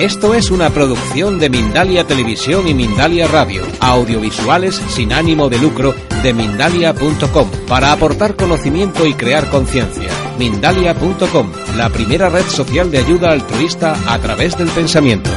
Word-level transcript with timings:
Esto 0.00 0.32
es 0.32 0.50
una 0.50 0.70
producción 0.70 1.38
de 1.38 1.50
Mindalia 1.50 2.06
Televisión 2.06 2.66
y 2.66 2.72
Mindalia 2.72 3.28
Radio, 3.28 3.62
audiovisuales 3.80 4.76
sin 4.76 5.12
ánimo 5.12 5.50
de 5.50 5.58
lucro 5.58 5.94
de 6.22 6.32
mindalia.com, 6.32 7.50
para 7.68 7.92
aportar 7.92 8.34
conocimiento 8.34 9.04
y 9.04 9.12
crear 9.12 9.50
conciencia. 9.50 10.08
Mindalia.com, 10.38 11.52
la 11.76 11.90
primera 11.90 12.30
red 12.30 12.46
social 12.46 12.90
de 12.90 12.96
ayuda 12.96 13.32
altruista 13.32 13.94
a 14.06 14.18
través 14.18 14.56
del 14.56 14.70
pensamiento. 14.70 15.28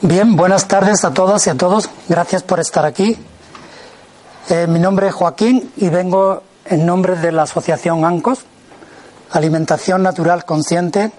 Bien, 0.00 0.36
buenas 0.36 0.68
tardes 0.68 1.04
a 1.04 1.12
todas 1.12 1.44
y 1.48 1.50
a 1.50 1.56
todos. 1.56 1.90
Gracias 2.08 2.44
por 2.44 2.60
estar 2.60 2.84
aquí. 2.84 3.16
Eh, 4.48 4.68
mi 4.68 4.78
nombre 4.78 5.08
es 5.08 5.12
Joaquín 5.12 5.72
y 5.76 5.88
vengo 5.88 6.44
en 6.66 6.86
nombre 6.86 7.16
de 7.16 7.32
la 7.32 7.42
Asociación 7.42 8.04
ANCOS, 8.04 8.44
Alimentación 9.32 10.02
Natural 10.02 10.44
Consciente. 10.44 11.04
En 11.04 11.12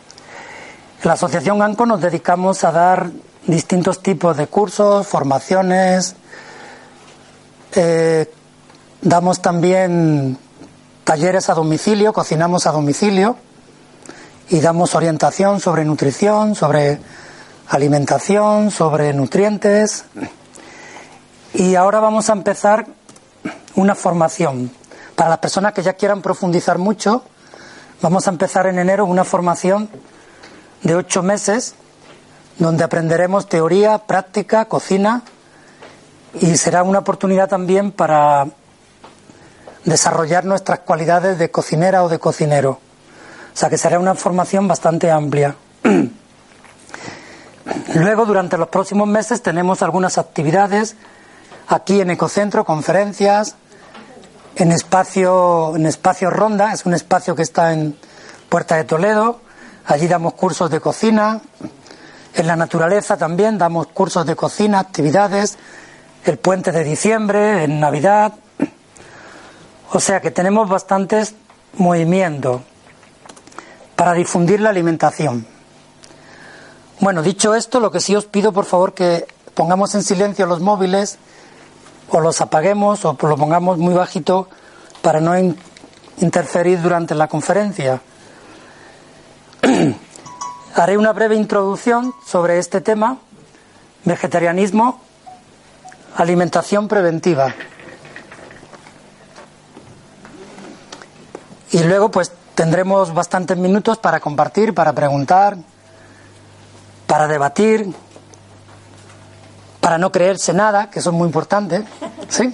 la 1.04 1.14
Asociación 1.14 1.62
ANCO 1.62 1.86
nos 1.86 2.00
dedicamos 2.00 2.64
a 2.64 2.72
dar 2.72 3.10
distintos 3.48 4.02
tipos 4.02 4.38
de 4.38 4.48
cursos, 4.48 5.08
formaciones. 5.08 6.16
Eh, 7.76 8.32
damos 9.02 9.42
también 9.42 10.38
talleres 11.04 11.50
a 11.50 11.56
domicilio, 11.56 12.14
cocinamos 12.14 12.68
a 12.68 12.72
domicilio 12.72 13.36
y 14.50 14.60
damos 14.60 14.94
orientación 14.94 15.60
sobre 15.60 15.84
nutrición, 15.84 16.54
sobre 16.54 17.00
alimentación, 17.70 18.70
sobre 18.70 19.12
nutrientes. 19.14 20.06
Y 21.56 21.74
ahora 21.74 22.00
vamos 22.00 22.30
a 22.30 22.34
empezar 22.34 22.86
una 23.76 23.96
formación. 23.96 24.72
Para 25.16 25.32
las 25.32 25.40
personas 25.40 25.74
que 25.74 25.82
ya 25.82 25.94
quieran 25.94 26.22
profundizar 26.22 26.78
mucho, 26.78 27.24
Vamos 28.04 28.28
a 28.28 28.32
empezar 28.32 28.68
en 28.68 28.80
enero 28.80 29.06
una 29.06 29.24
formación 29.24 29.88
de 30.82 30.94
ocho 30.94 31.24
meses 31.24 31.74
donde 32.58 32.84
aprenderemos 32.84 33.48
teoría, 33.48 33.98
práctica, 33.98 34.66
cocina 34.66 35.22
y 36.34 36.58
será 36.58 36.84
una 36.84 37.00
oportunidad 37.00 37.48
también 37.48 37.94
para 37.94 38.48
desarrollar 39.86 40.44
nuestras 40.44 40.80
cualidades 40.80 41.40
de 41.40 41.50
cocinera 41.50 42.04
o 42.04 42.10
de 42.10 42.20
cocinero. 42.20 42.72
O 43.54 43.58
sea 43.58 43.70
que 43.70 43.78
será 43.78 44.00
una 44.00 44.16
formación 44.16 44.68
bastante 44.68 45.10
amplia. 45.10 45.56
Luego, 47.96 48.26
durante 48.26 48.58
los 48.58 48.68
próximos 48.68 49.08
meses, 49.08 49.42
tenemos 49.42 49.82
algunas 49.82 50.18
actividades 50.18 50.98
aquí 51.70 52.02
en 52.02 52.10
Ecocentro, 52.10 52.66
conferencias, 52.66 53.56
en 54.56 54.72
espacio, 54.72 55.76
en 55.76 55.86
espacio 55.86 56.30
Ronda, 56.30 56.74
es 56.74 56.86
un 56.86 56.94
espacio 56.94 57.36
que 57.36 57.42
está 57.42 57.74
en 57.74 57.98
Puerta 58.50 58.76
de 58.76 58.84
Toledo, 58.84 59.42
allí 59.86 60.08
damos 60.08 60.34
cursos 60.34 60.70
de 60.70 60.80
cocina, 60.80 61.42
en 62.36 62.48
la 62.48 62.56
naturaleza 62.56 63.18
también 63.18 63.58
damos 63.58 63.88
cursos 63.88 64.26
de 64.26 64.36
cocina, 64.36 64.80
actividades, 64.80 65.58
el 66.26 66.38
puente 66.38 66.72
de 66.72 66.84
diciembre, 66.84 67.64
en 67.64 67.80
Navidad, 67.80 68.34
o 69.92 70.00
sea 70.00 70.22
que 70.22 70.32
tenemos 70.32 70.70
bastantes 70.70 71.36
movimientos 71.78 72.62
para 73.96 74.14
difundir 74.14 74.60
la 74.60 74.70
alimentación. 74.70 75.48
Bueno, 77.00 77.22
dicho 77.22 77.56
esto, 77.56 77.80
lo 77.80 77.92
que 77.92 78.00
sí 78.00 78.16
os 78.16 78.26
pido 78.26 78.54
por 78.54 78.66
favor 78.66 78.94
que 78.94 79.26
pongamos 79.56 79.94
en 79.96 80.04
silencio 80.04 80.46
los 80.46 80.62
móviles, 80.62 81.18
o 82.14 82.22
los 82.22 82.42
apaguemos 82.42 83.04
o 83.06 83.18
lo 83.20 83.38
pongamos 83.38 83.80
muy 83.80 83.96
bajito 83.96 84.48
para 85.02 85.20
no 85.20 85.34
interferir 86.18 86.80
durante 86.80 87.16
la 87.16 87.28
conferencia. 87.28 88.02
Haré 90.76 90.98
una 90.98 91.12
breve 91.12 91.36
introducción 91.36 92.14
sobre 92.26 92.60
este 92.60 92.82
tema, 92.82 93.18
vegetarianismo, 94.06 95.02
alimentación 96.16 96.88
preventiva. 96.88 97.56
Y 101.72 101.84
luego 101.84 102.12
pues 102.12 102.32
tendremos 102.54 103.12
bastantes 103.12 103.58
minutos 103.58 103.98
para 103.98 104.20
compartir, 104.20 104.76
para 104.76 104.94
preguntar, 104.94 105.58
para 107.08 107.28
debatir, 107.28 107.92
para 109.84 109.98
no 109.98 110.14
creerse 110.14 110.54
nada, 110.54 110.90
que 110.90 111.00
eso 111.00 111.10
es 111.10 111.16
muy 111.16 111.26
importante. 111.26 111.84
¿sí? 112.30 112.54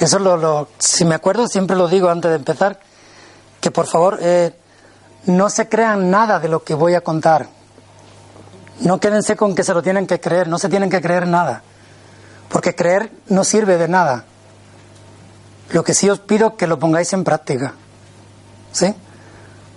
Eso 0.00 0.18
lo, 0.18 0.68
si 0.78 1.04
me 1.04 1.14
acuerdo, 1.14 1.46
siempre 1.46 1.76
lo 1.76 1.88
digo 1.88 2.08
antes 2.08 2.30
de 2.30 2.38
empezar, 2.38 2.80
que 3.60 3.70
por 3.70 3.86
favor 3.86 4.18
eh, 4.22 4.56
no 5.26 5.50
se 5.50 5.68
crean 5.68 6.10
nada 6.10 6.40
de 6.40 6.48
lo 6.48 6.64
que 6.64 6.72
voy 6.72 6.94
a 6.94 7.02
contar. 7.02 7.48
No 8.80 8.98
quédense 8.98 9.36
con 9.36 9.54
que 9.54 9.62
se 9.62 9.74
lo 9.74 9.82
tienen 9.82 10.06
que 10.06 10.20
creer, 10.20 10.48
no 10.48 10.58
se 10.58 10.70
tienen 10.70 10.88
que 10.88 11.02
creer 11.02 11.26
nada, 11.26 11.62
porque 12.48 12.74
creer 12.74 13.12
no 13.28 13.44
sirve 13.44 13.76
de 13.76 13.86
nada. 13.86 14.24
Lo 15.70 15.84
que 15.84 15.92
sí 15.92 16.08
os 16.08 16.20
pido 16.20 16.56
que 16.56 16.66
lo 16.66 16.78
pongáis 16.78 17.12
en 17.12 17.24
práctica. 17.24 17.74
¿Sí? 18.72 18.94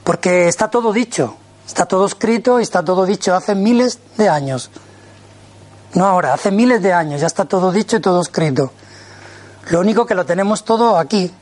Porque 0.05 0.47
está 0.47 0.69
todo 0.69 0.93
dicho, 0.93 1.35
está 1.67 1.85
todo 1.85 2.05
escrito 2.05 2.61
y 2.61 2.63
está 2.63 2.81
todo 2.81 3.05
dicho 3.05 3.35
hace 3.35 3.55
miles 3.55 3.99
de 4.15 4.29
años. 4.29 4.71
No 5.97 6.05
ahora, 6.05 6.31
hace 6.31 6.51
miles 6.51 6.83
de 6.83 6.93
años, 6.93 7.21
ya 7.21 7.25
está 7.25 7.45
todo 7.45 7.71
dicho 7.71 7.97
y 7.97 7.99
todo 7.99 8.21
escrito. 8.21 8.71
Lo 9.71 9.79
único 9.79 10.05
que 10.05 10.13
lo 10.13 10.27
tenemos 10.27 10.63
todo 10.63 10.99
aquí. 10.99 11.33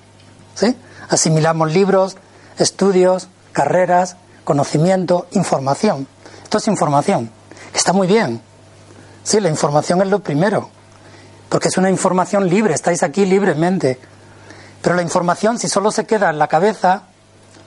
¿sí? 0.54 0.74
Asimilamos 1.10 1.74
libros, 1.74 2.16
estudios, 2.58 3.28
carreras, 3.52 4.16
conocimiento, 4.46 5.28
información. 5.32 6.08
Esto 6.42 6.60
es 6.60 6.70
información. 6.70 7.30
Está 7.74 7.92
muy 7.92 8.08
bien. 8.08 8.42
Sí, 9.26 9.42
la 9.42 9.50
información 9.50 10.02
es 10.02 10.08
lo 10.08 10.20
primero. 10.20 10.70
Porque 11.50 11.68
es 11.68 11.78
una 11.78 11.90
información 11.90 12.48
libre, 12.48 12.76
estáis 12.76 13.04
aquí 13.04 13.26
libremente. 13.26 14.00
Pero 14.82 14.96
la 14.96 15.02
información, 15.02 15.60
si 15.60 15.68
solo 15.68 15.92
se 15.92 16.06
queda 16.06 16.30
en 16.30 16.40
la 16.40 16.48
cabeza, 16.48 17.02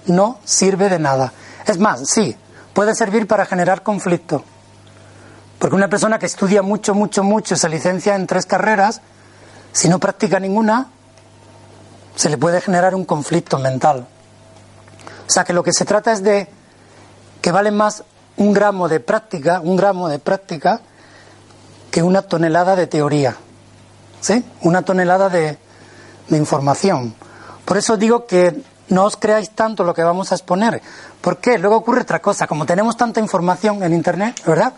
no 0.06 0.38
sirve 0.42 0.88
de 0.88 0.98
nada. 0.98 1.34
Es 1.66 1.76
más, 1.76 2.08
sí, 2.08 2.34
puede 2.72 2.94
servir 2.94 3.26
para 3.26 3.44
generar 3.44 3.82
conflicto 3.82 4.42
porque 5.58 5.76
una 5.76 5.88
persona 5.88 6.18
que 6.18 6.26
estudia 6.26 6.62
mucho, 6.62 6.94
mucho, 6.94 7.22
mucho, 7.22 7.56
se 7.56 7.68
licencia 7.68 8.14
en 8.14 8.26
tres 8.26 8.46
carreras, 8.46 9.00
si 9.72 9.88
no 9.88 9.98
practica 9.98 10.38
ninguna, 10.38 10.88
se 12.14 12.30
le 12.30 12.38
puede 12.38 12.60
generar 12.60 12.94
un 12.94 13.04
conflicto 13.04 13.58
mental. 13.58 14.06
O 15.26 15.30
sea 15.30 15.44
que 15.44 15.52
lo 15.52 15.62
que 15.62 15.72
se 15.72 15.84
trata 15.84 16.12
es 16.12 16.22
de 16.22 16.48
que 17.42 17.52
vale 17.52 17.70
más 17.70 18.04
un 18.36 18.52
gramo 18.52 18.88
de 18.88 19.00
práctica, 19.00 19.60
un 19.60 19.76
gramo 19.76 20.08
de 20.08 20.18
práctica, 20.18 20.80
que 21.90 22.02
una 22.02 22.22
tonelada 22.22 22.76
de 22.76 22.86
teoría. 22.86 23.36
¿Sí? 24.20 24.44
Una 24.62 24.82
tonelada 24.82 25.28
de, 25.28 25.58
de 26.28 26.36
información. 26.36 27.14
Por 27.64 27.76
eso 27.76 27.96
digo 27.96 28.26
que 28.26 28.62
no 28.88 29.04
os 29.04 29.16
creáis 29.16 29.50
tanto 29.50 29.84
lo 29.84 29.94
que 29.94 30.02
vamos 30.02 30.32
a 30.32 30.34
exponer. 30.34 30.82
¿Por 31.20 31.38
qué? 31.38 31.58
Luego 31.58 31.76
ocurre 31.76 32.02
otra 32.02 32.20
cosa. 32.20 32.46
Como 32.46 32.66
tenemos 32.66 32.96
tanta 32.96 33.20
información 33.20 33.82
en 33.82 33.92
Internet, 33.92 34.42
¿verdad? 34.46 34.72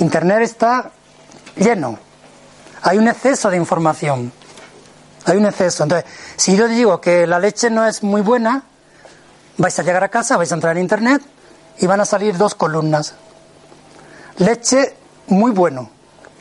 Internet 0.00 0.40
está 0.40 0.90
lleno. 1.56 1.98
Hay 2.82 2.98
un 2.98 3.06
exceso 3.06 3.50
de 3.50 3.56
información. 3.58 4.32
Hay 5.26 5.36
un 5.36 5.46
exceso. 5.46 5.82
Entonces, 5.82 6.10
si 6.36 6.56
yo 6.56 6.66
digo 6.66 7.00
que 7.00 7.26
la 7.26 7.38
leche 7.38 7.68
no 7.70 7.86
es 7.86 8.02
muy 8.02 8.22
buena, 8.22 8.64
vais 9.58 9.78
a 9.78 9.82
llegar 9.82 10.02
a 10.02 10.08
casa, 10.08 10.38
vais 10.38 10.50
a 10.50 10.54
entrar 10.54 10.76
en 10.76 10.82
Internet 10.82 11.22
y 11.78 11.86
van 11.86 12.00
a 12.00 12.06
salir 12.06 12.36
dos 12.36 12.54
columnas. 12.54 13.14
Leche 14.38 14.96
muy 15.28 15.50
bueno, 15.50 15.90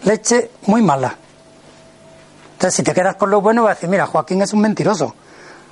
leche 0.04 0.52
muy 0.66 0.82
mala. 0.82 1.18
Entonces, 2.54 2.76
si 2.76 2.84
te 2.84 2.94
quedas 2.94 3.18
con 3.18 3.30
lo 3.30 3.42
bueno, 3.42 3.64
vas 3.64 3.72
a 3.72 3.76
decir, 3.76 3.90
mira, 3.90 4.06
Joaquín 4.06 4.42
es 4.42 4.54
un 4.54 4.62
mentiroso. 4.62 5.16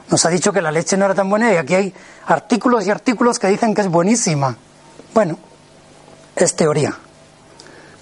Nos 0.09 0.25
ha 0.25 0.29
dicho 0.29 0.51
que 0.51 0.61
la 0.61 0.71
leche 0.71 0.97
no 0.97 1.05
era 1.05 1.15
tan 1.15 1.29
buena 1.29 1.53
y 1.53 1.55
aquí 1.57 1.75
hay 1.75 1.93
artículos 2.25 2.85
y 2.85 2.91
artículos 2.91 3.39
que 3.39 3.47
dicen 3.47 3.73
que 3.73 3.81
es 3.81 3.87
buenísima. 3.87 4.55
Bueno, 5.13 5.37
es 6.35 6.55
teoría. 6.55 6.97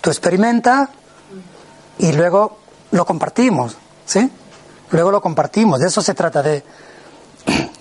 Tú 0.06 0.12
experimenta 0.12 0.88
y 1.98 2.12
luego 2.12 2.60
lo 2.92 3.08
compartimos, 3.08 3.76
¿sí? 4.06 4.30
Luego 4.92 5.10
lo 5.10 5.20
compartimos, 5.20 5.80
de 5.80 5.88
eso 5.88 6.00
se 6.00 6.14
trata, 6.14 6.44
de, 6.44 6.64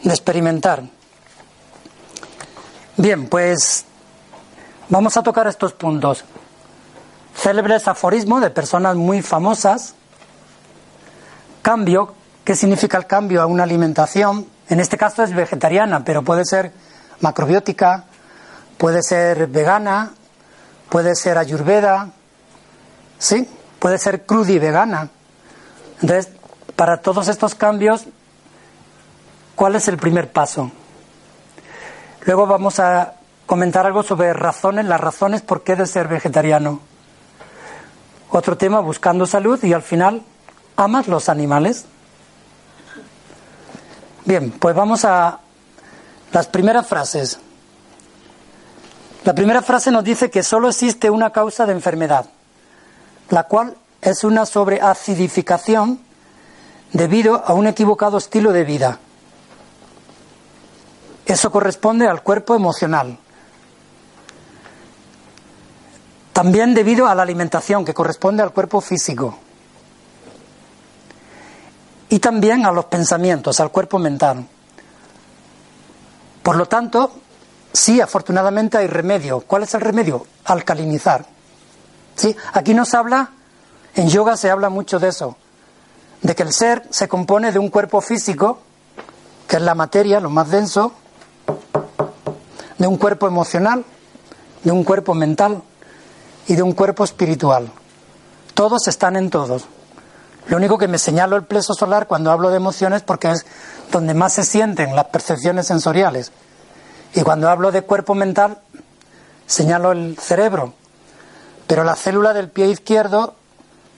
de 0.03 0.11
experimentar. 0.11 0.83
Bien, 2.97 3.29
pues 3.29 3.85
vamos 4.89 5.15
a 5.19 5.23
tocar 5.23 5.47
estos 5.49 5.75
puntos. 5.75 6.25
Célebres 7.37 7.89
aforismos 7.89 8.41
de 8.41 8.49
personas 8.49 8.97
muy 8.97 9.21
famosas. 9.21 9.93
Cambio, 11.61 12.15
¿qué 12.43 12.57
significa 12.57 12.97
el 12.97 13.07
cambio 13.07 13.43
a 13.43 13.47
una 13.47 13.65
alimentación? 13.65 14.47
En 14.71 14.81
este 14.81 14.97
caso 14.97 15.25
es 15.25 15.35
vegetariana, 15.35 16.03
pero 16.07 16.23
puede 16.23 16.47
ser 16.47 16.73
macrobiótica, 17.21 18.07
puede 18.79 19.03
ser 19.03 19.47
vegana, 19.49 20.15
puede 20.89 21.15
ser 21.15 21.39
ayurveda, 21.39 22.11
¿sí? 23.19 23.49
Puede 23.79 23.99
ser 23.99 24.27
crudi 24.27 24.59
vegana. 24.59 25.11
Entonces, 26.01 26.33
para 26.77 26.99
todos 26.99 27.29
estos 27.29 27.55
cambios, 27.55 28.05
¿cuál 29.55 29.77
es 29.77 29.89
el 29.89 29.97
primer 29.97 30.31
paso? 30.33 30.71
Luego 32.27 32.47
vamos 32.47 32.81
a 32.81 33.15
comentar 33.47 33.87
algo 33.87 34.03
sobre 34.03 34.33
razones, 34.33 34.87
las 34.87 35.01
razones 35.01 35.43
por 35.43 35.63
qué 35.63 35.77
de 35.77 35.87
ser 35.87 36.09
vegetariano. 36.09 36.81
Otro 38.31 38.57
tema, 38.57 38.81
buscando 38.81 39.27
salud 39.27 39.63
y 39.63 39.73
al 39.73 39.83
final, 39.83 40.23
¿amas 40.77 41.07
los 41.07 41.29
animales? 41.29 41.85
Bien, 44.25 44.51
pues 44.51 44.75
vamos 44.75 45.05
a 45.05 45.41
las 46.33 46.47
primeras 46.49 46.87
frases. 46.87 47.39
La 49.25 49.35
primera 49.35 49.63
frase 49.63 49.91
nos 49.91 50.05
dice 50.05 50.31
que 50.31 50.43
solo 50.43 50.69
existe 50.69 51.09
una 51.09 51.31
causa 51.31 51.65
de 51.65 51.73
enfermedad, 51.73 52.27
la 53.31 53.45
cual 53.45 53.75
es 54.03 54.23
una 54.23 54.45
sobreacidificación 54.45 55.99
debido 56.93 57.43
a 57.47 57.55
un 57.55 57.67
equivocado 57.67 58.19
estilo 58.19 58.53
de 58.53 58.65
vida. 58.65 58.99
Eso 61.25 61.51
corresponde 61.51 62.07
al 62.07 62.23
cuerpo 62.23 62.55
emocional. 62.55 63.19
También 66.35 66.75
debido 66.75 67.07
a 67.07 67.15
la 67.15 67.23
alimentación, 67.23 67.83
que 67.85 67.95
corresponde 67.95 68.43
al 68.43 68.53
cuerpo 68.53 68.83
físico. 68.83 69.39
Y 72.11 72.19
también 72.19 72.67
a 72.67 72.73
los 72.73 72.85
pensamientos, 72.85 73.59
al 73.59 73.71
cuerpo 73.71 73.99
mental. 73.99 74.47
Por 76.43 76.57
lo 76.57 76.67
tanto, 76.67 77.11
sí, 77.75 78.01
afortunadamente 78.01 78.79
hay 78.79 78.87
remedio. 78.87 79.41
¿Cuál 79.41 79.65
es 79.65 79.75
el 79.75 79.83
remedio? 79.83 80.27
Alcalinizar. 80.47 81.27
¿Sí? 82.17 82.35
Aquí 82.55 82.73
nos 82.73 82.95
habla, 82.95 83.33
en 83.95 84.09
yoga 84.09 84.37
se 84.39 84.51
habla 84.51 84.71
mucho 84.71 84.99
de 84.99 85.09
eso, 85.09 85.37
de 86.23 86.35
que 86.35 86.45
el 86.45 86.53
ser 86.53 86.87
se 86.91 87.09
compone 87.09 87.53
de 87.53 87.59
un 87.59 87.69
cuerpo 87.69 88.01
físico, 88.01 88.61
que 89.49 89.57
es 89.57 89.63
la 89.63 89.75
materia, 89.75 90.21
lo 90.21 90.31
más 90.31 90.51
denso, 90.51 90.95
de 92.79 92.87
un 92.87 92.97
cuerpo 92.97 93.27
emocional, 93.27 93.85
de 94.63 94.71
un 94.71 94.85
cuerpo 94.85 95.15
mental 95.15 95.63
y 96.47 96.55
de 96.55 96.63
un 96.63 96.73
cuerpo 96.73 97.05
espiritual. 97.05 97.71
Todos 98.55 98.87
están 98.89 99.17
en 99.17 99.31
todos. 99.31 99.67
Lo 100.47 100.57
único 100.57 100.79
que 100.79 100.89
me 100.89 100.99
señalo 100.99 101.37
el 101.37 101.45
pleso 101.45 101.75
solar 101.75 102.07
cuando 102.07 102.31
hablo 102.31 102.51
de 102.51 102.57
emociones 102.57 103.03
porque 103.03 103.31
es 103.31 103.47
donde 103.91 104.15
más 104.15 104.35
se 104.35 104.45
sienten 104.45 104.95
las 104.95 105.07
percepciones 105.07 105.67
sensoriales. 105.67 106.33
Y 107.15 107.23
cuando 107.23 107.49
hablo 107.49 107.71
de 107.71 107.83
cuerpo 107.83 108.15
mental, 108.15 108.59
señalo 109.47 109.93
el 109.93 110.19
cerebro. 110.19 110.75
Pero 111.67 111.85
la 111.85 111.97
célula 111.97 112.33
del 112.33 112.51
pie 112.51 112.67
izquierdo 112.67 113.35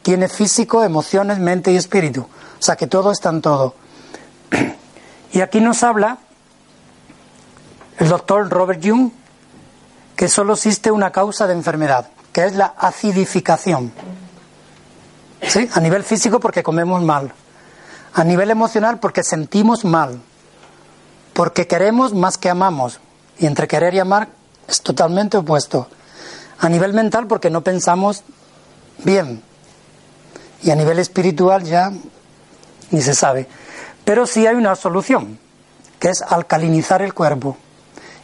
tiene 0.02 0.28
físico, 0.28 0.84
emociones, 0.84 1.38
mente 1.38 1.72
y 1.72 1.76
espíritu. 1.76 2.22
O 2.22 2.62
sea 2.62 2.76
que 2.76 2.86
todo 2.86 3.10
está 3.10 3.30
en 3.30 3.42
todo. 3.42 3.74
Y 5.32 5.42
aquí 5.42 5.60
nos 5.60 5.82
habla 5.82 6.18
el 7.98 8.08
doctor 8.08 8.48
Robert 8.48 8.80
Jung 8.82 9.10
que 10.14 10.28
solo 10.28 10.54
existe 10.54 10.90
una 10.90 11.10
causa 11.12 11.46
de 11.46 11.52
enfermedad, 11.52 12.08
que 12.32 12.46
es 12.46 12.54
la 12.54 12.72
acidificación. 12.78 13.92
¿Sí? 15.42 15.68
A 15.74 15.80
nivel 15.80 16.04
físico 16.04 16.40
porque 16.40 16.62
comemos 16.62 17.02
mal. 17.02 17.32
A 18.14 18.24
nivel 18.24 18.50
emocional 18.50 18.98
porque 18.98 19.22
sentimos 19.22 19.84
mal. 19.84 20.22
Porque 21.34 21.66
queremos 21.66 22.14
más 22.14 22.38
que 22.38 22.48
amamos. 22.48 23.00
Y 23.38 23.46
entre 23.46 23.68
querer 23.68 23.94
y 23.94 23.98
amar 23.98 24.28
es 24.66 24.80
totalmente 24.82 25.36
opuesto. 25.36 25.88
A 26.58 26.68
nivel 26.68 26.92
mental 26.92 27.26
porque 27.26 27.50
no 27.50 27.62
pensamos 27.62 28.22
bien. 28.98 29.42
Y 30.62 30.70
a 30.70 30.74
nivel 30.74 30.98
espiritual 30.98 31.64
ya 31.64 31.92
ni 32.90 33.02
se 33.02 33.14
sabe. 33.14 33.46
Pero 34.04 34.26
sí 34.26 34.46
hay 34.46 34.54
una 34.54 34.74
solución, 34.74 35.38
que 35.98 36.08
es 36.08 36.22
alcalinizar 36.22 37.02
el 37.02 37.12
cuerpo. 37.12 37.56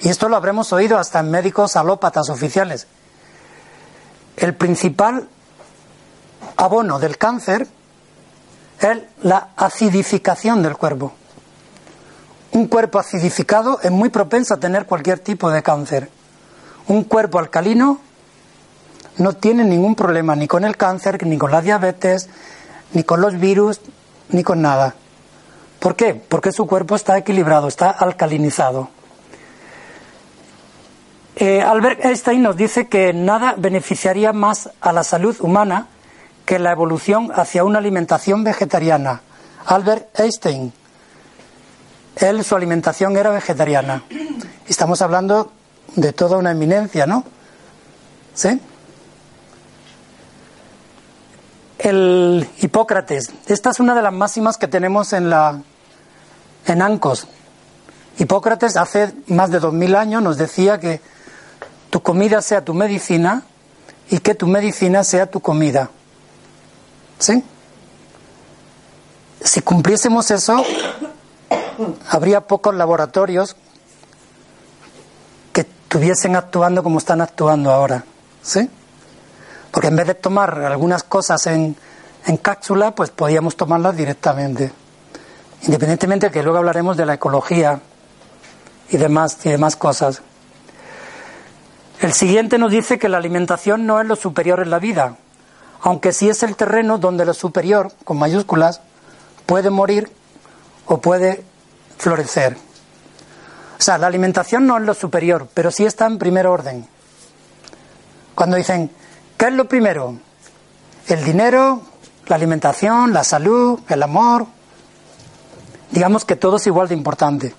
Y 0.00 0.08
esto 0.08 0.28
lo 0.28 0.36
habremos 0.36 0.72
oído 0.72 0.98
hasta 0.98 1.20
en 1.20 1.30
médicos 1.30 1.76
alópatas 1.76 2.28
oficiales. 2.30 2.86
El 4.36 4.54
principal 4.54 5.28
abono 6.56 6.98
del 6.98 7.18
cáncer 7.18 7.68
es 8.80 8.98
la 9.22 9.50
acidificación 9.56 10.62
del 10.62 10.76
cuerpo. 10.76 11.12
Un 12.52 12.68
cuerpo 12.68 12.98
acidificado 12.98 13.80
es 13.82 13.90
muy 13.90 14.10
propenso 14.10 14.54
a 14.54 14.60
tener 14.60 14.86
cualquier 14.86 15.18
tipo 15.18 15.50
de 15.50 15.62
cáncer. 15.62 16.10
Un 16.86 17.04
cuerpo 17.04 17.38
alcalino 17.38 17.98
no 19.16 19.32
tiene 19.32 19.64
ningún 19.64 19.94
problema 19.94 20.36
ni 20.36 20.46
con 20.46 20.64
el 20.64 20.76
cáncer, 20.76 21.24
ni 21.26 21.38
con 21.38 21.50
la 21.50 21.62
diabetes, 21.62 22.28
ni 22.92 23.04
con 23.04 23.20
los 23.20 23.38
virus, 23.38 23.80
ni 24.28 24.42
con 24.42 24.60
nada. 24.60 24.94
¿Por 25.78 25.96
qué? 25.96 26.14
Porque 26.14 26.52
su 26.52 26.66
cuerpo 26.66 26.94
está 26.94 27.16
equilibrado, 27.16 27.68
está 27.68 27.90
alcalinizado. 27.90 28.90
Eh, 31.36 31.62
Albert 31.62 32.04
Einstein 32.04 32.42
nos 32.42 32.56
dice 32.56 32.86
que 32.86 33.12
nada 33.12 33.54
beneficiaría 33.56 34.32
más 34.32 34.70
a 34.80 34.92
la 34.92 35.02
salud 35.02 35.36
humana 35.40 35.88
que 36.44 36.58
la 36.58 36.72
evolución 36.72 37.32
hacia 37.34 37.64
una 37.64 37.78
alimentación 37.78 38.44
vegetariana. 38.44 39.22
Albert 39.66 40.18
Einstein, 40.20 40.72
él 42.16 42.44
su 42.44 42.54
alimentación 42.54 43.16
era 43.16 43.30
vegetariana. 43.30 44.04
Estamos 44.68 45.02
hablando 45.02 45.52
de 45.96 46.12
toda 46.12 46.36
una 46.36 46.52
eminencia, 46.52 47.06
¿no? 47.06 47.24
¿Sí? 48.34 48.60
El 51.78 52.48
Hipócrates, 52.60 53.32
esta 53.46 53.70
es 53.70 53.80
una 53.80 53.94
de 53.94 54.02
las 54.02 54.12
máximas 54.12 54.56
que 54.56 54.68
tenemos 54.68 55.12
en 55.12 55.30
la 55.30 55.60
en 56.66 56.82
Ancos. 56.82 57.26
Hipócrates 58.18 58.76
hace 58.76 59.12
más 59.26 59.50
de 59.50 59.58
dos 59.58 59.72
mil 59.72 59.96
años 59.96 60.22
nos 60.22 60.36
decía 60.36 60.78
que 60.78 61.00
tu 61.90 62.02
comida 62.02 62.40
sea 62.40 62.64
tu 62.64 62.72
medicina 62.72 63.42
y 64.10 64.18
que 64.18 64.34
tu 64.34 64.46
medicina 64.46 65.02
sea 65.02 65.26
tu 65.26 65.40
comida. 65.40 65.90
¿Sí? 67.18 67.42
Si 69.42 69.60
cumpliésemos 69.62 70.30
eso, 70.30 70.64
habría 72.08 72.42
pocos 72.42 72.74
laboratorios 72.74 73.56
que 75.52 75.62
estuviesen 75.62 76.36
actuando 76.36 76.82
como 76.82 76.98
están 76.98 77.20
actuando 77.20 77.70
ahora. 77.70 78.04
¿Sí? 78.42 78.68
Porque 79.70 79.88
en 79.88 79.96
vez 79.96 80.06
de 80.06 80.14
tomar 80.14 80.58
algunas 80.64 81.02
cosas 81.02 81.46
en, 81.46 81.76
en 82.26 82.36
cápsula, 82.36 82.94
pues 82.94 83.10
podíamos 83.10 83.56
tomarlas 83.56 83.96
directamente. 83.96 84.72
Independientemente 85.62 86.26
de 86.26 86.32
que 86.32 86.42
luego 86.42 86.58
hablaremos 86.58 86.96
de 86.96 87.06
la 87.06 87.14
ecología 87.14 87.80
y 88.90 88.96
demás, 88.96 89.38
y 89.44 89.50
demás 89.50 89.76
cosas. 89.76 90.22
El 92.00 92.12
siguiente 92.12 92.58
nos 92.58 92.72
dice 92.72 92.98
que 92.98 93.08
la 93.08 93.18
alimentación 93.18 93.86
no 93.86 94.00
es 94.00 94.06
lo 94.06 94.16
superior 94.16 94.60
en 94.60 94.70
la 94.70 94.80
vida, 94.80 95.16
aunque 95.82 96.12
sí 96.12 96.28
es 96.28 96.42
el 96.42 96.56
terreno 96.56 96.98
donde 96.98 97.24
lo 97.24 97.32
superior, 97.32 97.92
con 98.04 98.18
mayúsculas, 98.18 98.80
puede 99.46 99.70
morir 99.70 100.10
o 100.86 101.00
puede 101.00 101.44
florecer. 102.02 102.56
O 103.78 103.82
sea, 103.82 103.96
la 103.96 104.08
alimentación 104.08 104.66
no 104.66 104.76
es 104.76 104.82
lo 104.82 104.92
superior, 104.92 105.48
pero 105.54 105.70
sí 105.70 105.84
está 105.84 106.06
en 106.06 106.18
primer 106.18 106.48
orden. 106.48 106.86
Cuando 108.34 108.56
dicen, 108.56 108.90
¿qué 109.38 109.46
es 109.46 109.52
lo 109.52 109.68
primero? 109.68 110.18
El 111.06 111.24
dinero, 111.24 111.80
la 112.26 112.34
alimentación, 112.36 113.12
la 113.12 113.22
salud, 113.22 113.80
el 113.88 114.02
amor. 114.02 114.46
Digamos 115.92 116.24
que 116.24 116.34
todo 116.34 116.56
es 116.56 116.66
igual 116.66 116.88
de 116.88 116.94
importante, 116.94 117.54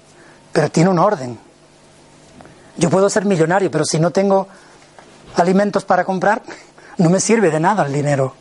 pero 0.51 0.69
tiene 0.69 0.89
un 0.89 1.00
orden. 1.00 1.39
Yo 2.75 2.89
puedo 2.89 3.09
ser 3.09 3.23
millonario, 3.23 3.71
pero 3.71 3.85
si 3.85 3.97
no 3.97 4.12
tengo 4.12 4.47
alimentos 5.38 5.85
para 5.85 6.03
comprar, 6.03 6.41
no 6.97 7.09
me 7.09 7.21
sirve 7.21 7.50
de 7.50 7.62
nada 7.62 7.85
el 7.85 7.93
dinero. 7.93 8.33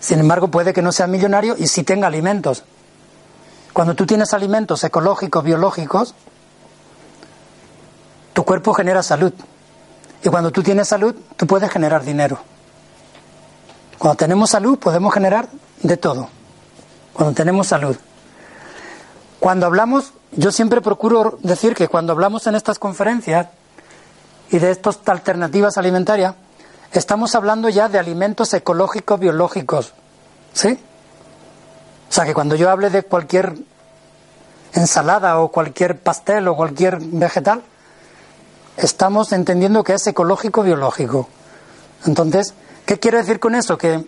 Sin 0.00 0.18
embargo, 0.18 0.48
puede 0.48 0.72
que 0.72 0.82
no 0.82 0.90
sea 0.90 1.06
millonario 1.06 1.54
y 1.56 1.68
sí 1.68 1.84
tenga 1.84 2.08
alimentos. 2.08 2.64
Cuando 3.72 3.94
tú 3.94 4.06
tienes 4.06 4.34
alimentos 4.34 4.84
ecológicos, 4.84 5.42
biológicos, 5.44 6.14
tu 8.32 8.44
cuerpo 8.44 8.74
genera 8.74 9.02
salud. 9.02 9.32
Y 10.22 10.28
cuando 10.28 10.50
tú 10.50 10.62
tienes 10.62 10.88
salud, 10.88 11.14
tú 11.36 11.46
puedes 11.46 11.70
generar 11.70 12.04
dinero. 12.04 12.38
Cuando 13.98 14.16
tenemos 14.16 14.50
salud, 14.50 14.78
podemos 14.78 15.12
generar 15.12 15.48
de 15.82 15.96
todo. 15.96 16.28
Cuando 17.12 17.34
tenemos 17.34 17.66
salud. 17.66 17.96
Cuando 19.40 19.66
hablamos 19.66 20.12
yo 20.34 20.50
siempre 20.50 20.80
procuro 20.80 21.38
decir 21.42 21.74
que 21.74 21.88
cuando 21.88 22.12
hablamos 22.12 22.46
en 22.46 22.54
estas 22.54 22.78
conferencias 22.78 23.48
y 24.50 24.58
de 24.58 24.70
estas 24.70 24.98
alternativas 25.06 25.76
alimentarias, 25.76 26.34
estamos 26.92 27.34
hablando 27.34 27.68
ya 27.68 27.88
de 27.88 27.98
alimentos 27.98 28.54
ecológicos 28.54 29.20
biológicos. 29.20 29.92
¿Sí? 30.54 30.78
O 32.12 32.14
sea 32.14 32.26
que 32.26 32.34
cuando 32.34 32.56
yo 32.56 32.68
hable 32.68 32.90
de 32.90 33.04
cualquier 33.04 33.54
ensalada 34.74 35.38
o 35.38 35.48
cualquier 35.48 35.98
pastel 35.98 36.46
o 36.46 36.54
cualquier 36.54 36.98
vegetal, 37.00 37.62
estamos 38.76 39.32
entendiendo 39.32 39.82
que 39.82 39.94
es 39.94 40.06
ecológico 40.06 40.62
biológico. 40.62 41.30
Entonces, 42.04 42.52
¿qué 42.84 42.98
quiero 42.98 43.16
decir 43.16 43.40
con 43.40 43.54
eso? 43.54 43.78
Que, 43.78 44.04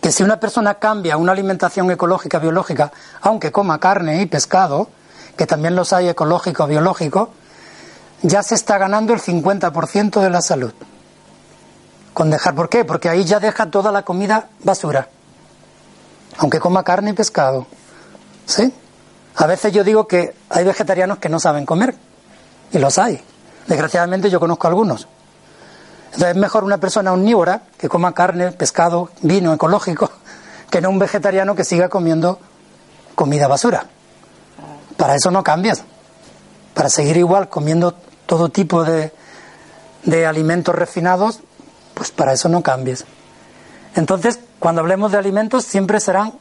que 0.00 0.10
si 0.10 0.22
una 0.22 0.40
persona 0.40 0.76
cambia 0.76 1.18
una 1.18 1.32
alimentación 1.32 1.90
ecológica 1.90 2.38
biológica, 2.38 2.90
aunque 3.20 3.52
coma 3.52 3.78
carne 3.78 4.22
y 4.22 4.24
pescado, 4.24 4.88
que 5.36 5.44
también 5.44 5.76
los 5.76 5.92
hay 5.92 6.08
ecológico 6.08 6.66
biológico, 6.66 7.28
ya 8.22 8.42
se 8.42 8.54
está 8.54 8.78
ganando 8.78 9.12
el 9.12 9.20
50% 9.20 10.22
de 10.22 10.30
la 10.30 10.40
salud. 10.40 10.72
Con 12.14 12.30
dejar, 12.30 12.54
¿por 12.54 12.70
qué? 12.70 12.86
Porque 12.86 13.10
ahí 13.10 13.24
ya 13.24 13.40
deja 13.40 13.70
toda 13.70 13.92
la 13.92 14.06
comida 14.06 14.48
basura. 14.64 15.10
Aunque 16.38 16.60
coma 16.60 16.82
carne 16.82 17.10
y 17.10 17.12
pescado. 17.12 17.66
¿Sí? 18.46 18.72
A 19.36 19.46
veces 19.46 19.72
yo 19.72 19.84
digo 19.84 20.08
que 20.08 20.34
hay 20.48 20.64
vegetarianos 20.64 21.18
que 21.18 21.28
no 21.28 21.38
saben 21.38 21.66
comer. 21.66 21.94
Y 22.72 22.78
los 22.78 22.98
hay. 22.98 23.22
Desgraciadamente 23.66 24.30
yo 24.30 24.40
conozco 24.40 24.66
algunos. 24.66 25.06
Entonces 26.06 26.30
es 26.30 26.36
mejor 26.36 26.64
una 26.64 26.78
persona 26.78 27.12
omnívora 27.12 27.62
que 27.76 27.88
coma 27.88 28.14
carne, 28.14 28.52
pescado, 28.52 29.10
vino 29.22 29.52
ecológico, 29.52 30.10
que 30.70 30.80
no 30.80 30.90
un 30.90 30.98
vegetariano 30.98 31.54
que 31.54 31.64
siga 31.64 31.88
comiendo 31.88 32.40
comida 33.14 33.46
basura. 33.46 33.86
Para 34.96 35.14
eso 35.14 35.30
no 35.30 35.44
cambias. 35.44 35.84
Para 36.74 36.88
seguir 36.88 37.16
igual 37.16 37.48
comiendo 37.48 37.94
todo 38.26 38.48
tipo 38.48 38.84
de, 38.84 39.12
de 40.04 40.26
alimentos 40.26 40.74
refinados, 40.74 41.40
pues 41.94 42.10
para 42.10 42.32
eso 42.32 42.48
no 42.48 42.62
cambies. 42.62 43.04
Entonces, 43.98 44.38
cuando 44.60 44.80
hablemos 44.80 45.10
de 45.10 45.18
alimentos, 45.18 45.64
siempre 45.64 45.98
serán 45.98 46.32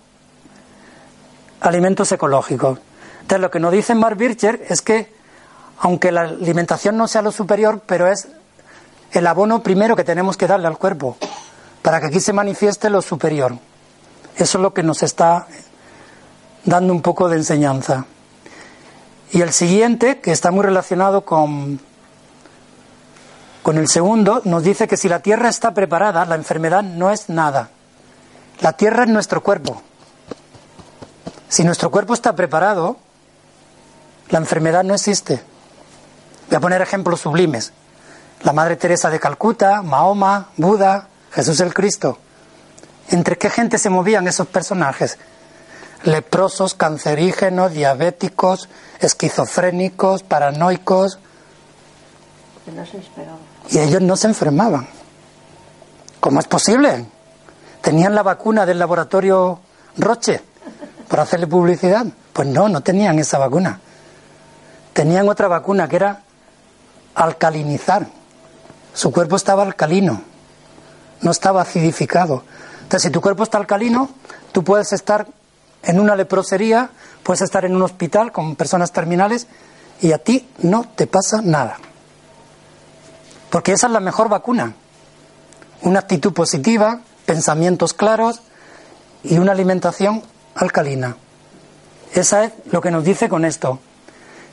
alimentos 1.60 2.12
ecológicos. 2.12 2.78
Entonces, 3.22 3.40
lo 3.42 3.50
que 3.50 3.60
nos 3.60 3.72
dice 3.72 3.96
Mark 3.96 4.16
Bircher 4.16 4.64
es 4.70 4.84
que, 4.84 5.12
aunque 5.80 6.12
la 6.12 6.22
alimentación 6.22 6.98
no 6.98 7.08
sea 7.08 7.24
lo 7.24 7.32
superior, 7.32 7.82
pero 7.88 8.12
es 8.12 8.28
el 9.12 9.26
abono 9.26 9.64
primero 9.64 9.96
que 9.96 10.04
tenemos 10.04 10.38
que 10.38 10.46
darle 10.46 10.68
al 10.68 10.78
cuerpo, 10.78 11.18
para 11.82 12.00
que 12.00 12.06
aquí 12.06 12.20
se 12.20 12.32
manifieste 12.32 12.92
lo 12.92 13.02
superior. 13.02 13.58
Eso 14.36 14.58
es 14.60 14.62
lo 14.62 14.72
que 14.72 14.84
nos 14.84 15.02
está 15.02 15.48
dando 16.64 16.94
un 16.94 17.02
poco 17.02 17.28
de 17.28 17.38
enseñanza. 17.38 18.06
Y 19.32 19.42
el 19.42 19.52
siguiente, 19.52 20.20
que 20.20 20.32
está 20.32 20.52
muy 20.52 20.64
relacionado 20.64 21.26
con, 21.26 21.80
con 23.68 23.78
el 23.78 23.90
segundo, 23.90 24.42
nos 24.46 24.64
dice 24.64 24.88
que 24.88 24.96
si 24.96 25.10
la 25.10 25.20
tierra 25.20 25.50
está 25.50 25.74
preparada, 25.74 26.24
la 26.24 26.36
enfermedad 26.36 26.84
no 26.84 27.12
es 27.12 27.28
nada. 27.28 27.68
La 28.62 28.72
tierra 28.72 29.04
es 29.04 29.10
nuestro 29.10 29.44
cuerpo. 29.44 29.82
Si 31.50 31.66
nuestro 31.66 31.92
cuerpo 31.92 32.14
está 32.14 32.34
preparado, 32.34 32.96
la 34.30 34.38
enfermedad 34.38 34.86
no 34.86 34.94
existe. 34.94 35.42
Voy 36.48 36.56
a 36.56 36.60
poner 36.62 36.82
ejemplos 36.82 37.20
sublimes. 37.20 37.74
La 38.44 38.54
Madre 38.54 38.78
Teresa 38.78 39.10
de 39.10 39.20
Calcuta, 39.20 39.82
Mahoma, 39.82 40.48
Buda, 40.56 41.10
Jesús 41.32 41.60
el 41.60 41.74
Cristo. 41.74 42.20
¿Entre 43.10 43.38
qué 43.38 43.50
gente 43.50 43.80
se 43.80 43.90
movían 43.90 44.30
esos 44.30 44.48
personajes? 44.48 45.18
leprosos, 46.04 46.74
cancerígenos, 46.74 47.74
diabéticos, 47.74 48.70
esquizofrénicos, 49.02 50.24
paranoicos. 50.24 51.20
Y 53.70 53.80
ellos 53.80 54.02
no 54.02 54.16
se 54.16 54.28
enfermaban. 54.28 54.88
¿Cómo 56.20 56.40
es 56.40 56.48
posible? 56.48 57.06
¿Tenían 57.82 58.16
la 58.16 58.24
vacuna 58.24 58.66
del 58.66 58.80
laboratorio 58.80 59.60
Roche 59.98 60.42
para 61.08 61.24
hacerle 61.24 61.48
publicidad? 61.48 62.06
Pues 62.34 62.48
no, 62.48 62.68
no 62.70 62.82
tenían 62.82 63.20
esa 63.20 63.38
vacuna. 63.38 63.80
Tenían 64.94 65.30
otra 65.30 65.48
vacuna 65.48 65.88
que 65.88 65.96
era 65.96 66.22
alcalinizar. 67.16 68.08
Su 68.94 69.12
cuerpo 69.12 69.36
estaba 69.36 69.64
alcalino, 69.64 70.22
no 71.22 71.32
estaba 71.32 71.62
acidificado. 71.62 72.44
Entonces, 72.82 73.04
si 73.04 73.10
tu 73.12 73.22
cuerpo 73.22 73.44
está 73.44 73.58
alcalino, 73.58 74.10
tú 74.52 74.64
puedes 74.64 74.92
estar 74.94 75.28
en 75.84 76.00
una 76.00 76.16
leprosería, 76.16 76.90
puedes 77.24 77.42
estar 77.42 77.64
en 77.66 77.76
un 77.76 77.84
hospital 77.84 78.32
con 78.32 78.56
personas 78.56 78.92
terminales 78.92 79.48
y 80.02 80.14
a 80.14 80.18
ti 80.18 80.50
no 80.60 80.86
te 80.96 81.06
pasa 81.06 81.42
nada. 81.44 81.78
Porque 83.50 83.74
esa 83.74 83.88
es 83.88 83.94
la 83.94 84.00
mejor 84.00 84.30
vacuna. 84.30 84.74
Una 85.82 86.00
actitud 86.00 86.34
positiva, 86.34 87.00
pensamientos 87.26 87.94
claros 87.94 88.42
y 89.24 89.38
una 89.38 89.52
alimentación 89.52 90.24
alcalina. 90.56 91.18
Esa 92.14 92.46
es 92.46 92.54
lo 92.72 92.82
que 92.82 92.92
nos 92.92 93.04
dice 93.04 93.30
con 93.30 93.46
esto. 93.46 93.80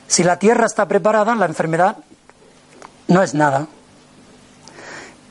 Si 0.07 0.23
la 0.23 0.37
tierra 0.37 0.65
está 0.65 0.87
preparada, 0.87 1.35
la 1.35 1.45
enfermedad 1.45 1.97
no 3.07 3.23
es 3.23 3.33
nada. 3.33 3.67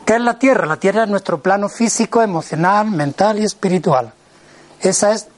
¿Qué 0.05 0.17
es 0.17 0.21
la 0.21 0.39
tierra? 0.39 0.67
La 0.67 0.77
tierra 0.77 1.05
es 1.05 1.09
nuestro 1.09 1.41
plano 1.41 1.69
físico, 1.69 2.23
emocional, 2.23 2.91
mental 2.91 3.39
y 3.39 3.45
espiritual. 3.45 4.13
Esa 4.81 5.13
es 5.13 5.29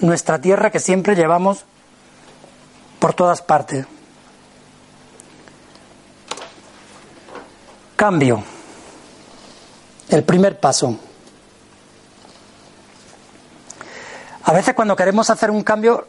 nuestra 0.00 0.40
tierra 0.40 0.70
que 0.70 0.80
siempre 0.80 1.14
llevamos 1.14 1.64
por 2.98 3.14
todas 3.14 3.42
partes. 3.42 3.86
Cambio. 7.96 8.44
El 10.10 10.22
primer 10.22 10.60
paso. 10.60 10.98
A 14.44 14.52
veces 14.52 14.74
cuando 14.74 14.94
queremos 14.94 15.30
hacer 15.30 15.50
un 15.50 15.62
cambio 15.62 16.06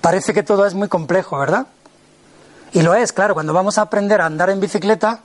parece 0.00 0.32
que 0.32 0.42
todo 0.42 0.66
es 0.66 0.72
muy 0.72 0.88
complejo, 0.88 1.38
¿verdad? 1.38 1.66
Y 2.72 2.80
lo 2.80 2.94
es, 2.94 3.12
claro, 3.12 3.34
cuando 3.34 3.52
vamos 3.52 3.76
a 3.76 3.82
aprender 3.82 4.22
a 4.22 4.26
andar 4.26 4.48
en 4.48 4.58
bicicleta, 4.58 5.20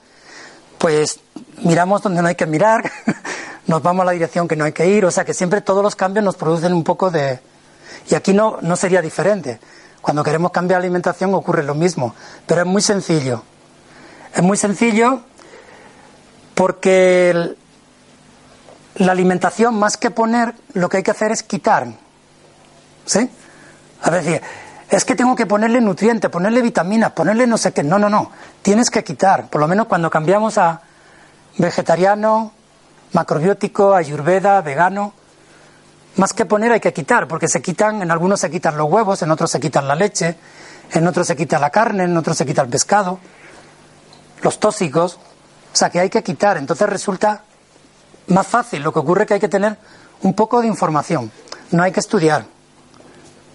pues 0.78 1.22
miramos 1.64 2.02
donde 2.02 2.22
no 2.22 2.28
hay 2.28 2.36
que 2.36 2.46
mirar, 2.46 2.92
nos 3.68 3.82
vamos 3.82 4.04
a 4.04 4.06
la 4.08 4.12
dirección 4.12 4.50
que 4.50 4.58
no 4.58 4.66
hay 4.66 4.74
que 4.74 4.88
ir, 4.88 5.06
o 5.06 5.12
sea 5.12 5.24
que 5.24 5.34
siempre 5.34 5.62
todos 5.62 5.82
los 5.82 5.96
cambios 5.96 6.26
nos 6.26 6.36
producen 6.36 6.74
un 6.74 6.84
poco 6.84 7.10
de, 7.10 7.40
y 8.10 8.16
aquí 8.16 8.34
no, 8.34 8.58
no 8.62 8.76
sería 8.76 9.02
diferente. 9.02 9.60
Cuando 10.02 10.24
queremos 10.24 10.52
cambiar 10.52 10.82
la 10.82 10.86
alimentación 10.86 11.34
ocurre 11.34 11.64
lo 11.64 11.76
mismo, 11.76 12.14
pero 12.46 12.62
es 12.62 12.68
muy 12.68 12.82
sencillo. 12.82 13.44
Es 14.34 14.44
muy 14.44 14.58
sencillo 14.58 15.22
porque 16.56 17.56
la 18.96 19.12
alimentación, 19.12 19.78
más 19.80 19.98
que 19.98 20.12
poner, 20.12 20.54
lo 20.74 20.90
que 20.90 20.98
hay 20.98 21.04
que 21.04 21.12
hacer 21.12 21.32
es 21.32 21.44
quitar. 21.44 21.88
¿Sí? 23.06 23.30
A 24.04 24.10
ver, 24.10 24.42
es 24.90 25.06
que 25.06 25.16
tengo 25.16 25.36
que 25.36 25.46
ponerle 25.46 25.82
nutrientes, 25.82 26.30
ponerle 26.30 26.62
vitaminas, 26.62 27.12
ponerle 27.12 27.48
no 27.48 27.58
sé 27.58 27.72
qué. 27.72 27.84
No, 27.84 27.98
no, 27.98 28.10
no. 28.10 28.32
Tienes 28.62 28.90
que 28.90 29.04
quitar. 29.04 29.50
Por 29.50 29.62
lo 29.62 29.68
menos 29.68 29.88
cuando 29.88 30.10
cambiamos 30.10 30.58
a 30.58 30.82
vegetariano, 31.58 32.52
macrobiótico, 33.14 33.94
ayurveda, 33.94 34.62
vegano, 34.62 35.14
más 36.16 36.34
que 36.34 36.46
poner 36.46 36.72
hay 36.72 36.80
que 36.80 36.94
quitar, 36.94 37.28
porque 37.28 37.48
se 37.48 37.62
quitan, 37.62 38.02
en 38.02 38.12
algunos 38.12 38.40
se 38.40 38.52
quitan 38.52 38.78
los 38.78 38.90
huevos, 38.90 39.22
en 39.22 39.32
otros 39.32 39.50
se 39.52 39.60
quitan 39.60 39.88
la 39.88 39.96
leche, 39.96 40.36
en 40.92 41.08
otros 41.08 41.28
se 41.28 41.36
quita 41.36 41.58
la 41.58 41.70
carne, 41.70 42.04
en 42.04 42.18
otros 42.18 42.38
se 42.38 42.46
quita 42.46 42.62
el 42.62 42.68
pescado, 42.68 43.20
los 44.42 44.60
tóxicos, 44.60 45.20
o 45.74 45.76
sea 45.76 45.90
que 45.90 46.00
hay 46.00 46.10
que 46.10 46.24
quitar, 46.24 46.58
entonces 46.58 46.88
resulta 46.90 47.44
más 48.28 48.48
fácil, 48.48 48.84
lo 48.84 48.94
que 48.94 49.00
ocurre 49.00 49.24
es 49.24 49.28
que 49.28 49.34
hay 49.36 49.40
que 49.40 49.50
tener 49.50 49.78
un 50.22 50.34
poco 50.34 50.62
de 50.62 50.68
información, 50.68 51.32
no 51.72 51.84
hay 51.84 51.92
que 51.92 52.00
estudiar, 52.00 52.46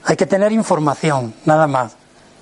hay 0.05 0.17
que 0.17 0.27
tener 0.27 0.53
información, 0.53 1.35
nada 1.45 1.67
más, 1.67 1.93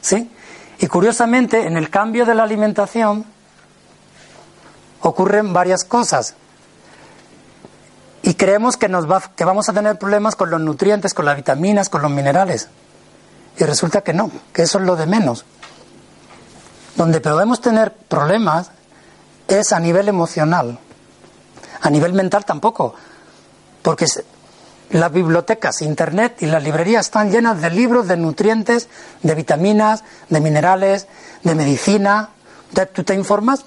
¿sí? 0.00 0.30
Y 0.78 0.86
curiosamente, 0.86 1.66
en 1.66 1.76
el 1.76 1.90
cambio 1.90 2.26
de 2.26 2.34
la 2.34 2.42
alimentación 2.42 3.24
ocurren 5.00 5.52
varias 5.52 5.84
cosas 5.84 6.34
y 8.22 8.34
creemos 8.34 8.76
que, 8.76 8.88
nos 8.88 9.10
va, 9.10 9.20
que 9.20 9.44
vamos 9.44 9.68
a 9.68 9.72
tener 9.74 9.98
problemas 9.98 10.34
con 10.34 10.50
los 10.50 10.60
nutrientes, 10.60 11.12
con 11.12 11.26
las 11.26 11.36
vitaminas, 11.36 11.90
con 11.90 12.00
los 12.00 12.10
minerales. 12.10 12.68
Y 13.58 13.64
resulta 13.64 14.00
que 14.00 14.14
no, 14.14 14.30
que 14.52 14.62
eso 14.62 14.78
es 14.78 14.84
lo 14.84 14.96
de 14.96 15.06
menos. 15.06 15.44
Donde 16.96 17.20
podemos 17.20 17.60
tener 17.60 17.92
problemas 17.92 18.70
es 19.58 19.72
a 19.72 19.80
nivel 19.80 20.08
emocional. 20.08 20.78
A 21.80 21.90
nivel 21.90 22.12
mental 22.12 22.44
tampoco. 22.44 22.94
Porque 23.82 24.06
las 24.90 25.12
bibliotecas, 25.12 25.82
internet 25.82 26.36
y 26.40 26.46
las 26.46 26.62
librerías 26.62 27.06
están 27.06 27.30
llenas 27.30 27.60
de 27.60 27.70
libros 27.70 28.06
de 28.08 28.16
nutrientes, 28.16 28.88
de 29.22 29.34
vitaminas, 29.34 30.04
de 30.28 30.40
minerales, 30.40 31.06
de 31.42 31.54
medicina. 31.54 32.30
Tú 32.92 33.04
te 33.04 33.14
informas 33.14 33.64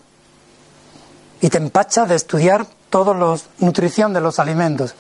y 1.41 1.49
te 1.49 1.57
empachas 1.57 2.09
de 2.09 2.15
estudiar 2.15 2.65
toda 2.89 3.13
la 3.13 3.37
nutrición 3.59 4.13
de 4.13 4.21
los 4.21 4.39
alimentos. 4.39 4.95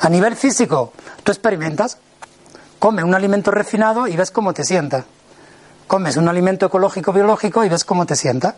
A 0.00 0.08
nivel 0.08 0.36
físico, 0.36 0.92
tú 1.22 1.32
experimentas, 1.32 1.98
come 2.78 3.04
un 3.04 3.14
alimento 3.14 3.50
refinado 3.50 4.06
y 4.08 4.16
ves 4.16 4.30
cómo 4.30 4.52
te 4.52 4.64
sienta. 4.64 5.04
comes 5.86 6.16
un 6.16 6.26
alimento 6.28 6.66
ecológico 6.66 7.12
biológico 7.12 7.64
y 7.64 7.68
ves 7.68 7.84
cómo 7.84 8.06
te 8.06 8.16
sienta. 8.16 8.56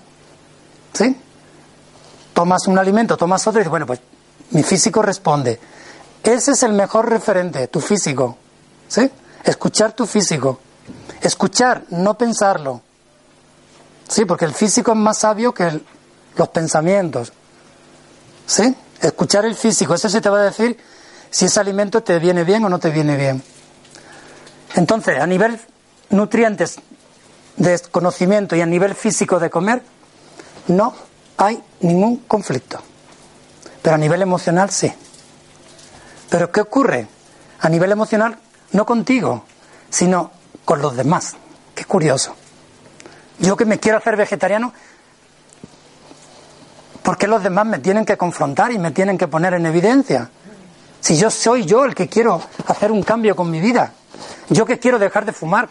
¿Sí? 0.92 1.16
Tomas 2.34 2.66
un 2.66 2.78
alimento, 2.78 3.16
tomas 3.16 3.46
otro 3.46 3.60
y 3.60 3.62
dices, 3.62 3.70
bueno, 3.70 3.86
pues 3.86 4.00
mi 4.50 4.62
físico 4.62 5.00
responde. 5.00 5.58
Ese 6.22 6.52
es 6.52 6.62
el 6.62 6.72
mejor 6.72 7.08
referente, 7.08 7.68
tu 7.68 7.80
físico. 7.80 8.36
¿Sí? 8.88 9.10
Escuchar 9.44 9.92
tu 9.92 10.06
físico. 10.06 10.60
Escuchar, 11.22 11.84
no 11.90 12.18
pensarlo. 12.18 12.82
Sí, 14.08 14.24
porque 14.24 14.44
el 14.44 14.52
físico 14.52 14.92
es 14.92 14.98
más 14.98 15.18
sabio 15.18 15.54
que 15.54 15.80
los 16.36 16.48
pensamientos. 16.48 17.32
¿Sí? 18.46 18.74
Escuchar 19.00 19.44
el 19.44 19.54
físico, 19.54 19.94
eso 19.94 20.08
se 20.08 20.20
te 20.20 20.28
va 20.28 20.40
a 20.40 20.44
decir 20.44 20.78
si 21.30 21.46
ese 21.46 21.60
alimento 21.60 22.02
te 22.02 22.18
viene 22.18 22.44
bien 22.44 22.64
o 22.64 22.68
no 22.68 22.78
te 22.78 22.90
viene 22.90 23.16
bien. 23.16 23.42
Entonces, 24.74 25.18
a 25.20 25.26
nivel 25.26 25.58
nutrientes 26.10 26.76
de 27.56 27.78
conocimiento 27.90 28.56
y 28.56 28.60
a 28.60 28.66
nivel 28.66 28.94
físico 28.94 29.38
de 29.38 29.50
comer, 29.50 29.82
no 30.68 30.94
hay 31.36 31.62
ningún 31.84 32.18
conflicto. 32.26 32.80
Pero 33.82 33.94
a 33.94 33.98
nivel 33.98 34.22
emocional 34.22 34.70
sí. 34.70 34.92
Pero 36.30 36.50
¿qué 36.50 36.60
ocurre? 36.60 37.06
A 37.60 37.68
nivel 37.68 37.92
emocional, 37.92 38.38
no 38.72 38.86
contigo, 38.86 39.44
sino 39.90 40.30
con 40.64 40.80
los 40.80 40.96
demás. 40.96 41.36
Qué 41.74 41.84
curioso. 41.84 42.34
Yo 43.38 43.56
que 43.56 43.64
me 43.64 43.78
quiero 43.78 43.98
hacer 43.98 44.16
vegetariano, 44.16 44.72
¿por 47.02 47.18
qué 47.18 47.26
los 47.26 47.42
demás 47.42 47.66
me 47.66 47.78
tienen 47.78 48.04
que 48.04 48.16
confrontar 48.16 48.72
y 48.72 48.78
me 48.78 48.90
tienen 48.90 49.18
que 49.18 49.28
poner 49.28 49.54
en 49.54 49.66
evidencia? 49.66 50.30
Si 51.00 51.16
yo 51.16 51.30
soy 51.30 51.66
yo 51.66 51.84
el 51.84 51.94
que 51.94 52.08
quiero 52.08 52.40
hacer 52.66 52.90
un 52.90 53.02
cambio 53.02 53.36
con 53.36 53.50
mi 53.50 53.60
vida, 53.60 53.92
yo 54.48 54.64
que 54.64 54.78
quiero 54.78 54.98
dejar 54.98 55.26
de 55.26 55.32
fumar, 55.32 55.68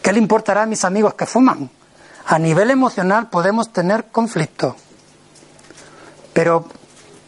¿qué 0.00 0.12
le 0.12 0.18
importará 0.18 0.62
a 0.62 0.66
mis 0.66 0.84
amigos 0.84 1.14
que 1.14 1.26
fuman? 1.26 1.68
A 2.32 2.38
nivel 2.38 2.70
emocional 2.70 3.28
podemos 3.28 3.74
tener 3.74 4.06
conflicto. 4.06 4.74
Pero 6.32 6.64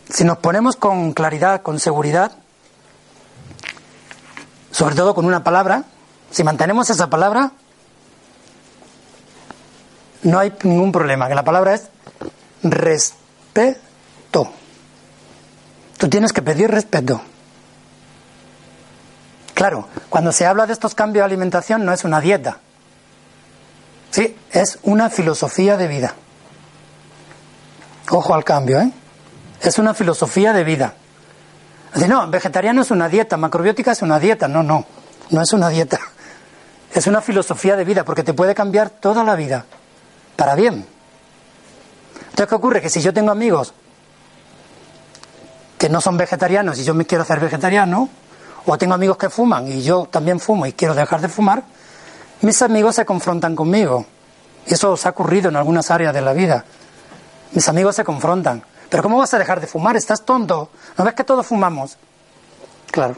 si 0.09 0.25
nos 0.25 0.39
ponemos 0.39 0.77
con 0.77 1.13
claridad, 1.13 1.61
con 1.61 1.79
seguridad, 1.79 2.33
sobre 4.71 4.95
todo 4.95 5.15
con 5.15 5.27
una 5.27 5.45
palabra, 5.45 5.85
si 6.31 6.43
mantenemos 6.43 6.89
esa 6.89 7.11
palabra, 7.11 7.53
no 10.23 10.39
hay 10.39 10.55
ningún 10.63 10.91
problema, 10.91 11.29
que 11.29 11.35
la 11.35 11.45
palabra 11.45 11.75
es 11.75 11.91
respeto. 12.63 13.81
Tú 15.99 16.09
tienes 16.09 16.33
que 16.33 16.41
pedir 16.41 16.71
respeto. 16.71 17.21
Claro, 19.53 19.87
cuando 20.09 20.33
se 20.33 20.47
habla 20.47 20.65
de 20.65 20.73
estos 20.73 20.95
cambios 20.95 21.25
de 21.25 21.27
alimentación 21.27 21.85
no 21.85 21.93
es 21.93 22.05
una 22.05 22.23
dieta. 22.23 22.57
Sí, 24.15 24.37
es 24.53 24.79
una 24.85 25.11
filosofía 25.11 25.77
de 25.77 25.89
vida. 25.89 26.15
Ojo 28.11 28.33
al 28.33 28.45
cambio, 28.45 28.79
¿eh? 28.79 28.93
Es 29.61 29.81
una 29.81 29.93
filosofía 29.93 30.53
de 30.53 30.63
vida. 30.63 30.95
No, 32.09 32.31
vegetariano 32.31 32.83
es 32.83 32.93
una 32.93 33.09
dieta, 33.09 33.37
macrobiótica 33.37 33.91
es 33.91 34.03
una 34.03 34.21
dieta. 34.21 34.47
No, 34.47 34.63
no, 34.63 34.87
no 35.31 35.43
es 35.43 35.53
una 35.53 35.69
dieta. 35.69 35.99
Es 36.95 37.09
una 37.09 37.21
filosofía 37.21 37.75
de 37.75 37.85
vida 37.85 38.05
porque 38.05 38.23
te 38.23 38.35
puede 38.35 38.55
cambiar 38.55 38.89
toda 38.89 39.25
la 39.25 39.35
vida 39.35 39.65
para 40.37 40.55
bien. 40.55 40.87
Entonces, 42.17 42.47
¿qué 42.47 42.55
ocurre? 42.55 42.81
Que 42.81 42.89
si 42.89 43.01
yo 43.01 43.13
tengo 43.13 43.33
amigos 43.33 43.75
que 45.77 45.89
no 45.89 46.01
son 46.01 46.17
vegetarianos 46.17 46.79
y 46.79 46.85
yo 46.85 46.95
me 46.95 47.05
quiero 47.05 47.23
hacer 47.23 47.41
vegetariano, 47.41 48.09
o 48.65 48.79
tengo 48.79 48.95
amigos 48.95 49.17
que 49.17 49.29
fuman 49.29 49.67
y 49.67 49.83
yo 49.83 50.07
también 50.09 50.39
fumo 50.39 50.67
y 50.67 50.73
quiero 50.73 50.95
dejar 50.95 51.21
de 51.21 51.29
fumar, 51.29 51.65
mis 52.45 52.61
amigos 52.63 52.97
se 52.97 53.07
confrontan 53.07 53.57
conmigo. 53.57 54.05
Eso 54.67 54.93
os 54.93 55.07
ha 55.07 55.11
ocurrido 55.11 55.49
en 55.49 55.57
algunas 55.57 55.91
áreas 55.91 56.13
de 56.13 56.21
la 56.21 56.33
vida. 56.33 56.65
Mis 57.53 57.69
amigos 57.69 57.97
se 57.97 58.05
confrontan. 58.05 58.63
¿Pero 58.89 59.03
cómo 59.03 59.19
vas 59.19 59.33
a 59.35 59.39
dejar 59.39 59.61
de 59.61 59.67
fumar? 59.67 59.97
¿Estás 59.97 60.25
tonto? 60.25 60.71
¿No 60.97 61.05
ves 61.05 61.15
que 61.15 61.25
todos 61.25 61.47
fumamos? 61.47 61.97
Claro. 62.91 63.17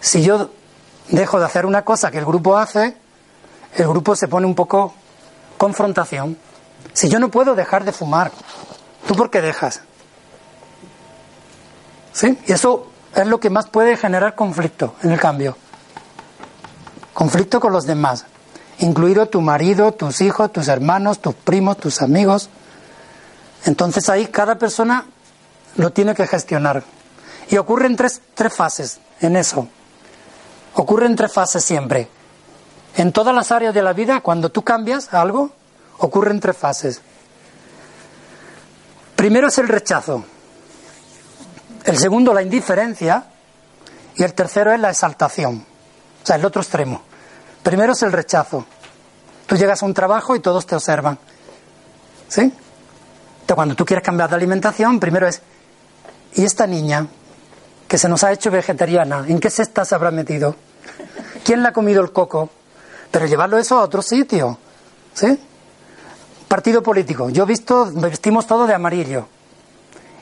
Si 0.00 0.22
yo 0.22 0.50
dejo 1.08 1.38
de 1.38 1.46
hacer 1.46 1.66
una 1.66 1.84
cosa 1.84 2.10
que 2.10 2.18
el 2.18 2.24
grupo 2.24 2.56
hace, 2.56 2.96
el 3.74 3.88
grupo 3.88 4.14
se 4.14 4.28
pone 4.28 4.46
un 4.46 4.54
poco 4.54 4.94
confrontación. 5.56 6.36
Si 6.92 7.08
yo 7.08 7.18
no 7.18 7.30
puedo 7.30 7.54
dejar 7.54 7.84
de 7.84 7.92
fumar, 7.92 8.30
¿tú 9.06 9.14
por 9.14 9.30
qué 9.30 9.40
dejas? 9.40 9.80
¿Sí? 12.12 12.38
Y 12.46 12.52
eso 12.52 12.88
es 13.14 13.26
lo 13.26 13.40
que 13.40 13.50
más 13.50 13.68
puede 13.68 13.96
generar 13.96 14.34
conflicto 14.34 14.94
en 15.02 15.12
el 15.12 15.18
cambio. 15.20 15.56
Conflicto 17.16 17.60
con 17.60 17.72
los 17.72 17.86
demás, 17.86 18.26
incluido 18.78 19.24
tu 19.24 19.40
marido, 19.40 19.92
tus 19.92 20.20
hijos, 20.20 20.52
tus 20.52 20.68
hermanos, 20.68 21.18
tus 21.18 21.34
primos, 21.34 21.78
tus 21.78 22.02
amigos. 22.02 22.50
Entonces 23.64 24.10
ahí 24.10 24.26
cada 24.26 24.58
persona 24.58 25.06
lo 25.76 25.92
tiene 25.92 26.14
que 26.14 26.26
gestionar. 26.26 26.82
Y 27.48 27.56
ocurren 27.56 27.96
tres, 27.96 28.20
tres 28.34 28.52
fases 28.52 29.00
en 29.22 29.34
eso. 29.36 29.66
Ocurren 30.74 31.16
tres 31.16 31.32
fases 31.32 31.64
siempre. 31.64 32.06
En 32.96 33.12
todas 33.12 33.34
las 33.34 33.50
áreas 33.50 33.72
de 33.72 33.80
la 33.80 33.94
vida, 33.94 34.20
cuando 34.20 34.50
tú 34.50 34.60
cambias 34.60 35.14
algo, 35.14 35.52
ocurren 35.96 36.38
tres 36.38 36.58
fases. 36.58 37.00
Primero 39.16 39.48
es 39.48 39.56
el 39.56 39.68
rechazo. 39.68 40.22
El 41.82 41.96
segundo, 41.96 42.34
la 42.34 42.42
indiferencia. 42.42 43.24
Y 44.16 44.22
el 44.22 44.34
tercero 44.34 44.70
es 44.74 44.80
la 44.80 44.90
exaltación. 44.90 45.75
O 46.26 46.28
sea, 46.28 46.34
el 46.34 46.44
otro 46.44 46.60
extremo. 46.60 47.02
Primero 47.62 47.92
es 47.92 48.02
el 48.02 48.10
rechazo. 48.10 48.66
Tú 49.46 49.54
llegas 49.54 49.80
a 49.80 49.86
un 49.86 49.94
trabajo 49.94 50.34
y 50.34 50.40
todos 50.40 50.66
te 50.66 50.74
observan. 50.74 51.16
¿Sí? 52.26 52.40
Entonces, 52.40 53.54
cuando 53.54 53.76
tú 53.76 53.84
quieres 53.84 54.04
cambiar 54.04 54.28
de 54.28 54.34
alimentación, 54.34 54.98
primero 54.98 55.28
es, 55.28 55.40
¿y 56.34 56.44
esta 56.44 56.66
niña 56.66 57.06
que 57.86 57.96
se 57.96 58.08
nos 58.08 58.24
ha 58.24 58.32
hecho 58.32 58.50
vegetariana, 58.50 59.24
en 59.28 59.38
qué 59.38 59.50
cesta 59.50 59.84
se 59.84 59.94
habrá 59.94 60.10
metido? 60.10 60.56
¿Quién 61.44 61.62
le 61.62 61.68
ha 61.68 61.72
comido 61.72 62.02
el 62.02 62.10
coco? 62.10 62.50
Pero 63.12 63.26
llevarlo 63.26 63.56
eso 63.56 63.78
a 63.78 63.82
otro 63.82 64.02
sitio. 64.02 64.58
¿Sí? 65.14 65.38
Partido 66.48 66.82
político. 66.82 67.30
Yo 67.30 67.44
he 67.44 67.46
visto, 67.46 67.88
vestimos 67.92 68.48
todo 68.48 68.66
de 68.66 68.74
amarillo. 68.74 69.28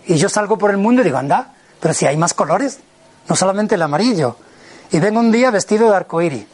Y 0.04 0.16
yo 0.16 0.28
salgo 0.28 0.58
por 0.58 0.70
el 0.70 0.76
mundo 0.76 1.00
y 1.00 1.04
digo, 1.06 1.16
anda, 1.16 1.54
pero 1.80 1.94
si 1.94 2.04
hay 2.04 2.18
más 2.18 2.34
colores, 2.34 2.78
no 3.26 3.34
solamente 3.34 3.76
el 3.76 3.80
amarillo. 3.80 4.36
Y 4.94 5.00
vengo 5.00 5.18
un 5.18 5.32
día 5.32 5.50
vestido 5.50 5.90
de 5.90 5.96
arcoíris. 5.96 6.46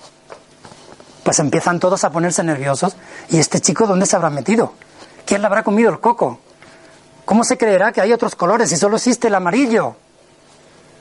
Pues 1.22 1.38
empiezan 1.40 1.79
todos 1.79 2.05
a 2.05 2.11
ponerse 2.11 2.42
nerviosos. 2.42 2.96
¿Y 3.29 3.37
este 3.37 3.61
chico 3.61 3.87
dónde 3.87 4.07
se 4.07 4.16
habrá 4.16 4.31
metido? 4.31 4.72
¿Quién 5.26 5.42
le 5.42 5.46
habrá 5.46 5.62
comido 5.62 5.90
el 5.90 6.00
coco? 6.00 6.40
¿Cómo 7.26 7.44
se 7.44 7.59
creerá 7.59 7.92
que 7.92 8.00
hay 8.00 8.14
otros 8.14 8.35
colores 8.37 8.70
si 8.70 8.79
solo 8.79 8.96
existe 8.96 9.29
el 9.29 9.35
amarillo? 9.35 9.94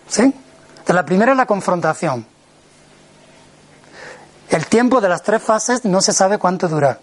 ¿Sí? 0.10 0.24
Entonces, 0.24 0.94
la 0.94 1.06
primera 1.06 1.32
es 1.32 1.38
la 1.38 1.46
confrontación. 1.46 2.26
El 4.50 4.66
tiempo 4.66 5.00
de 5.00 5.08
las 5.08 5.24
tres 5.24 5.42
fases 5.42 5.86
no 5.86 6.02
se 6.02 6.12
sabe 6.12 6.40
cuánto 6.40 6.68
dura. 6.68 7.00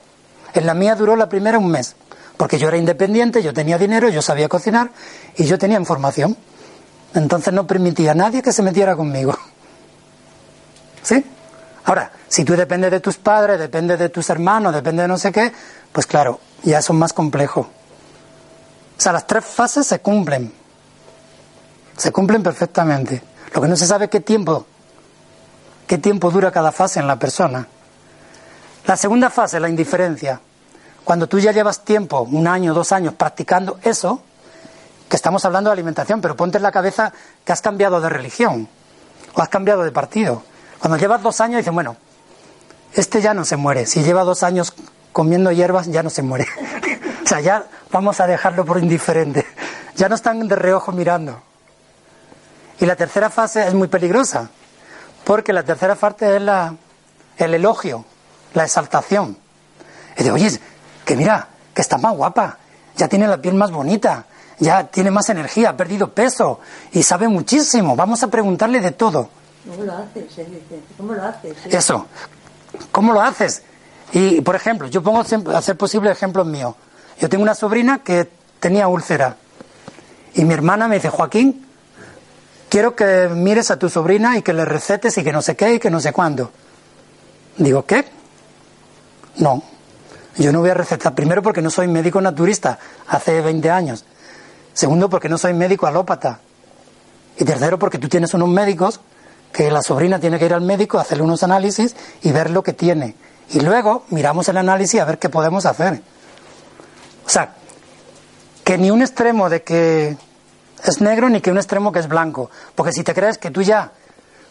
En 0.53 0.66
la 0.66 0.75
mía 0.75 0.96
duró 0.96 1.16
la 1.16 1.31
primera 1.31 1.59
un 1.59 1.70
mes, 1.70 1.96
porque 2.37 2.59
yo 2.59 2.68
era 2.68 2.77
independiente, 2.77 3.42
yo 3.42 3.55
tenía 3.55 3.79
dinero, 3.79 4.11
yo 4.11 4.20
sabía 4.20 4.51
cocinar 4.51 4.90
y 5.35 5.46
yo 5.46 5.59
tenía 5.59 5.79
información. 5.79 6.37
Entonces 7.14 7.55
no 7.55 7.66
permitía 7.66 8.11
a 8.11 8.14
nadie 8.14 8.42
que 8.42 8.53
se 8.53 8.62
metiera 8.62 8.94
conmigo. 8.96 9.35
¿Sí? 11.07 11.25
Ahora, 11.85 12.11
si 12.27 12.45
tú 12.45 12.57
dependes 12.57 12.90
de 12.90 12.99
tus 12.99 13.16
padres, 13.16 13.61
dependes 13.61 13.97
de 13.97 14.09
tus 14.09 14.29
hermanos, 14.29 14.75
depende 14.75 15.03
de 15.03 15.09
no 15.09 15.16
sé 15.16 15.31
qué, 15.31 15.53
pues 15.92 16.05
claro, 16.05 16.40
ya 16.64 16.83
son 16.83 16.99
más 16.99 17.12
complejos. 17.12 17.64
O 17.64 19.01
sea, 19.01 19.12
las 19.12 19.25
tres 19.25 19.45
fases 19.45 19.87
se 19.87 20.01
cumplen. 20.01 20.53
Se 21.97 22.11
cumplen 22.11 22.42
perfectamente. 22.42 23.23
Lo 23.55 23.62
que 23.62 23.69
no 23.69 23.77
se 23.77 23.87
sabe 23.87 24.07
es 24.07 24.11
qué 24.11 24.19
tiempo, 24.19 24.66
qué 25.87 25.99
tiempo 25.99 26.29
dura 26.33 26.51
cada 26.51 26.73
fase 26.73 26.99
en 26.99 27.07
la 27.07 27.21
persona. 27.21 27.69
La 28.85 28.97
segunda 28.97 29.31
fase, 29.31 29.61
la 29.61 29.69
indiferencia. 29.69 30.40
Cuando 31.05 31.29
tú 31.29 31.38
ya 31.38 31.53
llevas 31.53 31.85
tiempo, 31.85 32.23
un 32.23 32.49
año, 32.49 32.75
dos 32.75 32.90
años, 32.90 33.14
practicando 33.14 33.79
eso, 33.85 34.23
que 35.09 35.14
estamos 35.14 35.45
hablando 35.45 35.71
de 35.71 35.75
alimentación, 35.75 36.21
pero 36.21 36.35
ponte 36.35 36.57
en 36.57 36.64
la 36.64 36.73
cabeza 36.73 37.12
que 37.45 37.53
has 37.53 37.61
cambiado 37.61 38.01
de 38.01 38.09
religión 38.09 38.69
o 39.35 39.40
has 39.40 39.49
cambiado 39.49 39.85
de 39.85 39.92
partido. 39.92 40.42
Cuando 40.79 40.99
llevas 40.99 41.23
dos 41.23 41.41
años 41.41 41.59
dicen, 41.59 41.75
bueno, 41.75 41.97
este 42.93 43.21
ya 43.21 43.35
no 43.35 43.45
se 43.45 43.57
muere. 43.57 43.87
Si 43.87 44.03
lleva 44.03 44.25
dos 44.25 44.43
años 44.43 44.75
comiendo 45.12 45.51
hierbas, 45.53 45.87
ya 45.87 46.03
no 46.03 46.11
se 46.11 46.23
muere. 46.23 46.47
o 47.25 47.27
sea, 47.27 47.41
ya 47.41 47.67
vamos 47.91 48.21
a 48.21 48.27
dejarlo 48.27 48.65
por 48.65 48.79
indiferente. 48.79 49.47
Ya 49.97 50.11
no 50.11 50.15
están 50.15 50.47
de 50.47 50.55
reojo 50.55 50.93
mirando. 50.93 51.41
Y 52.79 52.85
la 52.85 52.97
tercera 52.97 53.31
fase 53.31 53.67
es 53.67 53.73
muy 53.73 53.89
peligrosa, 53.89 54.51
porque 55.25 55.55
la 55.55 55.62
tercera 55.62 55.95
parte 55.95 56.37
es 56.37 56.43
la, 56.43 56.75
el 57.39 57.55
elogio, 57.55 58.05
la 58.53 58.65
exaltación. 58.65 59.39
Y 60.19 60.23
de, 60.23 60.31
oye, 60.31 60.61
que 61.03 61.17
mira, 61.17 61.49
que 61.73 61.81
está 61.81 61.97
más 61.97 62.15
guapa, 62.15 62.59
ya 62.95 63.09
tiene 63.09 63.27
la 63.27 63.39
piel 63.39 63.55
más 63.55 63.71
bonita, 63.71 64.27
ya 64.59 64.85
tiene 64.85 65.11
más 65.11 65.29
energía, 65.29 65.71
ha 65.71 65.77
perdido 65.77 66.12
peso 66.12 66.61
y 66.93 67.03
sabe 67.03 67.29
muchísimo. 67.29 67.97
Vamos 67.97 68.23
a 68.23 68.29
preguntarle 68.29 68.81
de 68.81 68.91
todo. 68.91 69.31
¿Cómo 69.69 69.85
lo 69.85 69.93
haces? 69.93 70.25
¿Cómo 70.97 71.15
lo 71.15 71.23
haces? 71.23 71.57
Eso. 71.67 72.07
¿cómo 72.93 73.13
lo 73.13 73.21
haces? 73.21 73.63
Y, 74.13 74.41
por 74.41 74.55
ejemplo, 74.55 74.89
yo 74.89 75.03
pongo 75.03 75.19
a 75.21 75.59
hacer 75.59 75.77
posible 75.77 76.11
ejemplos 76.11 76.47
míos. 76.47 76.75
Yo 77.21 77.29
tengo 77.29 77.43
una 77.43 77.55
sobrina 77.55 78.03
que 78.03 78.29
tenía 78.61 78.89
úlcera. 78.89 79.37
Y 80.35 80.45
mi 80.45 80.55
hermana 80.55 80.87
me 80.87 80.97
dice, 80.97 81.09
Joaquín, 81.09 81.67
quiero 82.69 82.95
que 82.95 83.29
mires 83.29 83.71
a 83.71 83.79
tu 83.79 83.89
sobrina 83.89 84.37
y 84.37 84.43
que 84.43 84.53
le 84.53 84.65
recetes 84.65 85.17
y 85.19 85.25
que 85.25 85.33
no 85.33 85.43
sé 85.43 85.57
qué 85.57 85.75
y 85.75 85.79
que 85.79 85.91
no 85.91 86.01
sé 86.01 86.13
cuándo. 86.13 86.51
Digo, 87.57 87.85
¿qué? 87.85 88.05
No, 89.39 89.63
yo 90.37 90.53
no 90.53 90.61
voy 90.61 90.71
a 90.71 90.75
recetar. 90.75 91.15
Primero 91.15 91.43
porque 91.43 91.63
no 91.63 91.71
soy 91.71 91.89
médico 91.89 92.21
naturista, 92.21 92.79
hace 93.09 93.41
20 93.41 93.71
años. 93.71 94.05
Segundo 94.73 95.09
porque 95.09 95.29
no 95.29 95.39
soy 95.39 95.55
médico 95.55 95.87
alópata. 95.87 96.41
Y 97.39 97.45
tercero 97.45 97.79
porque 97.79 97.99
tú 97.99 98.09
tienes 98.09 98.33
unos 98.35 98.49
médicos 98.49 99.01
que 99.57 99.71
la 99.71 99.81
sobrina 99.81 100.21
tiene 100.21 100.38
que 100.38 100.45
ir 100.45 100.53
al 100.53 100.61
médico, 100.61 100.99
hacerle 100.99 101.25
unos 101.25 101.42
análisis 101.42 101.97
y 102.21 102.31
ver 102.31 102.51
lo 102.51 102.62
que 102.62 102.75
tiene. 102.75 103.14
Y 103.53 103.61
luego 103.61 104.05
miramos 104.11 104.47
el 104.51 104.59
análisis 104.59 105.01
a 105.01 105.07
ver 105.07 105.19
qué 105.19 105.31
podemos 105.31 105.64
hacer. 105.64 106.03
O 107.25 107.31
sea, 107.31 107.55
que 108.62 108.77
ni 108.77 108.90
un 108.90 109.01
extremo 109.01 109.49
de 109.49 109.62
que 109.62 110.14
es 110.85 111.01
negro 111.01 111.31
ni 111.31 111.40
que 111.40 111.51
un 111.51 111.57
extremo 111.57 111.90
que 111.90 112.01
es 112.01 112.07
blanco. 112.07 112.51
Porque 112.75 112.92
si 112.92 113.03
te 113.03 113.14
crees 113.14 113.38
que 113.38 113.51
tú 113.51 113.62
ya, 113.62 113.92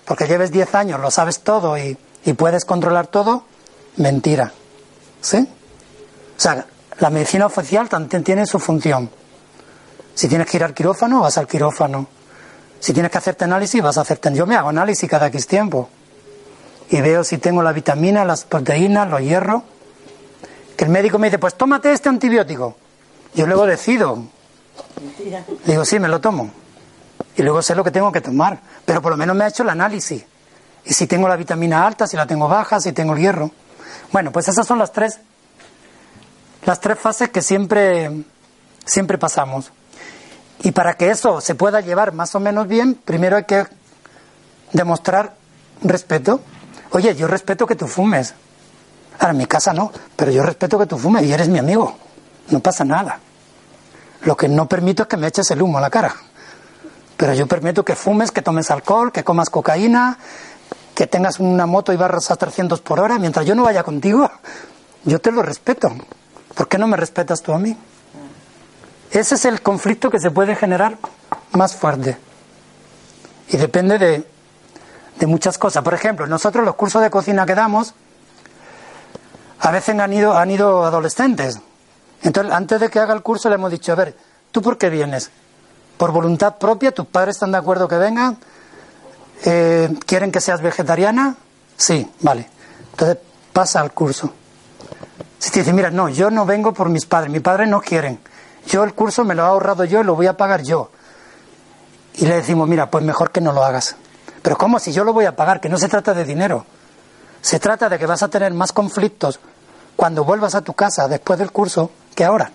porque 0.05 0.25
lleves 0.25 0.51
10 0.51 0.73
años, 0.73 0.99
lo 0.99 1.11
sabes 1.11 1.41
todo 1.41 1.77
y, 1.77 1.95
y 2.23 2.33
puedes 2.33 2.65
controlar 2.65 3.05
todo, 3.05 3.43
mentira. 3.97 4.53
¿Sí? 5.21 5.47
O 6.35 6.41
sea, 6.41 6.65
la 6.97 7.11
medicina 7.11 7.45
oficial 7.45 7.87
también 7.89 8.23
tiene 8.23 8.47
su 8.47 8.57
función. 8.57 9.11
Si 10.15 10.27
tienes 10.27 10.49
que 10.49 10.57
ir 10.57 10.63
al 10.63 10.73
quirófano, 10.73 11.21
vas 11.21 11.37
al 11.37 11.45
quirófano. 11.45 12.07
Si 12.79 12.93
tienes 12.93 13.11
que 13.11 13.17
hacerte 13.17 13.45
análisis, 13.45 13.81
vas 13.81 13.97
a 13.97 14.01
hacerte. 14.01 14.33
Yo 14.33 14.45
me 14.45 14.55
hago 14.55 14.69
análisis 14.69 15.09
cada 15.09 15.27
X 15.27 15.47
tiempo. 15.47 15.89
Y 16.89 17.01
veo 17.01 17.23
si 17.23 17.38
tengo 17.38 17.63
la 17.63 17.71
vitamina, 17.71 18.23
las 18.25 18.45
proteínas, 18.45 19.09
los 19.09 19.21
hierros. 19.21 19.63
Que 20.77 20.85
el 20.85 20.91
médico 20.91 21.17
me 21.17 21.27
dice, 21.27 21.39
pues 21.39 21.55
tómate 21.55 21.91
este 21.91 22.09
antibiótico. 22.09 22.75
Yo 23.33 23.47
luego 23.47 23.65
decido. 23.65 24.23
Digo, 25.65 25.85
sí, 25.85 25.99
me 25.99 26.07
lo 26.07 26.21
tomo. 26.21 26.51
Y 27.35 27.41
luego 27.41 27.61
sé 27.61 27.75
lo 27.75 27.83
que 27.83 27.91
tengo 27.91 28.11
que 28.11 28.21
tomar. 28.21 28.59
Pero 28.85 29.01
por 29.01 29.11
lo 29.11 29.17
menos 29.17 29.35
me 29.35 29.45
ha 29.45 29.47
hecho 29.47 29.63
el 29.63 29.69
análisis. 29.69 30.23
Y 30.85 30.93
si 30.93 31.07
tengo 31.07 31.27
la 31.27 31.35
vitamina 31.35 31.85
alta, 31.85 32.05
si 32.05 32.15
la 32.15 32.27
tengo 32.27 32.47
baja, 32.47 32.79
si 32.79 32.91
tengo 32.91 33.13
el 33.13 33.19
hierro. 33.19 33.51
Bueno, 34.11 34.31
pues 34.31 34.47
esas 34.47 34.67
son 34.67 34.77
las 34.77 34.91
tres, 34.91 35.19
las 36.65 36.79
tres 36.79 36.99
fases 36.99 37.29
que 37.29 37.41
siempre, 37.41 38.23
siempre 38.85 39.17
pasamos. 39.17 39.71
Y 40.63 40.71
para 40.71 40.95
que 40.95 41.09
eso 41.09 41.41
se 41.41 41.55
pueda 41.55 41.81
llevar 41.81 42.13
más 42.13 42.33
o 42.35 42.39
menos 42.39 42.67
bien, 42.67 42.95
primero 42.95 43.37
hay 43.37 43.43
que 43.43 43.65
demostrar 44.73 45.33
respeto. 45.81 46.41
Oye, 46.91 47.15
yo 47.15 47.27
respeto 47.27 47.67
que 47.67 47.75
tú 47.75 47.87
fumes. 47.87 48.33
Ahora, 49.19 49.31
en 49.31 49.37
mi 49.37 49.45
casa 49.45 49.73
no, 49.73 49.91
pero 50.15 50.31
yo 50.31 50.43
respeto 50.43 50.77
que 50.77 50.85
tú 50.85 50.97
fumes 50.97 51.23
y 51.23 51.31
eres 51.31 51.47
mi 51.47 51.59
amigo. 51.59 51.95
No 52.49 52.59
pasa 52.59 52.83
nada. 52.83 53.19
Lo 54.21 54.35
que 54.35 54.47
no 54.47 54.67
permito 54.67 55.03
es 55.03 55.09
que 55.09 55.17
me 55.17 55.27
eches 55.27 55.49
el 55.51 55.61
humo 55.61 55.77
a 55.77 55.81
la 55.81 55.89
cara. 55.89 56.13
Pero 57.17 57.33
yo 57.33 57.47
permito 57.47 57.85
que 57.85 57.95
fumes, 57.95 58.31
que 58.31 58.41
tomes 58.41 58.71
alcohol, 58.71 59.11
que 59.11 59.23
comas 59.23 59.49
cocaína, 59.49 60.17
que 60.93 61.07
tengas 61.07 61.39
una 61.39 61.65
moto 61.65 61.93
y 61.93 61.97
barras 61.97 62.31
a 62.31 62.35
300 62.35 62.81
por 62.81 62.99
hora. 62.99 63.19
Mientras 63.19 63.45
yo 63.45 63.55
no 63.55 63.63
vaya 63.63 63.83
contigo, 63.83 64.29
yo 65.03 65.19
te 65.19 65.31
lo 65.31 65.41
respeto. 65.41 65.89
¿Por 66.53 66.67
qué 66.67 66.77
no 66.77 66.87
me 66.87 66.97
respetas 66.97 67.41
tú 67.41 67.53
a 67.53 67.59
mí? 67.59 67.77
Ese 69.15 69.36
es 69.36 69.45
el 69.45 69.62
conflicto 69.62 70.12
que 70.12 70.19
se 70.19 70.30
puede 70.30 70.58
generar 70.58 70.97
más 71.54 71.73
fuerte. 71.73 72.17
Y 73.47 73.56
depende 73.56 73.97
de, 73.97 75.25
muchas 75.25 75.58
cosas. 75.58 75.86
Por 75.86 75.93
ejemplo, 75.93 76.28
nosotros 76.28 76.65
los 76.65 76.75
cursos 76.75 77.01
de 77.01 77.10
cocina 77.10 77.45
que 77.45 77.56
damos, 77.56 77.93
a 79.60 79.71
veces 79.71 79.97
han 79.97 80.12
ido, 80.12 80.38
han 80.38 80.51
ido 80.51 80.84
adolescentes. 80.84 81.62
Entonces, 82.23 82.51
antes 82.51 82.82
de 82.82 82.89
que 82.89 82.99
haga 82.99 83.13
el 83.13 83.21
curso 83.21 83.47
le 83.47 83.56
hemos 83.56 83.71
dicho, 83.71 83.93
a 83.93 83.95
ver, 83.95 84.17
¿tú 84.51 84.62
por 84.62 84.78
qué 84.78 84.89
vienes? 84.89 85.32
¿Por 85.95 86.12
voluntad 86.12 86.58
propia? 86.58 86.91
¿Tus 86.91 87.06
padres 87.06 87.38
están 87.38 87.54
de 87.54 87.58
acuerdo 87.58 87.88
que 87.88 87.95
vengan? 87.95 88.38
Eh, 89.45 89.95
¿Quieren 90.06 90.30
que 90.30 90.41
seas 90.41 90.62
vegetariana? 90.62 91.38
Sí, 91.78 92.06
vale. 92.19 92.49
Entonces 92.91 93.19
pasa 93.54 93.80
al 93.80 93.93
curso. 93.93 94.34
Si 95.39 95.51
te 95.51 95.60
dice, 95.60 95.71
mira, 95.71 95.89
no, 95.89 96.10
yo 96.10 96.30
no 96.30 96.45
vengo 96.45 96.73
por 96.73 96.89
mis 96.89 97.06
padres, 97.06 97.32
mis 97.32 97.41
padres 97.41 97.69
no 97.69 97.80
quieren. 97.80 98.19
Yo 98.67 98.84
el 98.84 98.93
curso 98.93 99.23
me 99.23 99.36
lo 99.36 99.43
he 99.43 99.45
ahorrado 99.45 99.84
yo 99.86 100.01
y 100.01 100.04
lo 100.04 100.15
voy 100.15 100.28
a 100.28 100.38
pagar 100.38 100.63
yo. 100.63 100.89
Y 102.15 102.25
le 102.25 102.36
decimos, 102.36 102.67
mira, 102.67 102.89
pues 102.89 103.04
mejor 103.04 103.32
que 103.32 103.41
no 103.41 103.51
lo 103.51 103.63
hagas. 103.63 103.95
Pero 104.41 104.58
¿cómo? 104.58 104.80
Si 104.80 104.91
yo 104.91 105.04
lo 105.04 105.13
voy 105.13 105.25
a 105.25 105.36
pagar, 105.36 105.60
que 105.60 105.69
no 105.69 105.78
se 105.78 105.89
trata 105.89 106.13
de 106.13 106.23
dinero. 106.23 106.65
Se 107.41 107.60
trata 107.60 107.89
de 107.89 107.99
que 107.99 108.06
vas 108.06 108.23
a 108.23 108.28
tener 108.28 108.54
más 108.54 108.71
conflictos 108.71 109.39
cuando 109.95 110.23
vuelvas 110.23 110.56
a 110.56 110.62
tu 110.62 110.73
casa 110.73 111.08
después 111.08 111.38
del 111.39 111.51
curso 111.51 111.91
que 112.15 112.25
ahora. 112.25 112.51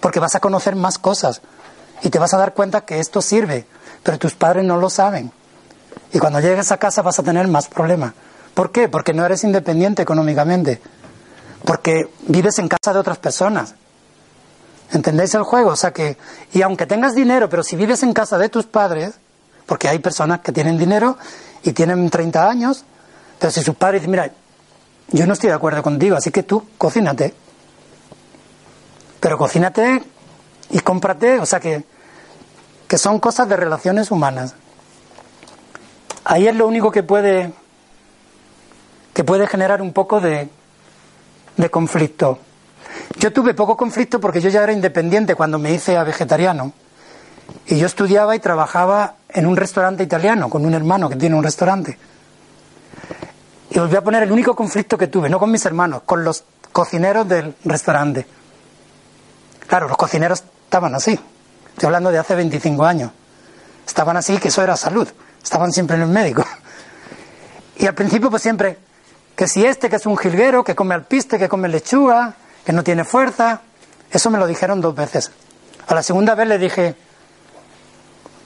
Porque 0.00 0.20
vas 0.20 0.34
a 0.34 0.40
conocer 0.40 0.76
más 0.76 0.98
cosas 0.98 1.40
y 2.02 2.10
te 2.10 2.18
vas 2.18 2.34
a 2.34 2.38
dar 2.38 2.54
cuenta 2.54 2.82
que 2.82 3.00
esto 3.00 3.20
sirve, 3.22 3.66
pero 4.02 4.18
tus 4.18 4.34
padres 4.34 4.64
no 4.64 4.76
lo 4.76 4.90
saben. 4.90 5.32
Y 6.12 6.18
cuando 6.18 6.40
llegues 6.40 6.70
a 6.72 6.78
casa 6.78 7.02
vas 7.02 7.18
a 7.18 7.22
tener 7.22 7.48
más 7.48 7.68
problemas. 7.68 8.12
¿Por 8.54 8.72
qué? 8.72 8.88
Porque 8.88 9.12
no 9.12 9.24
eres 9.24 9.44
independiente 9.44 10.02
económicamente. 10.02 10.80
Porque 11.64 12.08
vives 12.26 12.58
en 12.58 12.68
casa 12.68 12.92
de 12.92 12.98
otras 12.98 13.18
personas. 13.18 13.74
¿Entendéis 14.92 15.34
el 15.34 15.42
juego? 15.42 15.70
O 15.70 15.76
sea 15.76 15.92
que, 15.92 16.16
y 16.52 16.62
aunque 16.62 16.86
tengas 16.86 17.14
dinero, 17.14 17.48
pero 17.48 17.62
si 17.62 17.76
vives 17.76 18.02
en 18.02 18.12
casa 18.12 18.38
de 18.38 18.48
tus 18.48 18.66
padres, 18.66 19.14
porque 19.66 19.88
hay 19.88 19.98
personas 19.98 20.40
que 20.40 20.52
tienen 20.52 20.78
dinero 20.78 21.18
y 21.62 21.72
tienen 21.72 22.08
30 22.08 22.48
años, 22.48 22.84
pero 23.38 23.50
si 23.50 23.62
sus 23.62 23.74
padres 23.74 24.00
dicen, 24.00 24.12
mira, 24.12 24.30
yo 25.08 25.26
no 25.26 25.34
estoy 25.34 25.50
de 25.50 25.56
acuerdo 25.56 25.82
contigo, 25.82 26.16
así 26.16 26.30
que 26.30 26.42
tú 26.42 26.66
cocínate. 26.78 27.34
Pero 29.20 29.36
cocínate 29.36 30.02
y 30.70 30.78
cómprate, 30.80 31.38
o 31.38 31.46
sea 31.46 31.60
que, 31.60 31.84
que 32.86 32.98
son 32.98 33.20
cosas 33.20 33.48
de 33.48 33.56
relaciones 33.56 34.10
humanas. 34.10 34.54
Ahí 36.24 36.46
es 36.46 36.54
lo 36.54 36.66
único 36.66 36.90
que 36.90 37.02
puede, 37.02 37.52
que 39.12 39.24
puede 39.24 39.46
generar 39.46 39.82
un 39.82 39.92
poco 39.92 40.20
de, 40.20 40.48
de 41.56 41.70
conflicto. 41.70 42.38
Yo 43.18 43.32
tuve 43.32 43.54
poco 43.54 43.76
conflicto 43.76 44.20
porque 44.20 44.40
yo 44.40 44.48
ya 44.48 44.62
era 44.62 44.72
independiente 44.72 45.34
cuando 45.34 45.58
me 45.58 45.72
hice 45.72 45.96
a 45.96 46.04
vegetariano. 46.04 46.72
Y 47.66 47.78
yo 47.78 47.86
estudiaba 47.86 48.36
y 48.36 48.38
trabajaba 48.38 49.14
en 49.28 49.46
un 49.46 49.56
restaurante 49.56 50.02
italiano 50.02 50.48
con 50.48 50.64
un 50.64 50.74
hermano 50.74 51.08
que 51.08 51.16
tiene 51.16 51.34
un 51.36 51.42
restaurante. 51.42 51.98
Y 53.70 53.78
os 53.78 53.88
voy 53.88 53.96
a 53.96 54.02
poner 54.02 54.22
el 54.22 54.32
único 54.32 54.54
conflicto 54.54 54.96
que 54.96 55.08
tuve, 55.08 55.28
no 55.28 55.38
con 55.38 55.50
mis 55.50 55.64
hermanos, 55.66 56.02
con 56.06 56.24
los 56.24 56.44
cocineros 56.72 57.28
del 57.28 57.54
restaurante. 57.64 58.26
Claro, 59.66 59.88
los 59.88 59.96
cocineros 59.96 60.42
estaban 60.64 60.94
así. 60.94 61.18
Estoy 61.72 61.86
hablando 61.86 62.10
de 62.10 62.18
hace 62.18 62.34
25 62.34 62.84
años. 62.84 63.10
Estaban 63.86 64.16
así, 64.16 64.38
que 64.38 64.48
eso 64.48 64.62
era 64.62 64.76
salud. 64.76 65.08
Estaban 65.42 65.72
siempre 65.72 65.96
en 65.96 66.02
el 66.02 66.08
médico. 66.08 66.44
Y 67.80 67.86
al 67.86 67.94
principio, 67.94 68.28
pues 68.28 68.42
siempre, 68.42 68.76
que 69.36 69.46
si 69.46 69.64
este 69.64 69.88
que 69.88 69.94
es 69.94 70.06
un 70.06 70.16
jilguero, 70.16 70.64
que 70.64 70.74
come 70.74 70.96
alpiste, 70.96 71.38
que 71.38 71.48
come 71.48 71.68
lechuga, 71.68 72.34
que 72.68 72.74
no 72.74 72.84
tiene 72.84 73.02
fuerza. 73.02 73.62
Eso 74.10 74.28
me 74.28 74.36
lo 74.36 74.46
dijeron 74.46 74.82
dos 74.82 74.94
veces. 74.94 75.30
A 75.86 75.94
la 75.94 76.02
segunda 76.02 76.34
vez 76.34 76.46
le 76.46 76.58
dije, 76.58 76.94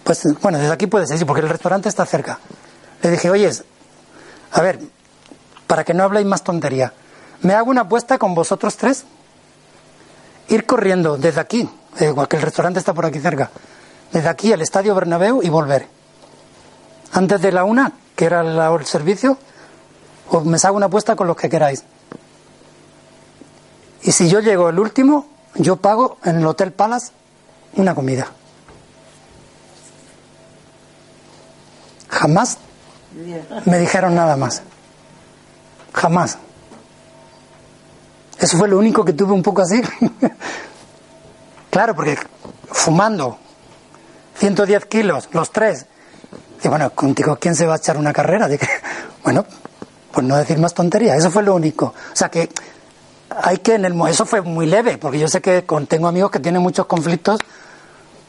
pues 0.04 0.22
bueno, 0.40 0.58
desde 0.58 0.72
aquí 0.72 0.86
puedes 0.86 1.08
decir, 1.08 1.26
porque 1.26 1.40
el 1.40 1.48
restaurante 1.48 1.88
está 1.88 2.06
cerca. 2.06 2.38
Le 3.02 3.10
dije, 3.10 3.28
oye, 3.28 3.50
a 4.52 4.60
ver, 4.62 4.78
para 5.66 5.82
que 5.82 5.92
no 5.92 6.04
habléis 6.04 6.24
más 6.24 6.44
tontería, 6.44 6.92
me 7.40 7.54
hago 7.54 7.68
una 7.68 7.80
apuesta 7.80 8.16
con 8.16 8.32
vosotros 8.32 8.76
tres. 8.76 9.06
Ir 10.46 10.66
corriendo 10.66 11.16
desde 11.16 11.40
aquí, 11.40 11.68
igual 11.98 12.28
que 12.28 12.36
el 12.36 12.42
restaurante 12.42 12.78
está 12.78 12.94
por 12.94 13.06
aquí 13.06 13.18
cerca, 13.18 13.50
desde 14.12 14.28
aquí 14.28 14.52
al 14.52 14.62
estadio 14.62 14.94
Bernabéu 14.94 15.42
y 15.42 15.48
volver. 15.48 15.88
Antes 17.10 17.42
de 17.42 17.50
la 17.50 17.64
una, 17.64 17.90
que 18.14 18.26
era 18.26 18.42
el 18.42 18.86
servicio, 18.86 19.36
os 20.28 20.44
me 20.44 20.58
hago 20.62 20.76
una 20.76 20.86
apuesta 20.86 21.16
con 21.16 21.26
los 21.26 21.36
que 21.36 21.48
queráis. 21.48 21.82
Y 24.02 24.12
si 24.12 24.28
yo 24.28 24.40
llego 24.40 24.68
el 24.68 24.78
último, 24.78 25.26
yo 25.54 25.76
pago 25.76 26.18
en 26.24 26.36
el 26.36 26.46
Hotel 26.46 26.72
Palace 26.72 27.12
una 27.74 27.94
comida. 27.94 28.26
Jamás 32.08 32.58
me 33.64 33.78
dijeron 33.78 34.14
nada 34.14 34.36
más. 34.36 34.62
Jamás. 35.92 36.38
Eso 38.38 38.58
fue 38.58 38.68
lo 38.68 38.78
único 38.78 39.04
que 39.04 39.12
tuve 39.12 39.32
un 39.32 39.42
poco 39.42 39.62
así. 39.62 39.80
claro, 41.70 41.94
porque 41.94 42.18
fumando 42.70 43.38
110 44.38 44.86
kilos, 44.86 45.28
los 45.32 45.52
tres. 45.52 45.86
Y 46.62 46.68
bueno, 46.68 46.90
contigo, 46.90 47.36
¿quién 47.40 47.54
se 47.54 47.66
va 47.66 47.74
a 47.74 47.76
echar 47.76 47.96
una 47.96 48.12
carrera? 48.12 48.48
Dije, 48.48 48.68
bueno, 49.24 49.44
pues 50.10 50.26
no 50.26 50.36
decir 50.36 50.58
más 50.58 50.74
tonterías. 50.74 51.18
Eso 51.18 51.30
fue 51.30 51.42
lo 51.42 51.54
único. 51.54 51.86
O 51.86 52.16
sea 52.16 52.30
que 52.30 52.48
hay 53.42 53.58
que 53.58 53.74
en 53.74 53.84
el 53.84 53.94
eso 54.08 54.26
fue 54.26 54.42
muy 54.42 54.66
leve 54.66 54.98
porque 54.98 55.18
yo 55.18 55.28
sé 55.28 55.40
que 55.40 55.64
tengo 55.88 56.08
amigos 56.08 56.30
que 56.30 56.40
tienen 56.40 56.62
muchos 56.62 56.86
conflictos 56.86 57.38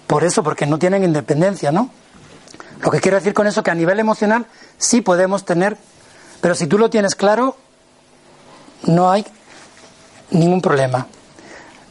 por 0.08 0.24
eso 0.24 0.44
porque 0.44 0.66
no 0.66 0.78
tienen 0.78 1.04
independencia 1.04 1.72
no 1.72 1.89
lo 2.82 2.92
que 2.92 3.00
quiero 3.00 3.18
decir 3.18 3.34
con 3.34 3.48
eso 3.48 3.62
es 3.62 3.63
que 3.63 3.72
a 3.72 3.76
nivel 3.76 4.00
emocional 4.00 4.46
sí 4.78 5.02
podemos 5.02 5.46
tener 5.46 5.78
pero 6.42 6.56
si 6.56 6.68
tú 6.68 6.78
lo 6.78 6.89
tienes 6.89 7.16
claro 7.16 7.56
no 8.86 9.10
hay 9.10 9.26
ningún 10.32 10.62
problema. 10.62 11.08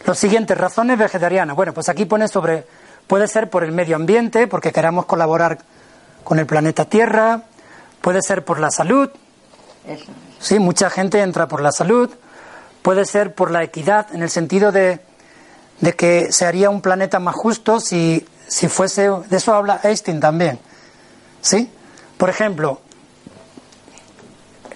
Los 0.05 0.19
siguientes, 0.19 0.57
razones 0.59 0.99
vegetarianas. 0.99 1.57
Bueno, 1.57 1.73
pues 1.73 1.89
aquí 1.89 2.05
pone 2.05 2.29
sobre, 2.29 2.67
puede 3.07 3.29
ser 3.29 3.51
por 3.51 3.65
el 3.65 3.73
medio 3.73 3.97
ambiente, 3.97 4.47
porque 4.47 4.73
queramos 4.73 5.07
colaborar 5.07 5.59
con 6.25 6.39
el 6.39 6.47
planeta 6.47 6.85
Tierra, 6.85 7.43
puede 8.01 8.21
ser 8.23 8.45
por 8.45 8.59
la 8.61 8.71
salud. 8.71 9.11
Sí, 10.39 10.59
mucha 10.59 10.91
gente 10.91 11.21
entra 11.21 11.49
por 11.49 11.63
la 11.63 11.73
salud, 11.73 12.11
puede 12.83 13.05
ser 13.05 13.35
por 13.35 13.51
la 13.51 13.63
equidad, 13.63 14.09
en 14.13 14.23
el 14.23 14.31
sentido 14.31 14.73
de, 14.73 15.01
de 15.81 15.95
que 15.95 16.33
se 16.33 16.47
haría 16.47 16.71
un 16.71 16.81
planeta 16.81 17.19
más 17.19 17.35
justo 17.35 17.81
si, 17.81 18.27
si 18.47 18.69
fuese, 18.69 19.09
de 19.29 19.37
eso 19.37 19.55
habla 19.55 19.81
Einstein 19.83 20.21
también. 20.21 20.59
¿Sí? 21.41 21.71
Por 22.19 22.31
ejemplo, 22.31 22.81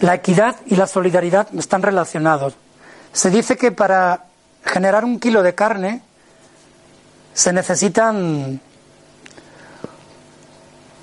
la 0.01 0.15
equidad 0.15 0.57
y 0.67 0.77
la 0.77 0.87
solidaridad 0.87 1.49
están 1.57 1.83
relacionados. 1.83 2.55
Se 3.13 3.31
dice 3.31 3.57
que 3.57 3.73
para 3.73 4.25
generar 4.65 5.05
un 5.05 5.21
kilo 5.21 5.43
de 5.43 5.55
carne 5.55 6.03
se 7.35 7.53
necesitan 7.53 8.61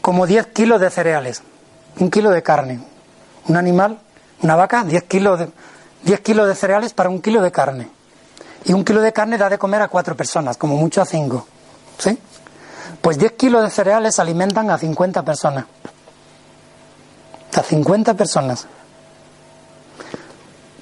como 0.01 0.27
10 0.27 0.47
kilos 0.47 0.81
de 0.81 0.89
cereales, 0.89 1.41
un 1.97 2.09
kilo 2.09 2.29
de 2.29 2.43
carne. 2.43 2.81
Un 3.47 3.55
animal, 3.55 3.99
una 4.41 4.55
vaca, 4.55 4.83
10 4.83 5.03
kilos 5.03 5.39
de, 5.39 5.49
10 6.03 6.19
kilos 6.21 6.47
de 6.47 6.55
cereales 6.55 6.93
para 6.93 7.09
un 7.09 7.21
kilo 7.21 7.41
de 7.41 7.51
carne. 7.51 7.89
Y 8.65 8.73
un 8.73 8.85
kilo 8.85 9.01
de 9.01 9.11
carne 9.11 9.37
da 9.37 9.49
de 9.49 9.57
comer 9.57 9.81
a 9.81 9.87
cuatro 9.87 10.15
personas, 10.15 10.57
como 10.57 10.77
mucho 10.77 11.01
a 11.01 11.05
cinco. 11.05 11.45
¿Sí? 11.97 12.17
Pues 13.01 13.17
10 13.17 13.33
kilos 13.33 13.63
de 13.63 13.69
cereales 13.69 14.19
alimentan 14.19 14.69
a 14.69 14.77
50 14.77 15.23
personas. 15.23 15.65
A 17.55 17.61
50 17.61 18.13
personas. 18.13 18.65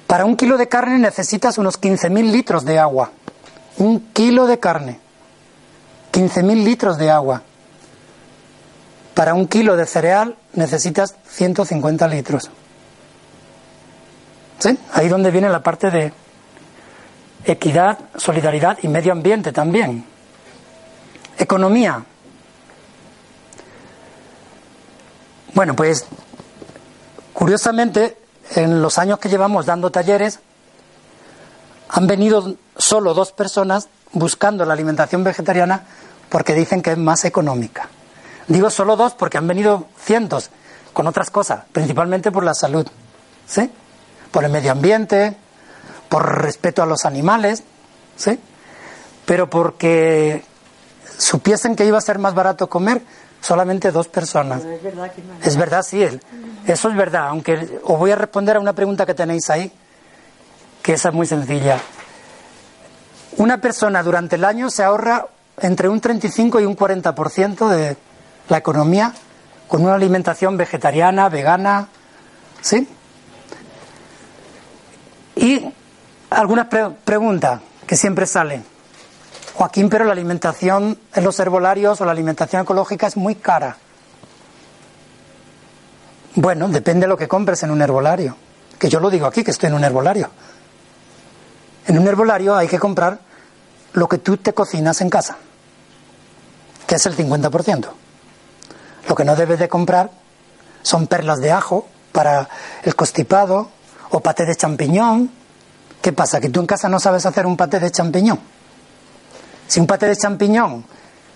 Para 0.06 0.24
un 0.24 0.36
kilo 0.36 0.56
de 0.56 0.68
carne 0.68 0.98
necesitas 0.98 1.58
unos 1.58 1.80
15.000 1.80 2.30
litros 2.30 2.64
de 2.64 2.78
agua. 2.78 3.10
Un 3.78 4.12
kilo 4.12 4.46
de 4.46 4.58
carne. 4.58 5.00
15.000 6.12 6.64
litros 6.64 6.98
de 6.98 7.10
agua. 7.10 7.42
Para 9.14 9.34
un 9.34 9.48
kilo 9.48 9.76
de 9.76 9.86
cereal 9.86 10.36
necesitas 10.54 11.16
150 11.28 12.06
litros. 12.08 12.50
¿Sí? 14.62 14.78
Ahí 14.92 15.08
donde 15.08 15.32
viene 15.32 15.48
la 15.48 15.60
parte 15.60 15.90
de 15.90 16.12
equidad, 17.44 17.98
solidaridad 18.16 18.78
y 18.80 18.86
medio 18.86 19.10
ambiente 19.10 19.50
también. 19.50 20.06
Economía. 21.36 22.04
Bueno, 25.52 25.74
pues 25.74 26.06
curiosamente, 27.32 28.16
en 28.54 28.80
los 28.80 28.98
años 28.98 29.18
que 29.18 29.28
llevamos 29.28 29.66
dando 29.66 29.90
talleres, 29.90 30.38
han 31.88 32.06
venido 32.06 32.54
solo 32.76 33.14
dos 33.14 33.32
personas 33.32 33.88
buscando 34.12 34.64
la 34.64 34.74
alimentación 34.74 35.24
vegetariana 35.24 35.86
porque 36.28 36.54
dicen 36.54 36.82
que 36.82 36.92
es 36.92 36.98
más 36.98 37.24
económica. 37.24 37.88
Digo 38.46 38.70
solo 38.70 38.94
dos 38.94 39.14
porque 39.14 39.38
han 39.38 39.48
venido 39.48 39.88
cientos 39.98 40.50
con 40.92 41.08
otras 41.08 41.30
cosas, 41.30 41.64
principalmente 41.72 42.30
por 42.30 42.44
la 42.44 42.54
salud, 42.54 42.86
¿sí? 43.44 43.68
Por 44.32 44.44
el 44.44 44.50
medio 44.50 44.72
ambiente, 44.72 45.36
por 46.08 46.42
respeto 46.42 46.82
a 46.82 46.86
los 46.86 47.04
animales, 47.04 47.62
¿sí? 48.16 48.38
Pero 49.24 49.48
porque 49.48 50.42
supiesen 51.16 51.76
que 51.76 51.86
iba 51.86 51.98
a 51.98 52.00
ser 52.00 52.18
más 52.18 52.34
barato 52.34 52.68
comer, 52.68 53.02
solamente 53.40 53.90
dos 53.92 54.08
personas. 54.08 54.64
es 54.64 54.82
verdad, 54.82 55.12
es 55.42 55.56
verdad, 55.56 55.82
sí, 55.82 56.02
eso 56.66 56.88
es 56.88 56.96
verdad, 56.96 57.28
aunque 57.28 57.80
os 57.84 57.98
voy 57.98 58.10
a 58.10 58.16
responder 58.16 58.56
a 58.56 58.60
una 58.60 58.72
pregunta 58.72 59.06
que 59.06 59.14
tenéis 59.14 59.48
ahí, 59.50 59.70
que 60.82 60.94
esa 60.94 61.10
es 61.10 61.14
muy 61.14 61.26
sencilla. 61.26 61.78
Una 63.38 63.58
persona 63.60 64.02
durante 64.02 64.36
el 64.36 64.44
año 64.44 64.70
se 64.70 64.82
ahorra 64.82 65.26
entre 65.60 65.88
un 65.88 66.00
35 66.00 66.60
y 66.60 66.64
un 66.64 66.76
40% 66.76 67.68
de 67.68 67.96
la 68.48 68.58
economía 68.58 69.12
con 69.68 69.82
una 69.84 69.94
alimentación 69.94 70.56
vegetariana, 70.56 71.28
vegana, 71.28 71.88
¿sí? 72.60 72.86
Y 75.42 75.60
algunas 76.30 76.68
preguntas 77.04 77.60
que 77.84 77.96
siempre 77.96 78.26
salen. 78.26 78.64
Joaquín, 79.54 79.88
pero 79.88 80.04
la 80.04 80.12
alimentación 80.12 80.96
en 81.12 81.24
los 81.24 81.38
herbolarios 81.40 82.00
o 82.00 82.04
la 82.04 82.12
alimentación 82.12 82.62
ecológica 82.62 83.08
es 83.08 83.16
muy 83.16 83.34
cara. 83.34 83.76
Bueno, 86.36 86.68
depende 86.68 87.06
de 87.06 87.08
lo 87.08 87.16
que 87.16 87.26
compres 87.26 87.60
en 87.64 87.72
un 87.72 87.82
herbolario. 87.82 88.36
Que 88.78 88.88
yo 88.88 89.00
lo 89.00 89.10
digo 89.10 89.26
aquí, 89.26 89.42
que 89.42 89.50
estoy 89.50 89.66
en 89.66 89.74
un 89.74 89.82
herbolario. 89.82 90.30
En 91.88 91.98
un 91.98 92.06
herbolario 92.06 92.54
hay 92.54 92.68
que 92.68 92.78
comprar 92.78 93.18
lo 93.94 94.08
que 94.08 94.18
tú 94.18 94.36
te 94.36 94.52
cocinas 94.52 95.00
en 95.00 95.10
casa, 95.10 95.38
que 96.86 96.94
es 96.94 97.04
el 97.04 97.16
50%. 97.16 97.88
Lo 99.08 99.14
que 99.16 99.24
no 99.24 99.34
debes 99.34 99.58
de 99.58 99.68
comprar 99.68 100.08
son 100.82 101.08
perlas 101.08 101.40
de 101.40 101.50
ajo 101.50 101.88
para 102.12 102.48
el 102.84 102.94
constipado 102.94 103.70
o 104.12 104.20
paté 104.20 104.44
de 104.44 104.54
champiñón. 104.54 105.30
¿Qué 106.00 106.12
pasa? 106.12 106.40
¿Que 106.40 106.50
tú 106.50 106.60
en 106.60 106.66
casa 106.66 106.88
no 106.88 107.00
sabes 107.00 107.26
hacer 107.26 107.46
un 107.46 107.56
paté 107.56 107.80
de 107.80 107.90
champiñón? 107.90 108.38
Si 109.66 109.80
un 109.80 109.86
paté 109.86 110.06
de 110.06 110.16
champiñón 110.16 110.84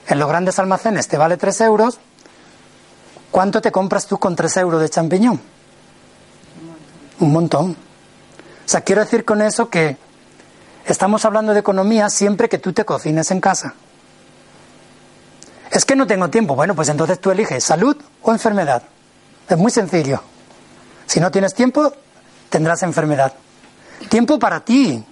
en 0.06 0.18
los 0.18 0.28
grandes 0.28 0.58
almacenes 0.58 1.08
te 1.08 1.16
vale 1.16 1.36
3 1.36 1.60
euros, 1.62 1.98
¿cuánto 3.30 3.60
te 3.60 3.72
compras 3.72 4.06
tú 4.06 4.18
con 4.18 4.36
3 4.36 4.58
euros 4.58 4.80
de 4.80 4.90
champiñón? 4.90 5.40
Un 7.20 7.32
montón. 7.32 7.70
O 7.70 8.68
sea, 8.68 8.82
quiero 8.82 9.02
decir 9.02 9.24
con 9.24 9.40
eso 9.40 9.70
que 9.70 9.96
estamos 10.84 11.24
hablando 11.24 11.54
de 11.54 11.60
economía 11.60 12.10
siempre 12.10 12.48
que 12.48 12.58
tú 12.58 12.72
te 12.72 12.84
cocines 12.84 13.30
en 13.30 13.40
casa. 13.40 13.74
Es 15.70 15.84
que 15.84 15.96
no 15.96 16.06
tengo 16.06 16.28
tiempo. 16.28 16.54
Bueno, 16.54 16.74
pues 16.74 16.88
entonces 16.88 17.20
tú 17.20 17.30
eliges 17.30 17.64
salud 17.64 17.96
o 18.22 18.32
enfermedad. 18.32 18.82
Es 19.48 19.56
muy 19.56 19.70
sencillo. 19.70 20.20
Si 21.06 21.20
no 21.20 21.30
tienes 21.30 21.54
tiempo, 21.54 21.92
tendrás 22.56 22.82
enfermedad. 22.82 23.34
Tiempo 24.08 24.38
para 24.38 24.60
ti. 24.60 25.04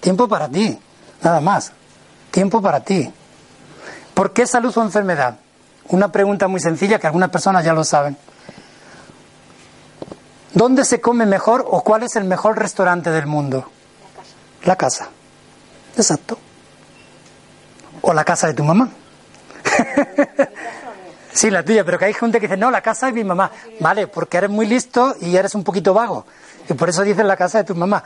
Tiempo 0.00 0.26
para 0.26 0.48
ti. 0.48 0.76
Nada 1.22 1.40
más. 1.40 1.70
Tiempo 2.32 2.60
para 2.60 2.80
ti. 2.80 3.08
¿Por 4.14 4.32
qué 4.32 4.48
salud 4.48 4.76
o 4.76 4.82
enfermedad? 4.82 5.36
Una 5.90 6.10
pregunta 6.10 6.48
muy 6.48 6.58
sencilla 6.58 6.98
que 6.98 7.06
algunas 7.06 7.30
personas 7.30 7.64
ya 7.64 7.72
lo 7.72 7.84
saben. 7.84 8.16
¿Dónde 10.54 10.84
se 10.84 11.00
come 11.00 11.24
mejor 11.24 11.64
o 11.68 11.84
cuál 11.84 12.02
es 12.02 12.16
el 12.16 12.24
mejor 12.24 12.58
restaurante 12.58 13.12
del 13.12 13.26
mundo? 13.26 13.70
La 14.64 14.74
casa. 14.74 15.04
La 15.04 15.10
casa. 15.10 15.10
Exacto. 15.98 16.38
O 18.02 18.12
la 18.12 18.24
casa 18.24 18.48
de 18.48 18.54
tu 18.54 18.64
mamá. 18.64 18.88
sí, 21.38 21.50
la 21.50 21.62
tuya, 21.62 21.84
pero 21.84 21.98
que 21.98 22.06
hay 22.06 22.14
gente 22.14 22.40
que 22.40 22.48
dice, 22.48 22.56
no, 22.56 22.70
la 22.70 22.80
casa 22.80 23.06
de 23.06 23.12
mi 23.12 23.22
mamá. 23.22 23.52
Vale, 23.78 24.08
porque 24.08 24.38
eres 24.38 24.50
muy 24.50 24.66
listo 24.66 25.14
y 25.20 25.36
eres 25.36 25.54
un 25.54 25.62
poquito 25.62 25.94
vago. 25.94 26.26
Y 26.68 26.74
por 26.74 26.88
eso 26.88 27.02
dices 27.02 27.24
la 27.24 27.36
casa 27.36 27.58
de 27.58 27.64
tu 27.64 27.76
mamá. 27.76 28.02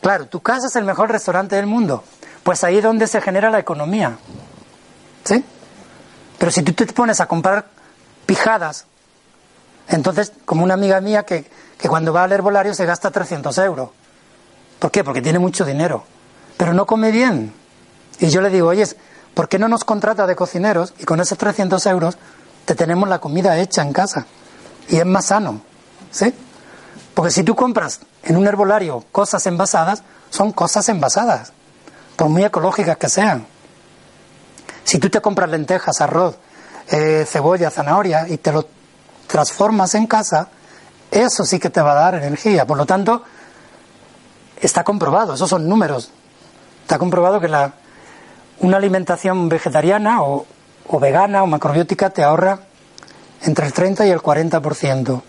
Claro, 0.00 0.26
tu 0.26 0.40
casa 0.40 0.68
es 0.68 0.76
el 0.76 0.84
mejor 0.84 1.10
restaurante 1.10 1.56
del 1.56 1.66
mundo. 1.66 2.02
Pues 2.42 2.64
ahí 2.64 2.78
es 2.78 2.82
donde 2.82 3.06
se 3.06 3.20
genera 3.20 3.50
la 3.50 3.58
economía. 3.58 4.16
¿Sí? 5.22 5.44
Pero 6.38 6.50
si 6.50 6.62
tú 6.62 6.72
te 6.72 6.86
pones 6.86 7.20
a 7.20 7.26
comprar 7.26 7.66
pijadas, 8.24 8.86
entonces, 9.88 10.32
como 10.46 10.64
una 10.64 10.74
amiga 10.74 10.98
mía 11.02 11.24
que, 11.24 11.44
que 11.78 11.88
cuando 11.88 12.12
va 12.12 12.24
al 12.24 12.32
herbolario 12.32 12.72
se 12.72 12.86
gasta 12.86 13.10
300 13.10 13.56
euros. 13.58 13.90
¿Por 14.78 14.90
qué? 14.90 15.04
Porque 15.04 15.20
tiene 15.20 15.38
mucho 15.38 15.66
dinero. 15.66 16.04
Pero 16.56 16.72
no 16.72 16.86
come 16.86 17.10
bien. 17.10 17.52
Y 18.18 18.28
yo 18.28 18.40
le 18.40 18.48
digo, 18.48 18.68
oye, 18.68 18.86
¿por 19.34 19.48
qué 19.50 19.58
no 19.58 19.68
nos 19.68 19.84
contrata 19.84 20.26
de 20.26 20.34
cocineros 20.34 20.94
y 20.98 21.04
con 21.04 21.20
esos 21.20 21.36
300 21.36 21.84
euros 21.86 22.16
te 22.64 22.74
tenemos 22.74 23.08
la 23.08 23.18
comida 23.18 23.58
hecha 23.58 23.82
en 23.82 23.92
casa? 23.92 24.26
Y 24.88 24.96
es 24.96 25.06
más 25.06 25.26
sano. 25.26 25.60
¿Sí? 26.10 26.32
Porque 27.14 27.30
si 27.30 27.42
tú 27.42 27.54
compras 27.54 28.00
en 28.22 28.36
un 28.36 28.46
herbolario 28.46 29.04
cosas 29.12 29.46
envasadas, 29.46 30.02
son 30.30 30.52
cosas 30.52 30.88
envasadas, 30.88 31.52
por 32.16 32.28
muy 32.28 32.44
ecológicas 32.44 32.96
que 32.96 33.08
sean. 33.08 33.46
Si 34.84 34.98
tú 34.98 35.10
te 35.10 35.20
compras 35.20 35.50
lentejas, 35.50 36.00
arroz, 36.00 36.36
eh, 36.90 37.24
cebolla, 37.28 37.70
zanahoria 37.70 38.26
y 38.28 38.38
te 38.38 38.52
lo 38.52 38.66
transformas 39.26 39.94
en 39.94 40.06
casa, 40.06 40.48
eso 41.10 41.44
sí 41.44 41.58
que 41.58 41.70
te 41.70 41.80
va 41.80 41.92
a 41.92 41.94
dar 41.94 42.14
energía. 42.16 42.66
Por 42.66 42.78
lo 42.78 42.86
tanto, 42.86 43.22
está 44.60 44.84
comprobado, 44.84 45.34
esos 45.34 45.48
son 45.48 45.68
números. 45.68 46.10
Está 46.82 46.98
comprobado 46.98 47.40
que 47.40 47.48
la, 47.48 47.72
una 48.60 48.76
alimentación 48.78 49.48
vegetariana 49.48 50.22
o, 50.22 50.46
o 50.88 50.98
vegana 50.98 51.42
o 51.42 51.46
macrobiótica 51.46 52.10
te 52.10 52.22
ahorra 52.22 52.58
entre 53.42 53.66
el 53.66 53.72
30 53.72 54.06
y 54.06 54.10
el 54.10 54.20
40%. 54.20 55.22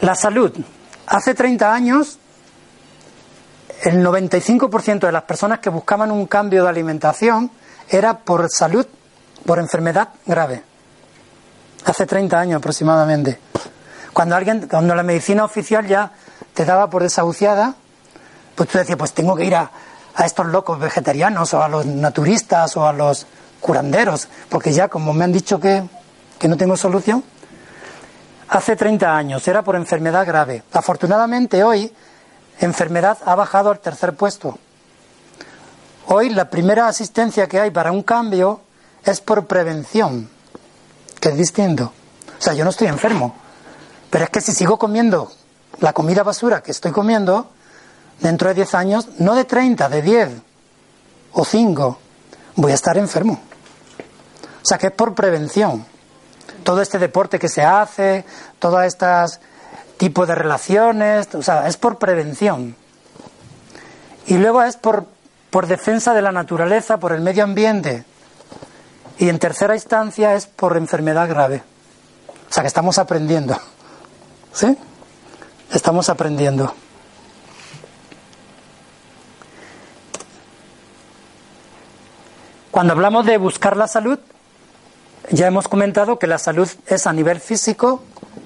La 0.00 0.14
salud. 0.14 0.52
Hace 1.06 1.34
30 1.34 1.72
años, 1.72 2.18
el 3.82 4.04
95% 4.04 5.00
de 5.00 5.12
las 5.12 5.22
personas 5.24 5.58
que 5.58 5.70
buscaban 5.70 6.10
un 6.10 6.26
cambio 6.26 6.62
de 6.62 6.68
alimentación 6.68 7.50
era 7.88 8.18
por 8.18 8.48
salud, 8.50 8.86
por 9.44 9.58
enfermedad 9.58 10.10
grave. 10.26 10.62
Hace 11.84 12.06
30 12.06 12.38
años 12.38 12.58
aproximadamente. 12.58 13.38
Cuando 14.12 14.36
alguien, 14.36 14.68
cuando 14.68 14.94
la 14.94 15.02
medicina 15.02 15.44
oficial 15.44 15.86
ya 15.86 16.12
te 16.54 16.64
daba 16.64 16.88
por 16.88 17.02
desahuciada, 17.02 17.74
pues 18.54 18.68
tú 18.68 18.78
decías, 18.78 18.96
pues 18.96 19.12
tengo 19.12 19.34
que 19.36 19.44
ir 19.44 19.56
a, 19.56 19.70
a 20.14 20.24
estos 20.24 20.46
locos 20.46 20.78
vegetarianos 20.78 21.52
o 21.54 21.62
a 21.62 21.68
los 21.68 21.84
naturistas 21.84 22.76
o 22.76 22.86
a 22.86 22.92
los 22.92 23.26
curanderos, 23.64 24.28
porque 24.50 24.74
ya 24.74 24.88
como 24.88 25.14
me 25.14 25.24
han 25.24 25.32
dicho 25.32 25.58
que, 25.58 25.82
que 26.38 26.48
no 26.48 26.56
tengo 26.58 26.76
solución, 26.76 27.24
hace 28.50 28.76
30 28.76 29.16
años 29.16 29.48
era 29.48 29.62
por 29.62 29.74
enfermedad 29.74 30.26
grave. 30.26 30.64
Afortunadamente 30.70 31.64
hoy 31.64 31.90
enfermedad 32.60 33.16
ha 33.24 33.34
bajado 33.34 33.70
al 33.70 33.80
tercer 33.80 34.12
puesto. 34.12 34.58
Hoy 36.08 36.28
la 36.28 36.50
primera 36.50 36.88
asistencia 36.88 37.48
que 37.48 37.58
hay 37.58 37.70
para 37.70 37.90
un 37.90 38.02
cambio 38.02 38.60
es 39.02 39.22
por 39.22 39.46
prevención, 39.46 40.28
que 41.18 41.30
es 41.30 41.36
distinto. 41.38 41.90
O 42.38 42.42
sea, 42.42 42.52
yo 42.52 42.64
no 42.64 42.70
estoy 42.70 42.88
enfermo, 42.88 43.34
pero 44.10 44.24
es 44.24 44.30
que 44.30 44.42
si 44.42 44.52
sigo 44.52 44.78
comiendo 44.78 45.32
la 45.80 45.94
comida 45.94 46.22
basura 46.22 46.62
que 46.62 46.72
estoy 46.72 46.92
comiendo, 46.92 47.50
dentro 48.20 48.48
de 48.48 48.56
10 48.56 48.74
años, 48.74 49.08
no 49.20 49.34
de 49.34 49.46
30, 49.46 49.88
de 49.88 50.02
10 50.02 50.30
o 51.32 51.46
5, 51.46 51.98
voy 52.56 52.72
a 52.72 52.74
estar 52.74 52.98
enfermo. 52.98 53.40
O 54.64 54.66
sea, 54.66 54.78
que 54.78 54.86
es 54.86 54.92
por 54.94 55.14
prevención. 55.14 55.84
Todo 56.62 56.80
este 56.80 56.98
deporte 56.98 57.38
que 57.38 57.50
se 57.50 57.62
hace, 57.62 58.24
todas 58.58 58.86
estas 58.86 59.40
tipos 59.98 60.26
de 60.26 60.34
relaciones, 60.34 61.28
o 61.34 61.42
sea, 61.42 61.68
es 61.68 61.76
por 61.76 61.98
prevención. 61.98 62.74
Y 64.26 64.38
luego 64.38 64.62
es 64.62 64.78
por, 64.78 65.04
por 65.50 65.66
defensa 65.66 66.14
de 66.14 66.22
la 66.22 66.32
naturaleza, 66.32 66.96
por 66.96 67.12
el 67.12 67.20
medio 67.20 67.44
ambiente. 67.44 68.04
Y 69.18 69.28
en 69.28 69.38
tercera 69.38 69.74
instancia 69.74 70.34
es 70.34 70.46
por 70.46 70.78
enfermedad 70.78 71.28
grave. 71.28 71.62
O 72.48 72.52
sea, 72.52 72.62
que 72.62 72.68
estamos 72.68 72.96
aprendiendo. 72.96 73.60
¿Sí? 74.54 74.78
Estamos 75.72 76.08
aprendiendo. 76.08 76.74
Cuando 82.70 82.94
hablamos 82.94 83.26
de 83.26 83.36
buscar 83.36 83.76
la 83.76 83.86
salud, 83.86 84.18
ya 85.30 85.46
hemos 85.46 85.68
comentado 85.68 86.18
que 86.18 86.26
la 86.26 86.38
salud 86.38 86.68
es 86.86 87.06
a 87.06 87.12
nivel 87.12 87.40
físico, 87.40 88.02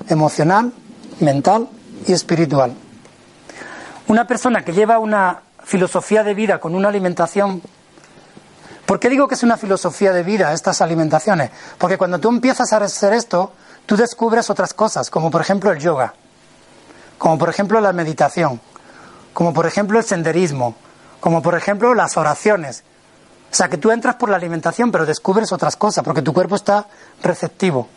emocional, 0.08 0.72
mental 1.20 1.68
y 2.06 2.12
espiritual. 2.12 2.74
Una 4.06 4.26
persona 4.26 4.64
que 4.64 4.72
lleva 4.72 4.98
una 4.98 5.42
filosofía 5.64 6.24
de 6.24 6.34
vida 6.34 6.60
con 6.60 6.74
una 6.74 6.88
alimentación. 6.88 7.60
¿Por 8.86 8.98
qué 8.98 9.10
digo 9.10 9.28
que 9.28 9.34
es 9.34 9.42
una 9.42 9.58
filosofía 9.58 10.12
de 10.12 10.22
vida 10.22 10.52
estas 10.54 10.80
alimentaciones? 10.80 11.50
Porque 11.76 11.98
cuando 11.98 12.18
tú 12.18 12.30
empiezas 12.30 12.72
a 12.72 12.78
hacer 12.78 13.12
esto, 13.12 13.52
tú 13.84 13.96
descubres 13.96 14.48
otras 14.48 14.72
cosas, 14.72 15.10
como 15.10 15.30
por 15.30 15.42
ejemplo 15.42 15.70
el 15.70 15.78
yoga, 15.78 16.14
como 17.18 17.36
por 17.36 17.50
ejemplo 17.50 17.80
la 17.82 17.92
meditación, 17.92 18.60
como 19.34 19.52
por 19.52 19.66
ejemplo 19.66 19.98
el 19.98 20.06
senderismo, 20.06 20.74
como 21.20 21.42
por 21.42 21.54
ejemplo 21.54 21.92
las 21.92 22.16
oraciones. 22.16 22.84
O 23.50 23.54
sea, 23.54 23.68
que 23.68 23.78
tú 23.78 23.90
entras 23.90 24.16
por 24.16 24.28
la 24.28 24.36
alimentación, 24.36 24.92
pero 24.92 25.06
descubres 25.06 25.52
otras 25.52 25.76
cosas, 25.76 26.04
porque 26.04 26.22
tu 26.22 26.32
cuerpo 26.32 26.54
está 26.54 26.86
receptivo. 27.22 27.88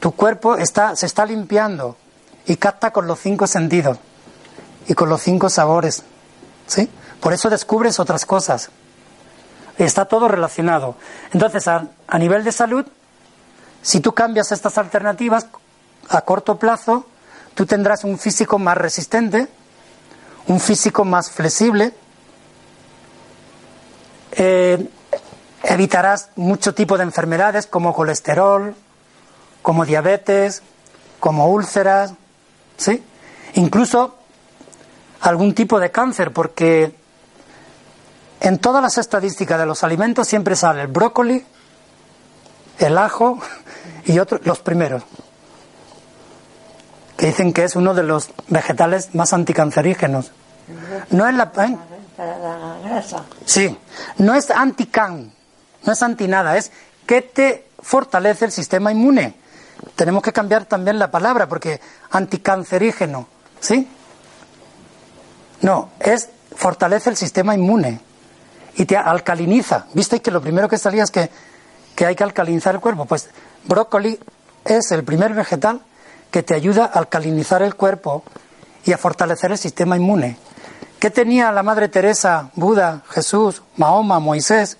Tu 0.00 0.10
cuerpo 0.12 0.56
está, 0.56 0.96
se 0.96 1.06
está 1.06 1.24
limpiando 1.24 1.96
y 2.46 2.56
capta 2.56 2.90
con 2.90 3.06
los 3.06 3.20
cinco 3.20 3.46
sentidos 3.46 3.98
y 4.88 4.94
con 4.94 5.08
los 5.08 5.22
cinco 5.22 5.48
sabores. 5.48 6.02
¿Sí? 6.66 6.90
Por 7.20 7.32
eso 7.32 7.48
descubres 7.48 8.00
otras 8.00 8.26
cosas. 8.26 8.70
Está 9.78 10.04
todo 10.06 10.26
relacionado. 10.26 10.96
Entonces, 11.32 11.68
a, 11.68 11.86
a 12.08 12.18
nivel 12.18 12.42
de 12.42 12.52
salud, 12.52 12.84
si 13.80 14.00
tú 14.00 14.12
cambias 14.12 14.50
estas 14.50 14.78
alternativas 14.78 15.46
a 16.08 16.20
corto 16.22 16.58
plazo, 16.58 17.06
tú 17.54 17.66
tendrás 17.66 18.02
un 18.04 18.18
físico 18.18 18.58
más 18.58 18.76
resistente, 18.76 19.48
un 20.48 20.58
físico 20.60 21.04
más 21.04 21.30
flexible, 21.30 21.94
eh, 24.32 24.88
evitarás 25.62 26.30
mucho 26.36 26.74
tipo 26.74 26.96
de 26.96 27.04
enfermedades 27.04 27.66
como 27.66 27.94
colesterol, 27.94 28.74
como 29.62 29.84
diabetes, 29.84 30.62
como 31.20 31.48
úlceras, 31.48 32.14
¿sí? 32.76 33.02
Incluso 33.54 34.16
algún 35.20 35.54
tipo 35.54 35.78
de 35.78 35.90
cáncer, 35.90 36.32
porque 36.32 36.94
en 38.40 38.58
todas 38.58 38.82
las 38.82 38.98
estadísticas 38.98 39.58
de 39.58 39.66
los 39.66 39.84
alimentos 39.84 40.26
siempre 40.26 40.56
sale 40.56 40.82
el 40.82 40.88
brócoli, 40.88 41.44
el 42.78 42.98
ajo 42.98 43.38
y 44.04 44.18
otros, 44.18 44.44
los 44.44 44.58
primeros, 44.60 45.04
que 47.16 47.26
dicen 47.26 47.52
que 47.52 47.64
es 47.64 47.76
uno 47.76 47.94
de 47.94 48.02
los 48.02 48.30
vegetales 48.48 49.14
más 49.14 49.32
anticancerígenos. 49.32 50.32
No 51.10 51.28
es 51.28 51.34
la, 51.34 51.52
¿eh? 51.58 51.76
La 52.24 52.78
grasa. 52.82 53.24
Sí, 53.44 53.76
no 54.18 54.34
es 54.34 54.50
anti-can, 54.50 55.32
no 55.84 55.92
es 55.92 56.02
anti 56.02 56.28
nada, 56.28 56.56
es 56.56 56.70
que 57.06 57.22
te 57.22 57.68
fortalece 57.80 58.44
el 58.44 58.52
sistema 58.52 58.92
inmune. 58.92 59.34
Tenemos 59.96 60.22
que 60.22 60.32
cambiar 60.32 60.64
también 60.66 60.98
la 60.98 61.10
palabra 61.10 61.48
porque 61.48 61.80
anticancerígeno, 62.10 63.26
¿sí? 63.60 63.88
No, 65.60 65.90
es 66.00 66.28
fortalece 66.54 67.10
el 67.10 67.16
sistema 67.16 67.54
inmune 67.54 68.00
y 68.74 68.84
te 68.84 68.96
alcaliniza. 68.96 69.86
¿Visteis 69.94 70.22
que 70.22 70.30
lo 70.30 70.40
primero 70.40 70.68
que 70.68 70.78
salía 70.78 71.02
es 71.02 71.10
que, 71.10 71.30
que 71.94 72.06
hay 72.06 72.14
que 72.14 72.24
alcalinizar 72.24 72.74
el 72.74 72.80
cuerpo? 72.80 73.04
Pues 73.04 73.28
brócoli 73.64 74.18
es 74.64 74.90
el 74.92 75.04
primer 75.04 75.34
vegetal 75.34 75.80
que 76.30 76.42
te 76.42 76.54
ayuda 76.54 76.84
a 76.84 76.98
alcalinizar 76.98 77.62
el 77.62 77.74
cuerpo 77.74 78.22
y 78.84 78.92
a 78.92 78.98
fortalecer 78.98 79.52
el 79.52 79.58
sistema 79.58 79.96
inmune. 79.96 80.36
¿Qué 81.02 81.10
tenía 81.10 81.50
la 81.50 81.64
Madre 81.64 81.88
Teresa, 81.88 82.50
Buda, 82.54 83.02
Jesús, 83.08 83.60
Mahoma, 83.76 84.20
Moisés? 84.20 84.78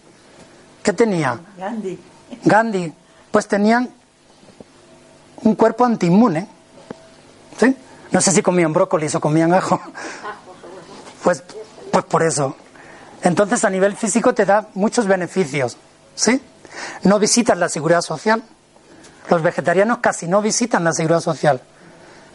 ¿Qué 0.80 0.92
tenía? 0.92 1.40
Gandhi. 1.58 1.98
Gandhi. 2.44 2.92
Pues 3.32 3.48
tenían 3.48 3.90
un 5.42 5.56
cuerpo 5.56 5.84
antiinmune. 5.84 6.46
¿Sí? 7.58 7.76
No 8.12 8.20
sé 8.20 8.30
si 8.30 8.40
comían 8.40 8.72
brócolis 8.72 9.16
o 9.16 9.20
comían 9.20 9.52
ajo. 9.52 9.80
Pues, 11.24 11.42
pues 11.90 12.04
por 12.04 12.22
eso. 12.22 12.54
Entonces 13.24 13.64
a 13.64 13.70
nivel 13.70 13.96
físico 13.96 14.32
te 14.32 14.44
da 14.44 14.68
muchos 14.74 15.08
beneficios. 15.08 15.76
¿Sí? 16.14 16.40
No 17.02 17.18
visitas 17.18 17.58
la 17.58 17.68
seguridad 17.68 18.00
social. 18.00 18.44
Los 19.28 19.42
vegetarianos 19.42 19.98
casi 19.98 20.28
no 20.28 20.40
visitan 20.40 20.84
la 20.84 20.92
seguridad 20.92 21.20
social. 21.20 21.60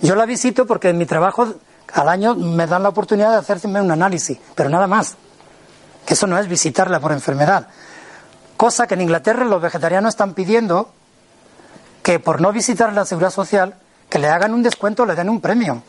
Yo 0.01 0.15
la 0.15 0.25
visito 0.25 0.67
porque 0.67 0.89
en 0.89 0.97
mi 0.97 1.05
trabajo 1.05 1.55
al 1.93 2.09
año 2.09 2.35
me 2.35 2.67
dan 2.67 2.83
la 2.83 2.89
oportunidad 2.89 3.31
de 3.31 3.37
hacerme 3.37 3.81
un 3.81 3.91
análisis, 3.91 4.37
pero 4.55 4.69
nada 4.69 4.87
más. 4.87 5.15
Que 6.05 6.13
eso 6.13 6.27
no 6.27 6.37
es 6.37 6.47
visitarla 6.47 6.99
por 6.99 7.11
enfermedad. 7.11 7.67
Cosa 8.55 8.87
que 8.87 8.95
en 8.95 9.01
Inglaterra 9.01 9.45
los 9.45 9.61
vegetarianos 9.61 10.09
están 10.09 10.33
pidiendo 10.33 10.89
que 12.01 12.19
por 12.19 12.39
no 12.39 12.51
visitar 12.53 12.93
la 12.93 13.05
seguridad 13.05 13.31
social, 13.31 13.75
que 14.09 14.19
le 14.19 14.29
hagan 14.29 14.53
un 14.53 14.63
descuento, 14.63 15.05
le 15.05 15.15
den 15.15 15.29
un 15.29 15.41
premio. 15.41 15.83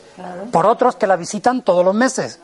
Por 0.51 0.67
otros 0.67 0.97
que 0.97 1.07
la 1.07 1.17
visitan 1.17 1.63
todos 1.63 1.85
los 1.85 1.95
meses. 1.95 2.41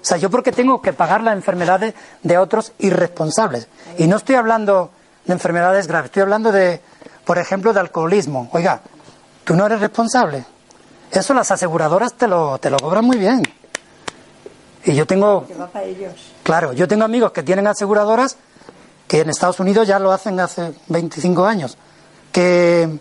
O 0.00 0.04
sea, 0.04 0.16
yo 0.16 0.30
porque 0.30 0.50
tengo 0.50 0.82
que 0.82 0.92
pagar 0.92 1.22
las 1.22 1.34
enfermedades 1.34 1.94
de 2.24 2.38
otros 2.38 2.72
irresponsables. 2.80 3.68
Y 3.98 4.08
no 4.08 4.16
estoy 4.16 4.34
hablando 4.34 4.90
de 5.24 5.32
enfermedades 5.32 5.86
graves, 5.86 6.06
estoy 6.06 6.22
hablando 6.22 6.50
de, 6.50 6.80
por 7.24 7.38
ejemplo, 7.38 7.72
de 7.72 7.78
alcoholismo. 7.78 8.48
Oiga, 8.52 8.80
tú 9.44 9.54
no 9.54 9.66
eres 9.66 9.80
responsable. 9.80 10.44
Eso 11.12 11.34
las 11.34 11.50
aseguradoras 11.50 12.14
te 12.14 12.26
lo, 12.26 12.58
te 12.58 12.70
lo 12.70 12.78
cobran 12.78 13.04
muy 13.04 13.18
bien. 13.18 13.42
Y 14.84 14.94
yo 14.94 15.06
tengo... 15.06 15.46
Para 15.72 15.84
ellos. 15.84 16.14
Claro, 16.42 16.72
yo 16.72 16.88
tengo 16.88 17.04
amigos 17.04 17.32
que 17.32 17.42
tienen 17.42 17.66
aseguradoras 17.66 18.36
que 19.06 19.20
en 19.20 19.28
Estados 19.28 19.60
Unidos 19.60 19.86
ya 19.86 19.98
lo 19.98 20.10
hacen 20.10 20.40
hace 20.40 20.72
25 20.88 21.44
años. 21.44 21.76
Que, 22.32 22.98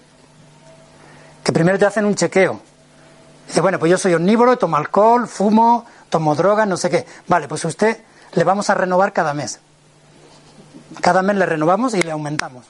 que 1.42 1.54
primero 1.54 1.80
te 1.80 1.86
hacen 1.86 2.04
un 2.04 2.16
chequeo. 2.16 2.60
Dice, 3.48 3.62
bueno, 3.62 3.80
pues 3.80 3.90
yo 3.90 3.98
soy 3.98 4.14
omnívoro, 4.14 4.58
tomo 4.58 4.76
alcohol, 4.76 5.26
fumo, 5.28 5.86
tomo 6.10 6.36
drogas, 6.36 6.68
no 6.68 6.76
sé 6.76 6.90
qué. 6.90 7.06
Vale, 7.28 7.48
pues 7.48 7.64
usted 7.64 7.98
le 8.34 8.44
vamos 8.44 8.70
a 8.70 8.76
renovar 8.76 9.14
cada 9.14 9.34
mes. 9.34 9.60
Cada 11.00 11.22
mes 11.22 11.38
le 11.38 11.46
renovamos 11.46 11.94
y 11.94 12.02
le 12.02 12.12
aumentamos. 12.12 12.66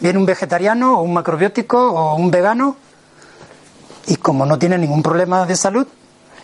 Viene 0.00 0.18
un 0.18 0.24
vegetariano 0.24 0.98
o 0.98 1.02
un 1.02 1.12
macrobiótico 1.12 1.90
o 1.92 2.14
un 2.16 2.30
vegano 2.30 2.76
y 4.06 4.16
como 4.16 4.46
no 4.46 4.58
tiene 4.58 4.78
ningún 4.78 5.02
problema 5.02 5.46
de 5.46 5.56
salud, 5.56 5.86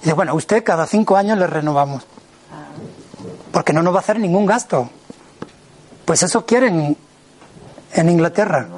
dice, 0.02 0.14
bueno, 0.14 0.34
usted 0.34 0.64
cada 0.64 0.86
cinco 0.86 1.16
años 1.16 1.38
le 1.38 1.46
renovamos. 1.46 2.04
Porque 3.52 3.72
no 3.72 3.82
nos 3.82 3.94
va 3.94 3.98
a 3.98 4.00
hacer 4.00 4.18
ningún 4.18 4.46
gasto. 4.46 4.90
Pues 6.04 6.22
eso 6.22 6.44
quieren 6.44 6.96
en 7.92 8.08
Inglaterra. 8.08 8.68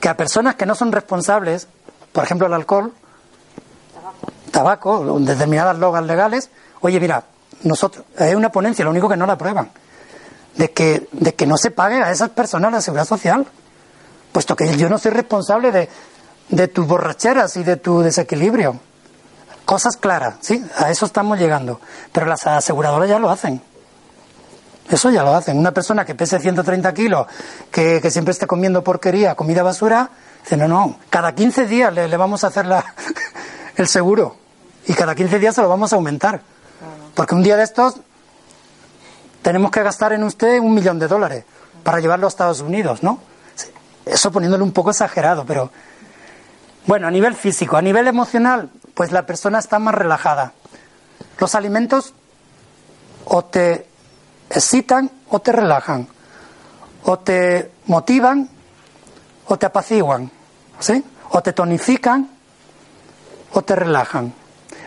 Que 0.00 0.08
a 0.08 0.16
personas 0.16 0.56
que 0.56 0.66
no 0.66 0.74
son 0.74 0.92
responsables, 0.92 1.68
por 2.12 2.24
ejemplo 2.24 2.46
el 2.46 2.54
alcohol, 2.54 2.92
tabaco, 4.50 4.98
o 4.98 5.20
determinadas 5.20 5.78
drogas 5.78 6.04
legales, 6.04 6.50
oye, 6.80 6.98
mira, 6.98 7.24
nosotros, 7.62 8.04
hay 8.18 8.34
una 8.34 8.50
ponencia, 8.50 8.84
lo 8.84 8.90
único 8.90 9.08
que 9.08 9.16
no 9.16 9.26
la 9.26 9.34
aprueban, 9.34 9.70
de 10.56 10.72
que, 10.72 11.08
de 11.12 11.34
que 11.34 11.46
no 11.46 11.56
se 11.56 11.70
pague 11.70 12.02
a 12.02 12.10
esas 12.10 12.30
personas 12.30 12.72
la 12.72 12.80
seguridad 12.80 13.06
social, 13.06 13.46
puesto 14.32 14.56
que 14.56 14.76
yo 14.76 14.88
no 14.88 14.98
soy 14.98 15.12
responsable 15.12 15.72
de, 15.72 15.88
de 16.48 16.68
tus 16.68 16.86
borracheras 16.86 17.56
y 17.56 17.64
de 17.64 17.76
tu 17.76 18.00
desequilibrio. 18.00 18.78
Cosas 19.64 19.96
claras, 19.96 20.36
¿sí? 20.40 20.64
A 20.76 20.90
eso 20.90 21.06
estamos 21.06 21.38
llegando. 21.38 21.80
Pero 22.12 22.26
las 22.26 22.46
aseguradoras 22.46 23.08
ya 23.08 23.18
lo 23.18 23.30
hacen. 23.30 23.60
Eso 24.88 25.10
ya 25.10 25.22
lo 25.22 25.34
hacen. 25.34 25.58
Una 25.58 25.72
persona 25.72 26.04
que 26.04 26.14
pese 26.14 26.38
130 26.38 26.94
kilos, 26.94 27.26
que, 27.70 28.08
siempre 28.10 28.32
esté 28.32 28.46
comiendo 28.46 28.84
porquería, 28.84 29.34
comida 29.34 29.64
basura, 29.64 30.10
dice, 30.42 30.56
no, 30.56 30.68
no, 30.68 30.98
cada 31.10 31.34
15 31.34 31.66
días 31.66 31.92
le, 31.92 32.06
le 32.06 32.16
vamos 32.16 32.44
a 32.44 32.48
hacer 32.48 32.66
la, 32.66 32.84
el 33.76 33.88
seguro. 33.88 34.36
Y 34.86 34.94
cada 34.94 35.14
15 35.14 35.40
días 35.40 35.54
se 35.54 35.62
lo 35.62 35.68
vamos 35.68 35.92
a 35.92 35.96
aumentar. 35.96 36.40
Porque 37.14 37.34
un 37.34 37.42
día 37.42 37.56
de 37.56 37.64
estos 37.64 37.94
tenemos 39.42 39.70
que 39.70 39.82
gastar 39.82 40.12
en 40.12 40.22
usted 40.22 40.60
un 40.60 40.74
millón 40.74 40.98
de 40.98 41.08
dólares 41.08 41.44
para 41.82 41.98
llevarlo 41.98 42.26
a 42.26 42.28
Estados 42.28 42.60
Unidos, 42.60 43.02
¿no? 43.02 43.20
Eso 44.04 44.30
poniéndole 44.30 44.62
un 44.62 44.72
poco 44.72 44.90
exagerado, 44.90 45.44
pero 45.44 45.70
bueno, 46.86 47.08
a 47.08 47.10
nivel 47.10 47.34
físico, 47.34 47.76
a 47.76 47.82
nivel 47.82 48.06
emocional, 48.06 48.70
pues 48.94 49.12
la 49.12 49.26
persona 49.26 49.58
está 49.58 49.78
más 49.78 49.94
relajada. 49.94 50.52
Los 51.38 51.54
alimentos 51.54 52.14
o 53.24 53.44
te 53.44 53.86
excitan 54.50 55.10
o 55.28 55.40
te 55.40 55.52
relajan, 55.52 56.08
o 57.04 57.18
te 57.18 57.72
motivan 57.86 58.48
o 59.46 59.58
te 59.58 59.66
apaciguan, 59.66 60.30
¿sí? 60.78 61.04
O 61.30 61.42
te 61.42 61.52
tonifican 61.52 62.30
o 63.52 63.62
te 63.62 63.74
relajan. 63.74 64.32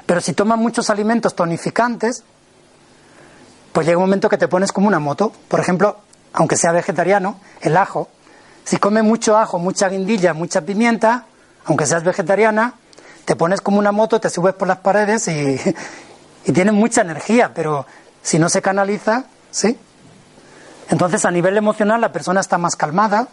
Pero 0.06 0.22
si 0.22 0.34
tomas 0.34 0.58
muchos 0.58 0.90
alimentos 0.90 1.36
tonificantes, 1.36 2.24
pues 3.72 3.86
llega 3.86 3.98
un 3.98 4.06
momento 4.06 4.30
que 4.30 4.38
te 4.38 4.48
pones 4.48 4.72
como 4.72 4.88
una 4.88 5.00
moto. 5.00 5.32
Por 5.48 5.60
ejemplo, 5.60 5.98
aunque 6.34 6.56
sea 6.56 6.72
vegetariano, 6.72 7.40
el 7.62 7.78
ajo. 7.78 8.10
Si 8.64 8.78
comes 8.78 9.04
mucho 9.04 9.38
ajo, 9.38 9.60
mucha 9.60 9.90
guindilla, 9.90 10.34
mucha 10.34 10.62
pimienta, 10.62 11.26
aunque 11.70 11.86
seas 11.86 12.04
vegetariana, 12.04 12.74
te 13.26 13.36
pones 13.36 13.62
como 13.62 13.78
una 13.78 13.92
moto, 13.92 14.20
te 14.20 14.32
subes 14.32 14.56
por 14.56 14.68
las 14.68 14.80
paredes 14.80 15.28
y, 15.28 15.60
y 16.46 16.52
tienes 16.52 16.74
mucha 16.74 17.02
energía, 17.02 17.54
pero 17.54 17.86
si 18.24 18.40
no 18.40 18.50
se 18.50 18.62
canaliza, 18.62 19.26
¿sí? 19.52 19.78
Entonces, 20.90 21.26
a 21.26 21.32
nivel 21.32 21.56
emocional, 21.58 22.02
la 22.02 22.12
persona 22.12 22.42
está 22.42 22.58
más 22.58 22.76
calmada, 22.76 23.28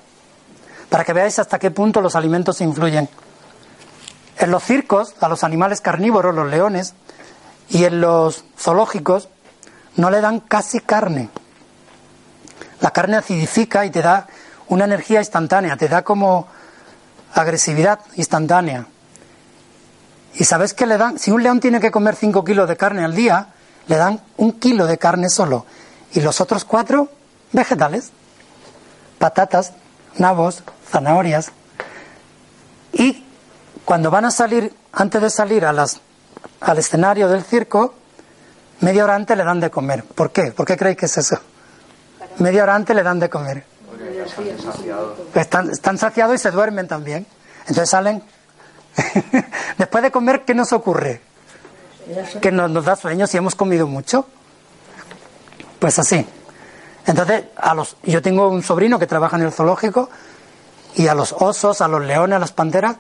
para 0.91 1.03
que 1.03 1.15
veáis 1.15 1.39
hasta 1.39 1.59
qué 1.59 1.71
punto 1.71 2.03
los 2.03 2.15
alimentos 2.15 2.61
influyen. 2.61 3.09
En 4.39 4.51
los 4.51 4.63
circos, 4.63 5.15
a 5.21 5.29
los 5.29 5.43
animales 5.43 5.81
carnívoros, 5.81 6.35
los 6.35 6.51
leones, 6.51 6.93
y 7.71 7.85
en 7.85 8.03
los 8.03 8.45
zoológicos, 8.59 9.31
no 9.97 10.11
le 10.11 10.21
dan 10.21 10.41
casi 10.41 10.81
carne. 10.81 11.31
La 12.81 12.91
carne 12.91 13.17
acidifica 13.17 13.87
y 13.87 13.91
te 13.91 14.03
da 14.03 14.27
una 14.69 14.85
energía 14.85 15.21
instantánea, 15.21 15.79
te 15.79 15.89
da 15.89 16.03
como 16.03 16.49
agresividad 17.43 18.01
instantánea. 18.17 18.87
Y 20.35 20.45
sabes 20.45 20.75
que 20.75 20.87
le 20.87 20.99
dan, 20.99 21.19
si 21.19 21.31
un 21.31 21.43
león 21.43 21.61
tiene 21.61 21.81
que 21.81 21.91
comer 21.91 22.17
5 22.17 22.45
kilos 22.45 22.69
de 22.69 22.77
carne 22.77 23.05
al 23.05 23.15
día, 23.15 23.49
le 23.89 23.97
dan 23.97 24.21
un 24.37 24.53
kilo 24.53 24.87
de 24.87 24.99
carne 24.99 25.29
solo. 25.29 25.67
Y 26.13 26.21
los 26.21 26.41
otros 26.41 26.65
cuatro, 26.65 27.09
vegetales. 27.53 28.11
Patatas, 29.19 29.73
nabos, 30.19 30.63
zanahorias. 30.91 31.53
Y 32.93 33.25
cuando 33.85 34.11
van 34.11 34.25
a 34.27 34.31
salir, 34.31 34.75
antes 34.93 35.23
de 35.23 35.31
salir 35.31 35.65
a 35.65 35.73
las, 35.73 36.01
al 36.61 36.79
escenario 36.79 37.29
del 37.29 37.45
circo, 37.45 37.95
media 38.81 39.05
hora 39.05 39.15
antes 39.15 39.37
le 39.37 39.45
dan 39.45 39.61
de 39.61 39.71
comer. 39.71 40.05
¿Por 40.05 40.33
qué? 40.33 40.53
¿Por 40.53 40.67
qué 40.67 40.77
creéis 40.77 40.99
que 40.99 41.07
es 41.07 41.17
eso? 41.17 41.39
Media 42.39 42.63
hora 42.63 42.75
antes 42.75 42.95
le 42.95 43.03
dan 43.03 43.19
de 43.19 43.31
comer. 43.31 43.65
Están, 45.35 45.71
están 45.71 45.99
saciados 45.99 46.35
y 46.37 46.39
se 46.39 46.51
duermen 46.51 46.89
también. 46.89 47.27
Entonces 47.61 47.91
salen. 47.91 48.23
Después 49.79 50.03
de 50.03 50.11
comer, 50.11 50.45
¿qué 50.45 50.55
nos 50.55 50.73
ocurre? 50.73 51.21
Que 52.41 52.53
nos, 52.53 52.71
nos 52.71 52.85
da 52.85 52.97
sueño 52.97 53.27
si 53.27 53.37
hemos 53.37 53.55
comido 53.55 53.87
mucho. 53.87 54.27
Pues 55.79 55.99
así. 55.99 56.27
Entonces, 57.07 57.45
a 57.57 57.75
los, 57.75 57.97
yo 58.03 58.21
tengo 58.23 58.49
un 58.49 58.63
sobrino 58.63 58.99
que 58.99 59.07
trabaja 59.07 59.37
en 59.37 59.43
el 59.43 59.53
zoológico 59.53 60.11
y 60.95 61.07
a 61.07 61.15
los 61.15 61.35
osos, 61.39 61.81
a 61.81 61.89
los 61.89 62.05
leones, 62.05 62.37
a 62.37 62.41
las 62.41 62.53
panteras, 62.53 62.97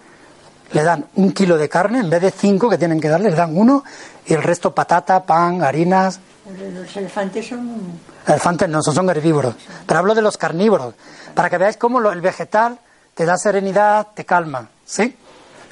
le 0.72 0.83
dan 0.83 1.07
un 1.14 1.33
kilo 1.33 1.57
de 1.57 1.68
carne, 1.68 2.01
en 2.01 2.11
vez 2.11 2.22
de 2.22 2.31
cinco 2.31 2.68
que 2.68 2.79
tienen 2.79 3.01
que 3.01 3.09
darle, 3.09 3.31
le 3.31 3.37
dan 3.37 3.57
uno 3.57 3.85
y 4.27 4.35
el 4.35 4.43
resto 4.43 4.74
patata, 4.74 5.24
pan, 5.24 5.62
harinas. 5.62 6.20
Los 6.47 6.97
elefantes 6.97 7.49
son... 7.49 8.01
Elefantes 8.26 8.68
no, 8.68 8.80
son 8.80 9.11
herbívoros. 9.11 9.55
Pero 9.86 9.99
hablo 9.99 10.14
de 10.14 10.22
los 10.22 10.36
carnívoros, 10.36 10.94
para 11.34 11.51
que 11.51 11.59
veáis 11.59 11.76
cómo 11.76 11.99
el 12.11 12.20
vegetal 12.20 12.78
te 13.14 13.24
da 13.24 13.36
serenidad, 13.36 14.09
te 14.14 14.24
calma, 14.24 14.68
¿sí? 14.84 15.16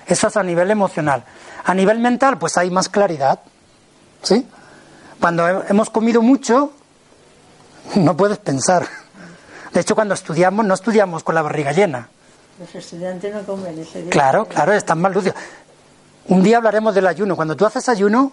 Eso 0.07 0.27
es 0.27 0.37
a 0.37 0.43
nivel 0.43 0.71
emocional. 0.71 1.25
A 1.65 1.75
nivel 1.75 1.99
mental, 2.01 2.39
pues 2.39 2.57
hay 2.57 2.71
más 2.71 2.89
claridad, 2.89 3.41
¿sí? 4.23 4.47
Cuando 5.21 5.65
hemos 5.65 5.91
comido 5.91 6.23
mucho, 6.23 6.73
no 7.95 8.17
puedes 8.17 8.39
pensar. 8.39 8.87
De 9.73 9.81
hecho, 9.81 9.95
cuando 9.95 10.15
estudiamos, 10.15 10.67
no 10.67 10.75
estudiamos 10.75 11.23
con 11.23 11.35
la 11.35 11.43
barriga 11.43 11.73
llena. 11.73 12.09
Los 12.59 12.75
estudiantes 12.75 13.35
no 13.35 13.43
comen 13.43 13.79
ese 13.79 14.03
día. 14.03 14.11
Claro, 14.11 14.47
claro, 14.47 14.73
están 14.73 15.01
más 15.01 15.13
lúcidos. 15.15 15.37
Un 16.29 16.43
día 16.43 16.59
hablaremos 16.59 16.95
del 16.95 17.07
ayuno. 17.07 17.37
Cuando 17.37 17.57
tú 17.57 17.67
haces 17.67 17.89
ayuno, 17.89 18.33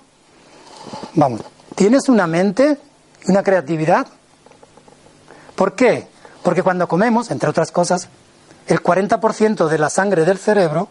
vamos, 1.15 1.41
tienes 1.81 2.09
una 2.09 2.27
mente 2.27 2.77
y 3.25 3.31
una 3.31 3.41
creatividad. 3.41 4.05
¿Por 5.55 5.73
qué? 5.73 6.07
Porque 6.43 6.61
cuando 6.61 6.87
comemos, 6.87 7.31
entre 7.31 7.49
otras 7.49 7.71
cosas, 7.71 8.07
el 8.67 8.83
40% 8.83 9.67
de 9.67 9.79
la 9.79 9.89
sangre 9.89 10.23
del 10.23 10.37
cerebro 10.37 10.89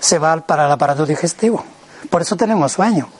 se 0.00 0.18
va 0.18 0.34
para 0.46 0.64
el 0.64 0.72
aparato 0.72 1.04
digestivo. 1.04 1.62
Por 2.08 2.22
eso 2.22 2.38
tenemos 2.38 2.72
sueño. 2.72 3.10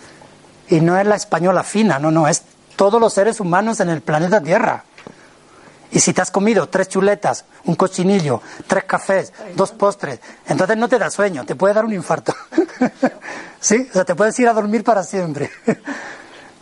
Y 0.70 0.80
no 0.80 0.98
es 0.98 1.06
la 1.06 1.16
española 1.16 1.62
fina, 1.62 1.98
no, 1.98 2.10
no, 2.10 2.26
es 2.26 2.42
todos 2.74 2.98
los 2.98 3.12
seres 3.12 3.38
humanos 3.38 3.80
en 3.80 3.90
el 3.90 4.00
planeta 4.00 4.40
Tierra. 4.40 4.84
Y 5.90 6.00
si 6.00 6.14
te 6.14 6.22
has 6.22 6.30
comido 6.30 6.70
tres 6.70 6.88
chuletas, 6.88 7.44
un 7.66 7.74
cochinillo, 7.74 8.40
tres 8.66 8.84
cafés, 8.84 9.34
dos 9.56 9.72
postres, 9.72 10.20
entonces 10.46 10.78
no 10.78 10.88
te 10.88 10.98
da 10.98 11.10
sueño, 11.10 11.44
te 11.44 11.54
puede 11.54 11.74
dar 11.74 11.84
un 11.84 11.92
infarto. 11.92 12.34
¿Sí? 13.60 13.86
O 13.90 13.92
sea, 13.92 14.06
te 14.06 14.14
puedes 14.14 14.38
ir 14.38 14.48
a 14.48 14.54
dormir 14.54 14.84
para 14.84 15.02
siempre. 15.02 15.50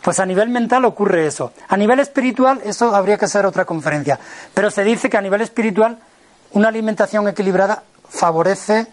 Pues 0.01 0.19
a 0.19 0.25
nivel 0.25 0.49
mental 0.49 0.85
ocurre 0.85 1.27
eso. 1.27 1.51
A 1.67 1.75
nivel 1.75 1.99
espiritual, 1.99 2.61
eso 2.63 2.95
habría 2.95 3.17
que 3.17 3.27
ser 3.27 3.45
otra 3.45 3.65
conferencia. 3.65 4.19
Pero 4.53 4.71
se 4.71 4.83
dice 4.83 5.09
que 5.09 5.17
a 5.17 5.21
nivel 5.21 5.41
espiritual, 5.41 5.99
una 6.51 6.69
alimentación 6.69 7.27
equilibrada 7.27 7.83
favorece 8.07 8.87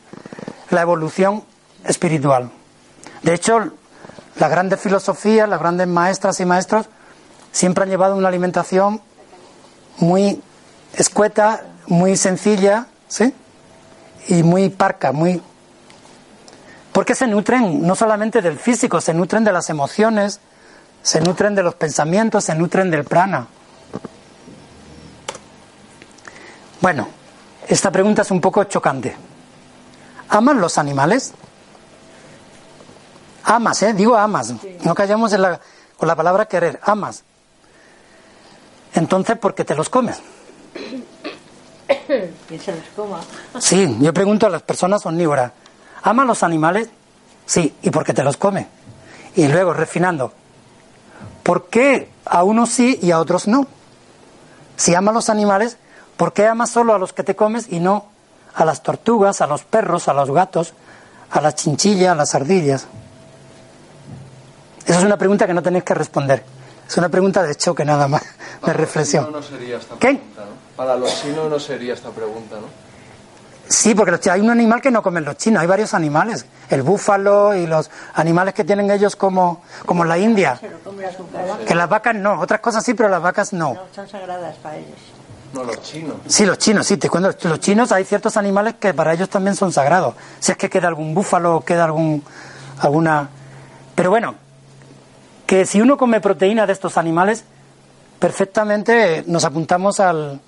la 0.70 0.82
evolución 0.82 1.44
espiritual. 1.84 2.50
De 3.22 3.34
hecho, 3.34 3.72
las 4.38 4.50
grandes 4.50 4.80
filosofías, 4.80 5.48
las 5.48 5.61
grandes 5.61 5.86
maestras 5.86 6.40
y 6.40 6.44
maestros 6.44 6.86
siempre 7.52 7.84
han 7.84 7.90
llevado 7.90 8.16
una 8.16 8.28
alimentación 8.28 9.00
muy 9.98 10.42
escueta, 10.94 11.62
muy 11.86 12.16
sencilla, 12.16 12.86
¿sí? 13.09 13.32
Y 14.28 14.42
muy 14.42 14.68
parca, 14.68 15.12
muy... 15.12 15.40
Porque 16.92 17.14
se 17.14 17.26
nutren 17.26 17.86
no 17.86 17.94
solamente 17.94 18.42
del 18.42 18.59
físico, 18.59 19.00
se 19.00 19.14
nutren 19.14 19.44
de 19.44 19.52
las 19.52 19.70
emociones, 19.70 20.40
se 21.07 21.20
nutren 21.20 21.54
de 21.54 21.62
los 21.62 21.76
pensamientos, 21.76 22.42
se 22.42 22.52
nutren 22.57 22.90
del 22.90 23.04
prana. 23.04 23.46
Bueno, 26.80 27.07
esta 27.68 27.92
pregunta 27.92 28.22
es 28.22 28.30
un 28.32 28.40
poco 28.40 28.64
chocante. 28.64 29.16
¿Amas 30.30 30.57
los 30.57 30.78
animales? 30.78 31.32
Amas, 33.44 33.84
¿eh? 33.84 33.94
Digo 33.94 34.16
amas. 34.16 34.52
No 34.82 34.96
callamos 34.96 35.32
en 35.32 35.42
la, 35.42 35.61
con 35.96 36.09
la 36.09 36.16
palabra 36.16 36.46
querer. 36.46 36.80
Amas. 36.82 37.22
Entonces, 38.92 39.38
¿por 39.38 39.54
qué 39.54 39.64
te 39.64 39.76
los 39.76 39.88
comes? 39.88 40.20
¿Quién 42.48 42.61
se 42.61 42.72
los 42.72 42.84
coma? 42.96 43.20
Sí, 43.61 43.96
yo 44.00 44.12
pregunto 44.12 44.46
a 44.46 44.50
las 44.50 44.62
personas 44.62 45.07
omnívoras, 45.07 45.52
¿ama 46.02 46.24
los 46.24 46.42
animales? 46.42 46.88
Sí, 47.46 47.76
¿y 47.82 47.90
por 47.90 48.02
qué 48.02 48.12
te 48.12 48.24
los 48.24 48.36
come? 48.36 48.66
Y 49.36 49.46
luego, 49.46 49.72
refinando, 49.72 50.32
¿por 51.47 51.68
qué 51.68 52.11
a 52.24 52.42
unos 52.42 52.70
sí 52.70 52.99
y 53.01 53.12
a 53.12 53.20
otros 53.20 53.47
no? 53.47 53.68
Si 54.76 54.97
ama 54.97 55.12
los 55.12 55.30
animales, 55.30 55.76
¿por 56.16 56.32
qué 56.32 56.44
amas 56.49 56.70
solo 56.70 56.92
a 56.92 56.99
los 56.99 57.12
que 57.12 57.22
te 57.22 57.36
comes 57.36 57.68
y 57.70 57.78
no 57.78 58.07
a 58.53 58.64
las 58.64 58.82
tortugas, 58.82 59.40
a 59.40 59.47
los 59.47 59.62
perros, 59.62 60.09
a 60.09 60.12
los 60.12 60.28
gatos, 60.32 60.72
a 61.30 61.40
las 61.40 61.55
chinchillas, 61.55 62.11
a 62.11 62.14
las 62.16 62.34
ardillas? 62.34 62.88
Esa 64.86 64.99
es 64.99 65.05
una 65.05 65.16
pregunta 65.16 65.47
que 65.47 65.55
no 65.55 65.62
tenéis 65.62 65.84
que 65.84 65.94
responder. 65.94 66.42
Es 66.88 66.97
una 66.97 67.09
pregunta 67.09 67.44
de 67.44 67.55
choque 67.55 67.84
nada 67.84 68.09
más, 68.09 68.22
de 68.64 68.72
reflexión. 68.72 69.30
No 69.30 69.40
sería 69.40 69.76
esta 69.78 69.94
¿Qué? 70.01 70.14
pregunta, 70.14 70.40
¿no? 70.40 70.76
Para 70.76 70.97
los 70.97 71.22
chinos 71.22 71.49
no 71.49 71.61
sería 71.61 71.94
esta 71.94 72.11
pregunta, 72.11 72.57
¿no? 72.57 72.86
Sí, 73.69 73.95
porque 73.95 74.31
hay 74.31 74.41
un 74.41 74.51
animal 74.51 74.81
que 74.81 74.91
no 74.91 75.03
comen 75.03 75.25
los 75.25 75.37
chinos, 75.37 75.61
hay 75.61 75.67
varios 75.67 75.93
animales. 75.93 76.47
El 76.71 76.83
búfalo 76.83 77.55
y 77.55 77.67
los 77.67 77.91
animales 78.14 78.55
que 78.55 78.64
tienen 78.64 78.91
ellos 78.91 79.17
como, 79.17 79.62
como 79.85 80.05
la 80.05 80.19
India. 80.19 80.61
Que 81.67 81.75
las 81.75 81.89
vacas 81.89 82.14
no, 82.14 82.41
otras 82.41 82.61
cosas 82.61 82.85
sí, 82.85 82.95
pero 82.95 83.09
las 83.09 83.21
vacas 83.21 83.53
no. 83.53 83.75
No, 83.75 83.81
son 83.93 84.09
sagradas 84.09 84.57
para 84.57 84.77
ellos. 84.77 84.99
No, 85.53 85.64
los 85.64 85.81
chinos. 85.83 86.17
Sí, 86.27 86.45
los 86.45 86.59
chinos, 86.59 86.87
sí, 86.87 86.97
te 86.97 87.09
cuento. 87.09 87.31
Los 87.49 87.61
chinos 87.61 87.91
hay 87.91 88.05
ciertos 88.05 88.37
animales 88.37 88.75
que 88.79 88.95
para 88.95 89.12
ellos 89.12 89.29
también 89.29 89.57
son 89.57 89.73
sagrados. 89.73 90.14
Si 90.39 90.53
es 90.53 90.59
que 90.59 90.71
queda 90.71 90.89
algún 90.89 91.14
búfalo 91.14 91.57
o 91.57 91.61
queda 91.64 91.85
algún, 91.85 92.23
alguna. 92.79 93.29
Pero 93.95 94.11
bueno, 94.11 94.35
que 95.47 95.64
si 95.64 95.81
uno 95.81 95.97
come 95.97 96.21
proteína 96.21 96.67
de 96.67 96.73
estos 96.73 96.99
animales, 96.99 97.45
perfectamente 98.19 99.25
nos 99.27 99.45
apuntamos 99.45 99.99
al, 99.99 100.41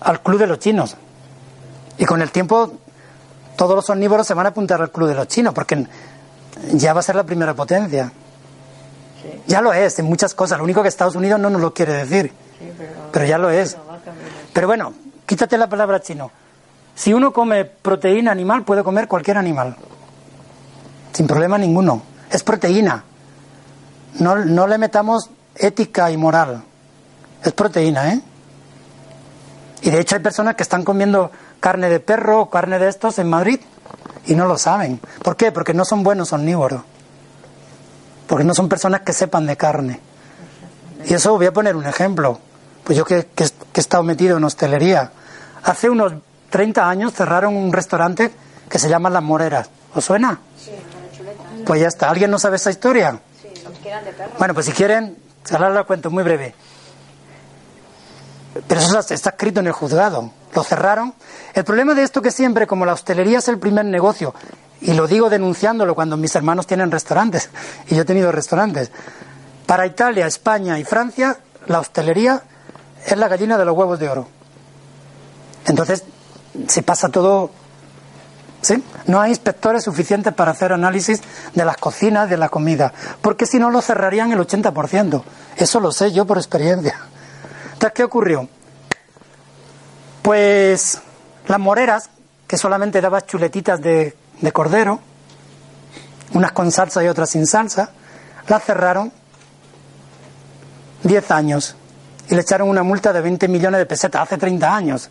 al 0.00 0.22
club 0.22 0.38
de 0.38 0.46
los 0.46 0.58
chinos. 0.58 0.96
Y 1.98 2.04
con 2.04 2.22
el 2.22 2.30
tiempo 2.30 2.72
todos 3.56 3.74
los 3.74 3.90
omnívoros 3.90 4.26
se 4.26 4.34
van 4.34 4.46
a 4.46 4.50
apuntar 4.50 4.80
al 4.80 4.90
club 4.90 5.08
de 5.08 5.14
los 5.14 5.28
chinos, 5.28 5.52
porque 5.52 5.86
ya 6.72 6.92
va 6.92 7.00
a 7.00 7.02
ser 7.02 7.16
la 7.16 7.24
primera 7.24 7.54
potencia. 7.54 8.12
Sí. 9.22 9.42
Ya 9.48 9.60
lo 9.60 9.72
es 9.72 9.98
en 9.98 10.06
muchas 10.06 10.34
cosas, 10.34 10.58
lo 10.58 10.64
único 10.64 10.82
que 10.82 10.88
Estados 10.88 11.16
Unidos 11.16 11.40
no 11.40 11.50
nos 11.50 11.60
lo 11.60 11.74
quiere 11.74 11.92
decir, 11.92 12.32
Sí, 12.58 12.72
pero, 12.76 12.90
pero 13.12 13.24
ya 13.24 13.38
lo 13.38 13.50
es. 13.50 13.76
Pero 14.52 14.66
bueno, 14.66 14.92
quítate 15.26 15.58
la 15.58 15.68
palabra 15.68 16.00
chino. 16.00 16.30
Si 16.94 17.12
uno 17.12 17.32
come 17.32 17.64
proteína 17.64 18.32
animal, 18.32 18.64
puede 18.64 18.82
comer 18.82 19.06
cualquier 19.06 19.38
animal. 19.38 19.76
Sin 21.12 21.26
problema 21.26 21.58
ninguno. 21.58 22.02
Es 22.30 22.42
proteína. 22.42 23.04
No, 24.18 24.36
no 24.36 24.66
le 24.66 24.78
metamos 24.78 25.30
ética 25.54 26.10
y 26.10 26.16
moral. 26.16 26.62
Es 27.44 27.52
proteína, 27.52 28.14
¿eh? 28.14 28.20
Y 29.82 29.90
de 29.90 30.00
hecho 30.00 30.16
hay 30.16 30.22
personas 30.22 30.56
que 30.56 30.64
están 30.64 30.82
comiendo 30.82 31.30
carne 31.60 31.88
de 31.88 32.00
perro 32.00 32.40
o 32.42 32.50
carne 32.50 32.78
de 32.78 32.88
estos 32.88 33.18
en 33.18 33.28
Madrid 33.28 33.60
y 34.26 34.34
no 34.34 34.46
lo 34.46 34.58
saben. 34.58 35.00
¿Por 35.22 35.36
qué? 35.36 35.52
Porque 35.52 35.74
no 35.74 35.84
son 35.84 36.02
buenos 36.02 36.32
omnívoros. 36.32 36.82
Porque 38.26 38.44
no 38.44 38.54
son 38.54 38.68
personas 38.68 39.00
que 39.02 39.12
sepan 39.12 39.46
de 39.46 39.56
carne. 39.56 40.00
Y 41.06 41.14
eso 41.14 41.34
voy 41.36 41.46
a 41.46 41.52
poner 41.52 41.76
un 41.76 41.86
ejemplo. 41.86 42.38
Pues 42.84 42.96
yo 42.98 43.04
que, 43.04 43.26
que- 43.34 43.44
que 43.72 43.80
he 43.80 43.80
estado 43.80 44.02
metido 44.02 44.36
en 44.36 44.44
hostelería. 44.44 45.12
Hace 45.64 45.88
unos 45.90 46.12
30 46.50 46.88
años 46.88 47.12
cerraron 47.14 47.56
un 47.56 47.72
restaurante 47.72 48.30
que 48.68 48.78
se 48.78 48.88
llama 48.88 49.08
Las 49.10 49.22
Moreras. 49.22 49.70
¿Os 49.94 50.04
suena? 50.04 50.38
Sí. 50.62 50.72
Pues 51.66 51.80
ya 51.80 51.88
está. 51.88 52.10
¿Alguien 52.10 52.30
no 52.30 52.38
sabe 52.38 52.56
esa 52.56 52.70
historia? 52.70 53.18
Sí, 53.42 53.48
de 53.48 54.12
perro. 54.12 54.30
Bueno, 54.38 54.54
pues 54.54 54.66
si 54.66 54.72
quieren, 54.72 55.16
ahora 55.50 55.70
la 55.70 55.84
cuento 55.84 56.10
muy 56.10 56.22
breve. 56.22 56.54
Pero 58.66 58.80
eso 58.80 58.98
está 58.98 59.30
escrito 59.30 59.60
en 59.60 59.66
el 59.68 59.72
juzgado. 59.72 60.30
Lo 60.54 60.62
cerraron. 60.62 61.14
El 61.54 61.64
problema 61.64 61.94
de 61.94 62.02
esto 62.02 62.22
que 62.22 62.30
siempre, 62.30 62.66
como 62.66 62.86
la 62.86 62.92
hostelería 62.92 63.38
es 63.38 63.48
el 63.48 63.58
primer 63.58 63.84
negocio, 63.84 64.34
y 64.80 64.92
lo 64.92 65.06
digo 65.06 65.28
denunciándolo 65.28 65.94
cuando 65.94 66.16
mis 66.16 66.34
hermanos 66.34 66.66
tienen 66.66 66.90
restaurantes, 66.90 67.50
y 67.88 67.94
yo 67.94 68.02
he 68.02 68.04
tenido 68.04 68.32
restaurantes, 68.32 68.90
para 69.66 69.86
Italia, 69.86 70.26
España 70.26 70.78
y 70.78 70.84
Francia, 70.84 71.38
la 71.66 71.80
hostelería 71.80 72.42
es 73.06 73.16
la 73.16 73.28
gallina 73.28 73.58
de 73.58 73.64
los 73.64 73.76
huevos 73.76 73.98
de 73.98 74.08
oro. 74.08 74.28
Entonces, 75.66 76.04
se 76.66 76.82
pasa 76.82 77.08
todo 77.08 77.50
¿Sí? 78.60 78.82
No 79.06 79.20
hay 79.20 79.30
inspectores 79.30 79.84
suficientes 79.84 80.34
para 80.34 80.50
hacer 80.50 80.72
análisis 80.72 81.22
de 81.54 81.64
las 81.64 81.76
cocinas, 81.76 82.28
de 82.28 82.36
la 82.36 82.48
comida, 82.48 82.92
porque 83.22 83.46
si 83.46 83.58
no 83.58 83.70
lo 83.70 83.80
cerrarían 83.80 84.32
el 84.32 84.40
80%. 84.40 85.22
Eso 85.56 85.80
lo 85.80 85.92
sé 85.92 86.12
yo 86.12 86.24
por 86.24 86.38
experiencia. 86.38 86.98
Entonces, 87.74 87.92
¿qué 87.94 88.04
ocurrió? 88.04 88.48
Pues 90.22 91.00
las 91.46 91.58
moreras, 91.58 92.10
que 92.46 92.56
solamente 92.56 93.00
daban 93.00 93.22
chuletitas 93.22 93.80
de, 93.80 94.16
de 94.40 94.52
cordero, 94.52 95.00
unas 96.34 96.52
con 96.52 96.70
salsa 96.72 97.02
y 97.02 97.08
otras 97.08 97.30
sin 97.30 97.46
salsa, 97.46 97.90
las 98.46 98.64
cerraron 98.64 99.12
10 101.02 101.30
años 101.30 101.76
y 102.28 102.34
le 102.34 102.42
echaron 102.42 102.68
una 102.68 102.82
multa 102.82 103.12
de 103.12 103.20
20 103.20 103.48
millones 103.48 103.78
de 103.78 103.86
pesetas 103.86 104.22
hace 104.22 104.36
30 104.36 104.74
años. 104.74 105.08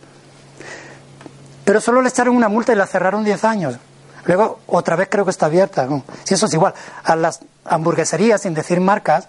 Pero 1.64 1.80
solo 1.80 2.00
le 2.00 2.08
echaron 2.08 2.36
una 2.36 2.48
multa 2.48 2.72
y 2.72 2.76
la 2.76 2.86
cerraron 2.86 3.24
10 3.24 3.44
años. 3.44 3.78
Luego, 4.24 4.60
otra 4.66 4.96
vez 4.96 5.08
creo 5.10 5.24
que 5.24 5.30
está 5.30 5.46
abierta. 5.46 5.86
¿no? 5.86 6.04
Si 6.24 6.34
eso 6.34 6.46
es 6.46 6.54
igual. 6.54 6.74
A 7.04 7.16
las 7.16 7.40
hamburgueserías, 7.64 8.42
sin 8.42 8.54
decir 8.54 8.80
marcas, 8.80 9.28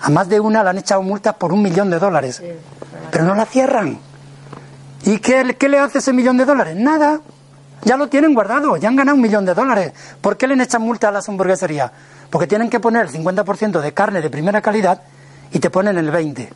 a 0.00 0.10
más 0.10 0.28
de 0.28 0.40
una 0.40 0.62
le 0.62 0.70
han 0.70 0.78
echado 0.78 1.02
multas 1.02 1.34
por 1.34 1.52
un 1.52 1.62
millón 1.62 1.90
de 1.90 1.98
dólares. 1.98 2.42
Pero 3.10 3.24
no 3.24 3.34
la 3.34 3.46
cierran. 3.46 3.98
¿Y 5.04 5.18
qué, 5.18 5.44
le 5.44 5.78
hace 5.78 5.98
ese 5.98 6.12
millón 6.12 6.36
de 6.36 6.44
dólares? 6.44 6.76
Nada. 6.76 7.20
Ya 7.82 7.96
lo 7.96 8.08
tienen 8.08 8.32
guardado, 8.32 8.78
ya 8.78 8.88
han 8.88 8.96
ganado 8.96 9.16
un 9.16 9.22
millón 9.22 9.44
de 9.44 9.52
dólares. 9.52 9.92
¿Por 10.20 10.38
qué 10.38 10.46
le 10.46 10.62
echan 10.62 10.80
multa 10.80 11.08
a 11.08 11.12
las 11.12 11.28
hamburgueserías? 11.28 11.90
Porque 12.30 12.46
tienen 12.46 12.70
que 12.70 12.80
poner 12.80 13.02
el 13.06 13.12
50% 13.12 13.80
de 13.80 13.92
carne 13.92 14.22
de 14.22 14.30
primera 14.30 14.62
calidad 14.62 15.02
y 15.52 15.58
te 15.58 15.68
ponen 15.68 15.98
el 15.98 16.10
20%. 16.10 16.48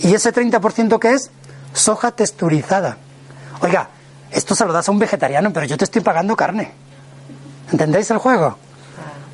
¿Y 0.00 0.14
ese 0.14 0.32
30% 0.32 0.98
qué 0.98 1.12
es? 1.12 1.30
Soja 1.72 2.10
texturizada. 2.10 2.96
Oiga, 3.60 3.88
esto 4.32 4.56
se 4.56 4.64
lo 4.64 4.72
das 4.72 4.88
a 4.88 4.92
un 4.92 4.98
vegetariano, 4.98 5.52
pero 5.52 5.66
yo 5.66 5.76
te 5.76 5.84
estoy 5.84 6.02
pagando 6.02 6.34
carne. 6.34 6.72
¿Entendéis 7.70 8.10
el 8.10 8.18
juego? 8.18 8.56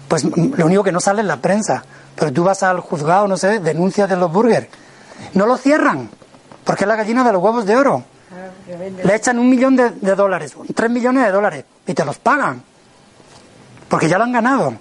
Pues 0.09 0.25
lo 0.25 0.67
único 0.67 0.83
que 0.83 0.93
no 0.93 1.01
sale 1.01 1.23
en 1.23 1.29
la 1.29 1.39
prensa. 1.39 1.83
Pero 2.15 2.33
tú 2.33 2.45
vas 2.45 2.63
al 2.63 2.81
juzgado, 2.81 3.27
no 3.27 3.39
sé, 3.39 3.61
denuncias 3.61 4.09
de 4.11 4.17
los 4.17 4.31
burgers. 4.31 4.69
No 5.33 5.47
lo 5.47 5.57
cierran, 5.57 6.11
porque 6.65 6.85
es 6.85 6.89
la 6.89 6.97
gallina 6.97 7.25
de 7.25 7.33
los 7.33 7.43
huevos 7.43 7.65
de 7.65 7.77
oro. 7.77 8.05
Le 8.67 9.15
echan 9.15 9.39
un 9.39 9.49
millón 9.49 9.77
de, 9.77 9.91
de 9.91 10.15
dólares, 10.15 10.55
tres 10.75 10.91
millones 10.91 11.25
de 11.25 11.33
dólares, 11.33 11.65
y 11.87 11.95
te 11.95 12.05
los 12.05 12.19
pagan. 12.19 12.63
Porque 13.89 14.09
ya 14.09 14.19
lo 14.19 14.25
han 14.25 14.33
ganado. 14.33 14.75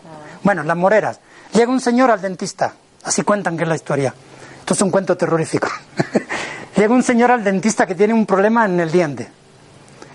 Bueno, 0.43 0.63
las 0.63 0.77
moreras. 0.77 1.19
Llega 1.53 1.71
un 1.71 1.79
señor 1.79 2.09
al 2.09 2.21
dentista, 2.21 2.73
así 3.03 3.21
cuentan 3.21 3.55
que 3.55 3.63
es 3.63 3.69
la 3.69 3.75
historia. 3.75 4.13
Esto 4.59 4.73
es 4.73 4.81
un 4.81 4.89
cuento 4.89 5.15
terrorífico. 5.15 5.67
Llega 6.75 6.93
un 6.93 7.03
señor 7.03 7.31
al 7.31 7.43
dentista 7.43 7.85
que 7.85 7.95
tiene 7.95 8.13
un 8.13 8.25
problema 8.25 8.65
en 8.65 8.79
el 8.79 8.91
diente. 8.91 9.29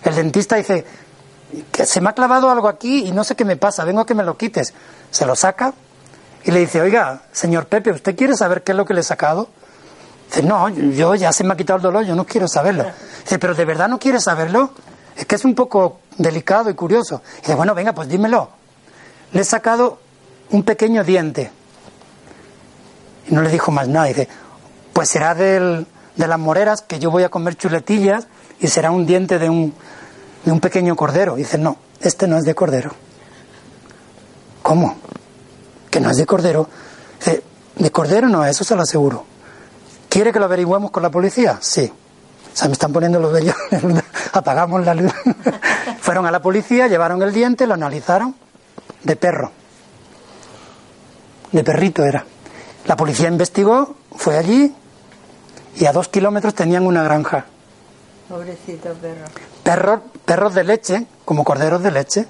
El 0.02 0.14
dentista 0.14 0.56
dice, 0.56 0.84
que 1.70 1.86
se 1.86 2.00
me 2.00 2.10
ha 2.10 2.12
clavado 2.12 2.50
algo 2.50 2.68
aquí 2.68 3.06
y 3.06 3.12
no 3.12 3.24
sé 3.24 3.34
qué 3.36 3.44
me 3.44 3.56
pasa, 3.56 3.84
vengo 3.84 4.00
a 4.00 4.06
que 4.06 4.14
me 4.14 4.24
lo 4.24 4.36
quites. 4.36 4.74
Se 5.10 5.26
lo 5.26 5.36
saca 5.36 5.72
y 6.44 6.50
le 6.50 6.60
dice, 6.60 6.80
oiga, 6.80 7.22
señor 7.32 7.66
Pepe, 7.66 7.92
¿usted 7.92 8.16
quiere 8.16 8.36
saber 8.36 8.62
qué 8.62 8.72
es 8.72 8.76
lo 8.76 8.84
que 8.84 8.94
le 8.94 9.00
he 9.00 9.04
sacado? 9.04 9.48
Dice, 10.30 10.44
no, 10.44 10.68
yo 10.68 11.16
ya 11.16 11.32
se 11.32 11.42
me 11.42 11.54
ha 11.54 11.56
quitado 11.56 11.78
el 11.78 11.82
dolor, 11.82 12.04
yo 12.04 12.14
no 12.14 12.24
quiero 12.24 12.46
saberlo. 12.46 12.86
Dice, 13.24 13.40
pero 13.40 13.52
¿de 13.52 13.64
verdad 13.64 13.88
no 13.88 13.98
quiere 13.98 14.20
saberlo? 14.20 14.70
Es 15.16 15.26
que 15.26 15.34
es 15.34 15.44
un 15.44 15.56
poco 15.56 15.98
delicado 16.18 16.70
y 16.70 16.74
curioso. 16.74 17.20
Dice, 17.40 17.56
bueno, 17.56 17.74
venga, 17.74 17.92
pues 17.92 18.08
dímelo. 18.08 18.48
Le 19.32 19.40
he 19.40 19.44
sacado 19.44 19.98
un 20.50 20.62
pequeño 20.62 21.02
diente. 21.02 21.50
Y 23.26 23.34
no 23.34 23.42
le 23.42 23.50
dijo 23.50 23.72
más 23.72 23.88
nada. 23.88 24.06
Dice, 24.06 24.28
pues 24.92 25.08
será 25.08 25.34
del, 25.34 25.84
de 26.14 26.26
las 26.28 26.38
moreras 26.38 26.82
que 26.82 27.00
yo 27.00 27.10
voy 27.10 27.24
a 27.24 27.28
comer 27.28 27.56
chuletillas 27.56 28.28
y 28.60 28.68
será 28.68 28.92
un 28.92 29.06
diente 29.06 29.40
de 29.40 29.50
un, 29.50 29.74
de 30.44 30.52
un 30.52 30.60
pequeño 30.60 30.94
cordero. 30.94 31.34
Dice, 31.34 31.58
no, 31.58 31.76
este 32.00 32.28
no 32.28 32.38
es 32.38 32.44
de 32.44 32.54
cordero. 32.54 32.92
¿Cómo? 34.62 34.96
Que 35.90 35.98
no 35.98 36.08
es 36.08 36.18
de 36.18 36.26
cordero. 36.26 36.68
Dice, 37.18 37.42
de 37.74 37.90
cordero 37.90 38.28
no, 38.28 38.44
eso 38.44 38.62
se 38.62 38.76
lo 38.76 38.82
aseguro. 38.82 39.29
¿Quiere 40.10 40.32
que 40.32 40.40
lo 40.40 40.46
averigüemos 40.46 40.90
con 40.90 41.04
la 41.04 41.10
policía? 41.10 41.58
Sí. 41.60 41.90
O 42.52 42.56
sea, 42.56 42.66
me 42.66 42.72
están 42.72 42.92
poniendo 42.92 43.20
los 43.20 43.32
vellos. 43.32 43.54
Apagamos 44.32 44.84
la 44.84 44.92
luz. 44.92 45.12
Fueron 46.00 46.26
a 46.26 46.32
la 46.32 46.42
policía, 46.42 46.88
llevaron 46.88 47.22
el 47.22 47.32
diente, 47.32 47.66
lo 47.66 47.74
analizaron. 47.74 48.34
De 49.04 49.14
perro. 49.14 49.52
De 51.52 51.62
perrito 51.62 52.04
era. 52.04 52.24
La 52.86 52.96
policía 52.96 53.28
investigó, 53.28 53.94
fue 54.16 54.36
allí 54.36 54.74
y 55.76 55.86
a 55.86 55.92
dos 55.92 56.08
kilómetros 56.08 56.54
tenían 56.54 56.86
una 56.86 57.04
granja. 57.04 57.46
Pobrecito 58.28 58.92
perro. 58.94 59.26
Perros, 59.62 60.00
perros 60.24 60.54
de 60.54 60.64
leche, 60.64 61.06
como 61.24 61.44
corderos 61.44 61.84
de 61.84 61.90
leche. 61.92 62.26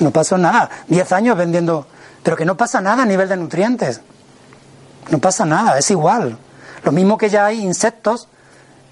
No 0.00 0.10
pasó 0.10 0.36
nada. 0.36 0.68
Diez 0.86 1.12
años 1.12 1.36
vendiendo. 1.36 1.86
Pero 2.22 2.36
que 2.36 2.44
no 2.44 2.58
pasa 2.58 2.82
nada 2.82 3.04
a 3.04 3.06
nivel 3.06 3.28
de 3.28 3.38
nutrientes. 3.38 4.02
No 5.10 5.18
pasa 5.18 5.44
nada, 5.44 5.78
es 5.78 5.90
igual. 5.90 6.38
Lo 6.84 6.92
mismo 6.92 7.16
que 7.16 7.28
ya 7.28 7.46
hay 7.46 7.60
insectos 7.60 8.28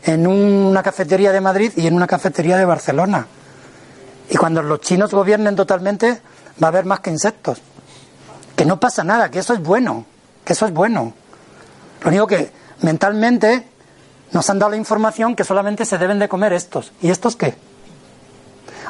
en 0.05 0.27
una 0.27 0.83
cafetería 0.83 1.33
de 1.33 1.41
Madrid 1.41 1.73
y 1.77 1.87
en 1.87 1.95
una 1.95 2.07
cafetería 2.07 2.57
de 2.57 2.65
Barcelona. 2.65 3.27
Y 4.29 4.37
cuando 4.37 4.63
los 4.63 4.81
chinos 4.81 5.13
gobiernen 5.13 5.57
totalmente, 5.57 6.21
va 6.63 6.69
a 6.69 6.71
haber 6.71 6.85
más 6.85 7.01
que 7.01 7.11
insectos. 7.11 7.61
Que 8.57 8.65
no 8.65 8.79
pasa 8.79 9.03
nada, 9.03 9.31
que 9.31 9.41
eso 9.41 9.55
es 9.55 9.61
bueno. 9.61 10.05
Que 10.45 10.53
eso 10.53 10.67
es 10.67 10.73
bueno. 10.73 11.13
Lo 12.03 12.09
único 12.09 12.27
que 12.27 12.53
mentalmente 12.83 13.67
nos 14.33 14.49
han 14.49 14.59
dado 14.59 14.71
la 14.71 14.77
información 14.77 15.35
que 15.35 15.45
solamente 15.45 15.85
se 15.85 15.99
deben 15.99 16.19
de 16.19 16.29
comer 16.29 16.53
estos. 16.53 16.93
¿Y 17.03 17.11
estos 17.11 17.37
qué? 17.37 17.55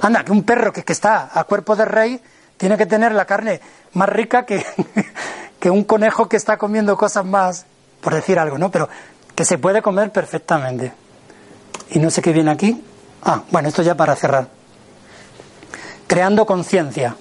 Anda, 0.02 0.24
que 0.24 0.32
un 0.32 0.42
perro 0.42 0.72
que, 0.72 0.84
que 0.84 0.92
está 0.92 1.30
a 1.32 1.44
cuerpo 1.44 1.76
de 1.76 1.84
rey 1.84 2.20
tiene 2.56 2.76
que 2.76 2.86
tener 2.86 3.12
la 3.12 3.24
carne 3.24 3.60
más 3.94 4.08
rica 4.08 4.44
que, 4.44 4.64
que 5.60 5.70
un 5.70 5.84
conejo 5.84 6.28
que 6.28 6.36
está 6.38 6.56
comiendo 6.56 6.96
cosas 6.96 7.24
más, 7.24 7.66
por 8.00 8.14
decir 8.14 8.38
algo, 8.38 8.58
¿no? 8.58 8.70
Pero 8.70 8.88
que 9.34 9.44
se 9.44 9.58
puede 9.58 9.82
comer 9.82 10.10
perfectamente. 10.10 10.92
Y 11.90 11.98
no 11.98 12.10
sé 12.10 12.22
qué 12.22 12.32
viene 12.32 12.50
aquí. 12.50 12.82
Ah, 13.22 13.42
bueno, 13.50 13.68
esto 13.68 13.82
ya 13.82 13.94
para 13.94 14.16
cerrar. 14.16 14.48
Creando 16.06 16.46
conciencia. 16.46 17.14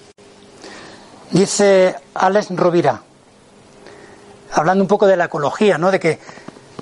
Dice 1.32 1.96
Alex 2.16 2.50
Rovira, 2.52 3.02
hablando 4.54 4.84
un 4.84 4.88
poco 4.88 5.06
de 5.06 5.18
la 5.18 5.26
ecología, 5.26 5.78
¿no? 5.78 5.92
De 5.92 6.00
que 6.00 6.20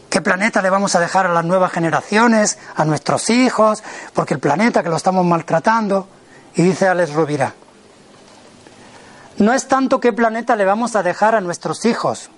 qué 0.09 0.21
planeta 0.21 0.61
le 0.61 0.69
vamos 0.69 0.95
a 0.95 0.99
dejar 0.99 1.25
a 1.25 1.33
las 1.33 1.43
nuevas 1.43 1.71
generaciones, 1.71 2.57
a 2.75 2.85
nuestros 2.85 3.29
hijos, 3.29 3.83
porque 4.13 4.35
el 4.35 4.39
planeta 4.39 4.83
que 4.83 4.89
lo 4.89 4.95
estamos 4.95 5.25
maltratando. 5.25 6.07
Y 6.55 6.61
dice 6.61 6.87
Alex 6.87 7.13
Rovira, 7.13 7.53
no 9.37 9.53
es 9.53 9.67
tanto 9.67 9.99
qué 9.99 10.13
planeta 10.13 10.55
le 10.55 10.65
vamos 10.65 10.95
a 10.95 11.03
dejar 11.03 11.35
a 11.35 11.41
nuestros 11.41 11.85
hijos, 11.85 12.29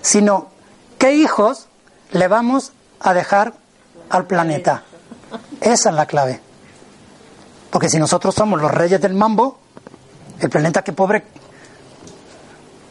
sino 0.00 0.48
qué 0.98 1.14
hijos 1.14 1.68
le 2.12 2.28
vamos 2.28 2.72
a 3.00 3.14
dejar 3.14 3.54
al 4.08 4.26
planeta. 4.26 4.84
Esa 5.60 5.90
es 5.90 5.94
la 5.94 6.06
clave. 6.06 6.40
Porque 7.70 7.90
si 7.90 7.98
nosotros 7.98 8.34
somos 8.34 8.60
los 8.60 8.70
reyes 8.70 9.00
del 9.00 9.14
mambo, 9.14 9.58
el 10.40 10.48
planeta 10.48 10.82
que 10.82 10.92
pobre... 10.92 11.24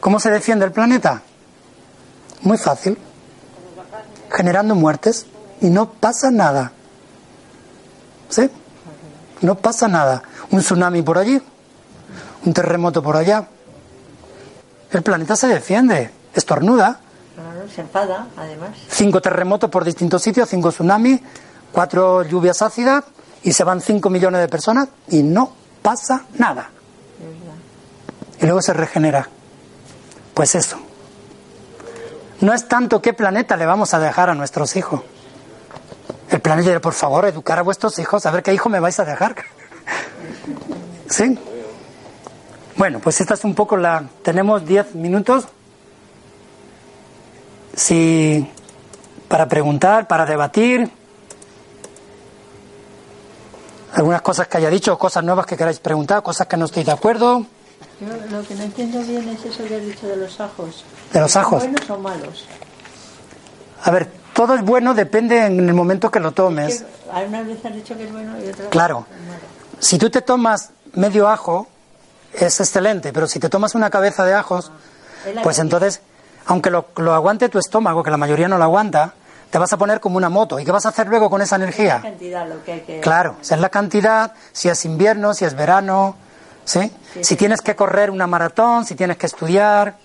¿Cómo 0.00 0.20
se 0.20 0.30
defiende 0.30 0.64
el 0.64 0.70
planeta? 0.70 1.22
Muy 2.42 2.56
fácil. 2.56 2.96
Generando 4.30 4.76
muertes 4.76 5.26
y 5.60 5.70
no 5.70 5.90
pasa 5.90 6.30
nada. 6.30 6.70
¿Sí? 8.28 8.48
No 9.40 9.56
pasa 9.56 9.88
nada. 9.88 10.22
Un 10.50 10.60
tsunami 10.60 11.02
por 11.02 11.18
allí, 11.18 11.42
un 12.48 12.54
terremoto 12.54 13.02
por 13.02 13.16
allá. 13.16 13.46
El 14.90 15.02
planeta 15.02 15.36
se 15.36 15.48
defiende, 15.48 16.10
estornuda. 16.34 16.98
Claro, 17.34 17.68
se 17.68 17.82
enfada, 17.82 18.26
además. 18.36 18.70
Cinco 18.88 19.20
terremotos 19.20 19.70
por 19.70 19.84
distintos 19.84 20.22
sitios, 20.22 20.48
cinco 20.48 20.70
tsunamis, 20.70 21.20
cuatro 21.70 22.22
lluvias 22.22 22.62
ácidas 22.62 23.04
y 23.42 23.52
se 23.52 23.64
van 23.64 23.82
cinco 23.82 24.08
millones 24.08 24.40
de 24.40 24.48
personas 24.48 24.88
y 25.08 25.22
no 25.22 25.52
pasa 25.82 26.24
nada. 26.38 26.70
Y 28.40 28.46
luego 28.46 28.62
se 28.62 28.72
regenera. 28.72 29.28
Pues 30.32 30.54
eso. 30.54 30.78
No 32.40 32.54
es 32.54 32.66
tanto 32.66 33.02
qué 33.02 33.12
planeta 33.12 33.56
le 33.56 33.66
vamos 33.66 33.92
a 33.92 33.98
dejar 33.98 34.30
a 34.30 34.34
nuestros 34.34 34.74
hijos. 34.76 35.02
El 36.30 36.40
planeta 36.40 36.80
por 36.80 36.94
favor, 36.94 37.26
educar 37.26 37.58
a 37.58 37.62
vuestros 37.62 37.98
hijos, 37.98 38.24
a 38.24 38.30
ver 38.30 38.42
qué 38.42 38.54
hijo 38.54 38.70
me 38.70 38.80
vais 38.80 38.98
a 39.00 39.04
dejar. 39.04 39.36
¿Sí? 41.10 41.38
Bueno, 42.78 43.00
pues 43.00 43.20
esta 43.20 43.34
es 43.34 43.44
un 43.44 43.54
poco 43.54 43.76
la... 43.76 44.04
Tenemos 44.22 44.64
diez 44.64 44.94
minutos. 44.94 45.46
Si... 47.74 48.48
Para 49.28 49.46
preguntar, 49.46 50.06
para 50.08 50.24
debatir. 50.24 50.90
Algunas 53.92 54.22
cosas 54.22 54.46
que 54.48 54.56
haya 54.58 54.70
dicho, 54.70 54.96
cosas 54.96 55.22
nuevas 55.24 55.44
que 55.44 55.56
queráis 55.56 55.80
preguntar, 55.80 56.22
cosas 56.22 56.46
que 56.46 56.56
no 56.56 56.64
estoy 56.66 56.84
de 56.84 56.92
acuerdo. 56.92 57.44
Yo 58.00 58.06
lo 58.30 58.42
que 58.46 58.54
no 58.54 58.62
entiendo 58.62 59.00
bien 59.02 59.28
es 59.28 59.44
eso 59.44 59.64
que 59.64 59.74
has 59.74 59.82
dicho 59.84 60.06
de 60.06 60.16
los 60.16 60.40
ajos. 60.40 60.84
¿De 61.12 61.20
los 61.20 61.36
ajos? 61.36 61.62
¿Son 61.64 61.72
buenos 61.72 61.90
o 61.90 61.98
malos? 61.98 62.46
A 63.82 63.90
ver, 63.90 64.08
todo 64.34 64.54
es 64.54 64.62
bueno, 64.64 64.94
depende 64.94 65.44
en 65.46 65.68
el 65.68 65.74
momento 65.74 66.10
que 66.10 66.20
lo 66.20 66.32
tomes. 66.32 66.82
Que 66.82 67.10
algunas 67.10 67.46
veces 67.46 67.64
has 67.66 67.74
dicho 67.74 67.96
que 67.96 68.04
es 68.04 68.12
bueno 68.12 68.34
y 68.42 68.48
otras 68.48 68.68
Claro. 68.68 69.06
que 69.08 69.14
es 69.14 69.20
malo. 69.28 69.40
Si 69.80 69.98
tú 69.98 70.10
te 70.10 70.22
tomas 70.22 70.70
medio 70.94 71.28
ajo, 71.28 71.66
es 72.46 72.60
excelente, 72.60 73.12
pero 73.12 73.26
si 73.26 73.38
te 73.38 73.48
tomas 73.48 73.74
una 73.74 73.90
cabeza 73.90 74.24
de 74.24 74.34
ajos, 74.34 74.70
Es 75.26 75.34
la 75.34 75.42
pues 75.42 75.58
entonces, 75.58 76.00
aunque 76.46 76.70
lo, 76.70 76.86
lo 76.96 77.14
aguante 77.14 77.48
tu 77.48 77.58
estómago, 77.58 78.02
que 78.02 78.10
la 78.10 78.16
mayoría 78.16 78.48
no 78.48 78.58
lo 78.58 78.64
aguanta, 78.64 79.14
te 79.50 79.58
vas 79.58 79.72
a 79.72 79.76
poner 79.76 80.00
como 80.00 80.16
una 80.16 80.28
moto. 80.28 80.58
¿Y 80.58 80.64
qué 80.64 80.72
vas 80.72 80.86
a 80.86 80.90
hacer 80.90 81.06
luego 81.08 81.30
con 81.30 81.40
esa 81.40 81.56
energía? 81.56 82.00
cantidad 82.02 82.46
lo 82.48 82.62
que 82.64 82.72
hay 82.72 82.80
que... 82.80 83.00
Claro, 83.00 83.36
esa 83.40 83.54
es 83.54 83.60
la 83.60 83.70
cantidad, 83.70 84.34
si 84.52 84.68
es 84.68 84.84
invierno, 84.84 85.34
si 85.34 85.44
es 85.44 85.54
verano, 85.54 86.16
¿sí? 86.64 86.92
Si 87.22 87.36
tienes 87.36 87.60
que 87.62 87.74
correr 87.74 88.10
una 88.10 88.26
maratón, 88.26 88.84
si 88.84 88.94
tienes 88.94 89.16
que 89.16 89.26
estudiar, 89.26 89.96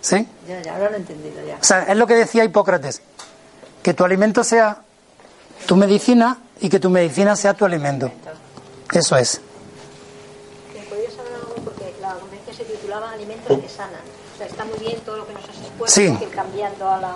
¿sí? 0.00 0.28
Ya, 0.46 0.62
ya, 0.62 0.74
ahora 0.74 0.90
lo 0.90 0.96
he 0.96 1.00
entendido 1.00 1.44
ya. 1.44 1.56
O 1.60 1.64
sea, 1.64 1.82
es 1.82 1.96
lo 1.96 2.06
que 2.06 2.14
decía 2.14 2.44
Hipócrates, 2.44 3.02
que 3.82 3.92
tu 3.92 4.04
alimento 4.04 4.44
sea 4.44 4.78
tu 5.66 5.76
medicina 5.76 6.38
y 6.60 6.68
que 6.68 6.78
tu 6.78 6.90
medicina 6.90 7.34
sea 7.34 7.54
tu 7.54 7.64
alimento. 7.64 8.12
Eso 8.92 9.16
es. 9.16 9.40
¿Me 10.72 10.82
podrías 10.84 11.18
hablar 11.18 11.34
algo? 11.34 11.54
Porque 11.64 11.92
la 12.00 12.14
conferencia 12.14 12.54
se 12.54 12.64
que 13.46 13.68
sanan. 13.68 14.00
O 14.34 14.38
sea, 14.38 14.46
está 14.46 14.64
muy 14.64 14.78
bien 14.78 15.00
todo 15.00 15.16
lo 15.18 15.26
que 15.26 15.32
nos 15.32 15.42
has 15.44 15.56
expuesto, 15.56 16.00
Sí. 16.00 16.14
que 16.18 16.24
ir 16.24 16.30
cambiando 16.30 16.88
a 16.88 16.98
la, 16.98 17.08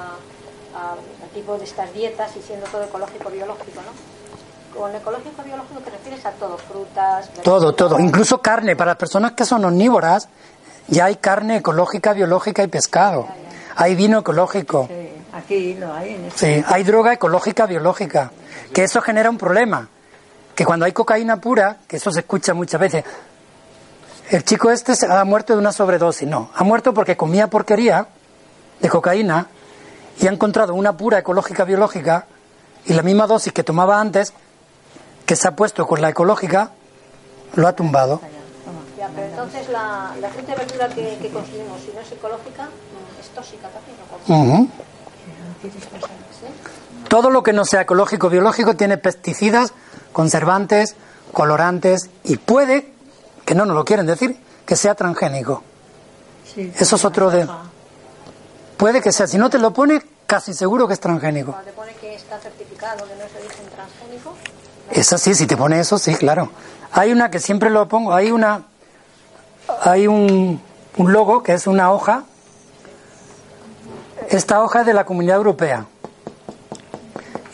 a- 0.75 0.93
al 1.23 1.29
tipo 1.35 1.57
de 1.59 1.65
estas 1.65 1.93
dietas 1.93 2.31
y 2.37 2.43
siendo 2.43 2.67
todo 2.67 2.83
ecológico 2.85 3.29
biológico, 3.31 3.81
¿no? 3.83 4.79
Con 4.81 4.95
ecológico 4.95 5.43
biológico 5.43 5.81
te 5.81 5.91
refieres 5.91 6.25
a 6.25 6.31
todo, 6.33 6.57
frutas, 6.57 7.29
Todo, 7.43 7.55
verduras, 7.73 7.77
todo. 7.77 7.99
Incluso 8.01 8.41
carne. 8.41 8.77
Para 8.77 8.93
las 8.93 8.99
personas 8.99 9.33
que 9.33 9.45
son 9.45 9.65
omnívoras, 9.65 10.29
ya 10.87 11.07
hay 11.07 11.17
carne 11.17 11.57
ecológica, 11.57 12.13
biológica 12.13 12.63
y 12.63 12.69
pescado. 12.69 13.27
Hay 13.77 13.95
vino 13.97 14.21
ecológico. 14.21 14.87
Sí, 14.89 15.13
aquí 15.33 15.75
lo 15.75 15.93
hay 15.93 16.15
en 16.15 16.25
este. 16.27 16.57
Sí, 16.61 16.65
hay 16.69 16.85
droga 16.85 17.13
ecológica, 17.13 17.67
biológica. 17.67 18.31
Que 18.73 18.85
eso 18.85 19.01
genera 19.03 19.29
un 19.29 19.39
problema. 19.39 19.89
Que 20.55 20.65
cuando 20.65 20.85
hay 20.85 20.93
cocaína 20.93 21.41
pura, 21.41 21.79
que 21.89 21.97
eso 21.97 22.11
se 22.13 22.21
escucha 22.21 22.55
muchas 22.55 22.81
veces, 22.81 23.05
el 24.31 24.45
chico 24.45 24.71
este 24.71 24.95
se 24.95 25.07
ha 25.07 25.25
muerto 25.25 25.55
de 25.55 25.59
una 25.59 25.73
sobredosis. 25.73 26.29
No, 26.29 26.51
ha 26.55 26.63
muerto 26.63 26.95
porque 26.95 27.17
comía 27.17 27.49
porquería 27.49 28.07
de 28.81 28.89
cocaína 28.89 29.49
y 30.21 30.27
ha 30.29 30.31
encontrado 30.31 30.75
una 30.75 30.97
pura 30.97 31.19
ecológica, 31.19 31.65
biológica 31.65 32.27
y 32.87 32.95
la 32.95 33.03
misma 33.03 33.27
dosis 33.27 33.53
que 33.53 33.65
tomaba 33.65 34.01
antes, 34.01 34.33
que 35.27 35.35
se 35.35 35.49
ha 35.49 35.57
puesto 35.57 35.87
con 35.87 36.01
la 36.01 36.11
ecológica, 36.11 36.71
lo 37.55 37.67
ha 37.67 37.73
tumbado. 37.75 38.21
Ya, 38.97 39.09
pero 39.15 39.27
entonces 39.27 39.69
la, 39.69 40.15
la 40.21 40.29
fruta 40.29 40.53
y 40.53 40.57
verdura 40.57 40.89
que, 40.89 41.19
que 41.21 41.31
consumimos, 41.31 41.81
si 41.81 41.93
no 41.93 42.01
es 42.01 42.13
ecológica, 42.13 42.69
es 43.21 43.29
tóxica 43.31 43.69
también. 43.69 43.97
¿no? 44.29 44.69
Todo 47.09 47.31
lo 47.31 47.43
que 47.43 47.53
no 47.53 47.65
sea 47.65 47.81
ecológico 47.81 48.31
biológico 48.31 48.77
tiene 48.77 48.97
pesticidas, 48.97 49.73
conservantes, 50.13 50.95
colorantes 51.33 52.11
y 52.23 52.37
puede, 52.37 52.93
que 53.51 53.57
no 53.57 53.67
nos 53.67 53.75
lo 53.75 53.85
quieren 53.85 54.07
decir, 54.07 54.39
que 54.65 54.77
sea 54.77 54.95
transgénico. 54.95 55.65
Sí, 56.55 56.73
Eso 56.79 56.95
es 56.95 57.05
otro 57.05 57.33
de... 57.33 57.49
Puede 58.77 59.03
que 59.03 59.11
sea, 59.11 59.27
si 59.27 59.39
no 59.39 59.51
te 59.51 59.59
lo 59.59 59.73
pone, 59.73 60.01
casi 60.25 60.55
seguro 60.55 60.87
que 60.87 60.95
es 60.95 61.01
transgénico. 61.01 61.51
Cuando 61.51 61.69
te 61.69 61.77
pone 61.77 61.93
que 61.95 62.15
está 62.15 62.39
certificado, 62.39 63.05
que 63.09 63.17
no 63.17 63.25
es 63.25 63.33
de 63.33 63.41
origen 63.41 63.67
transgénico, 63.75 64.37
Eso 64.93 65.19
sí, 65.19 65.35
si 65.35 65.49
te 65.49 65.57
pone 65.57 65.81
eso, 65.81 65.99
sí, 65.99 66.15
claro. 66.15 66.49
Hay 66.93 67.11
una 67.11 67.29
que 67.29 67.41
siempre 67.41 67.71
lo 67.71 67.89
pongo, 67.89 68.15
hay 68.15 68.31
una... 68.31 68.67
Hay 69.83 70.07
un, 70.07 70.63
un 70.97 71.13
logo 71.13 71.43
que 71.43 71.55
es 71.55 71.67
una 71.67 71.91
hoja. 71.91 72.23
Esta 74.29 74.63
hoja 74.63 74.83
es 74.83 74.87
de 74.87 74.95
la 74.95 75.05
Comunidad 75.05 75.39
Europea. 75.39 75.87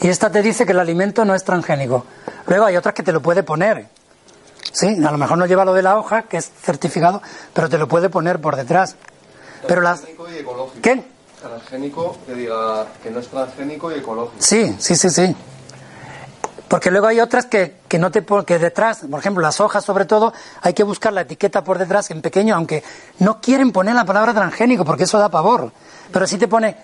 Y 0.02 0.08
esta 0.08 0.30
te 0.30 0.42
dice 0.42 0.66
que 0.66 0.72
el 0.72 0.78
alimento 0.80 1.24
no 1.24 1.34
es 1.34 1.42
transgénico. 1.42 2.04
Luego 2.48 2.66
hay 2.66 2.76
otras 2.76 2.94
que 2.94 3.02
te 3.02 3.12
lo 3.12 3.22
puede 3.22 3.42
poner. 3.42 3.95
Sí, 4.76 4.88
a 4.88 5.10
lo 5.10 5.16
mejor 5.16 5.38
no 5.38 5.46
lleva 5.46 5.64
lo 5.64 5.72
de 5.72 5.80
la 5.80 5.96
hoja, 5.96 6.24
que 6.24 6.36
es 6.36 6.50
certificado, 6.60 7.22
pero 7.54 7.70
te 7.70 7.78
lo 7.78 7.88
puede 7.88 8.10
poner 8.10 8.42
por 8.42 8.56
detrás. 8.56 8.94
Pero 9.66 9.80
las... 9.80 10.02
Transgénico 10.02 10.30
y 10.30 10.36
ecológico. 10.36 10.82
¿Qué? 10.82 11.02
Transgénico, 11.40 12.18
que 12.26 12.34
diga 12.34 12.86
que 13.02 13.10
no 13.10 13.20
es 13.20 13.28
transgénico 13.28 13.90
y 13.90 13.94
ecológico. 13.94 14.36
Sí, 14.38 14.76
sí, 14.78 14.94
sí, 14.94 15.08
sí. 15.08 15.34
Porque 16.68 16.90
luego 16.90 17.06
hay 17.06 17.20
otras 17.20 17.46
que, 17.46 17.76
que 17.88 17.98
no 17.98 18.10
te 18.10 18.22
que 18.44 18.58
detrás, 18.58 19.06
por 19.10 19.18
ejemplo, 19.18 19.40
las 19.40 19.62
hojas 19.62 19.82
sobre 19.82 20.04
todo, 20.04 20.34
hay 20.60 20.74
que 20.74 20.82
buscar 20.82 21.14
la 21.14 21.22
etiqueta 21.22 21.64
por 21.64 21.78
detrás 21.78 22.10
en 22.10 22.20
pequeño, 22.20 22.54
aunque 22.54 22.84
no 23.20 23.40
quieren 23.40 23.72
poner 23.72 23.94
la 23.94 24.04
palabra 24.04 24.34
transgénico 24.34 24.84
porque 24.84 25.04
eso 25.04 25.18
da 25.18 25.30
pavor. 25.30 25.72
Pero 26.12 26.26
sí 26.26 26.36
te 26.36 26.48
pone 26.48 26.76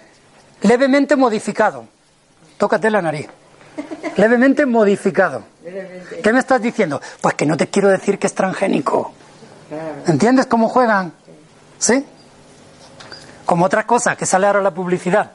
levemente 0.63 1.15
modificado. 1.15 1.85
Tócate 2.57 2.89
la 2.89 3.03
nariz. 3.03 3.29
Levemente 4.17 4.65
modificado. 4.65 5.52
¿Qué 6.23 6.33
me 6.33 6.41
estás 6.41 6.61
diciendo? 6.61 7.01
Pues 7.21 7.35
que 7.35 7.47
no 7.47 7.57
te 7.57 7.69
quiero 7.69 7.89
decir 7.89 8.19
que 8.19 8.27
es 8.27 8.35
transgénico. 8.35 9.13
¿Entiendes 10.07 10.47
cómo 10.47 10.69
juegan? 10.69 11.13
¿Sí? 11.79 12.05
Como 13.47 13.65
otras 13.67 13.85
cosas 13.85 14.17
que 14.17 14.27
sale 14.27 14.47
ahora 14.47 14.61
la 14.61 14.73
publicidad. 14.73 15.33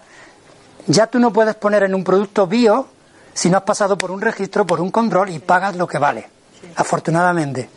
Ya 0.87 1.07
tú 1.07 1.19
no 1.19 1.31
puedes 1.33 1.55
poner 1.55 1.83
en 1.83 1.95
un 1.95 2.03
producto 2.03 2.47
bio 2.47 2.87
si 3.33 3.49
no 3.49 3.57
has 3.57 3.63
pasado 3.63 3.97
por 3.97 4.11
un 4.11 4.21
registro, 4.21 4.65
por 4.65 4.81
un 4.81 4.91
control 4.91 5.29
y 5.29 5.39
pagas 5.39 5.75
lo 5.75 5.87
que 5.87 5.97
vale. 5.97 6.29
Afortunadamente. 6.75 7.69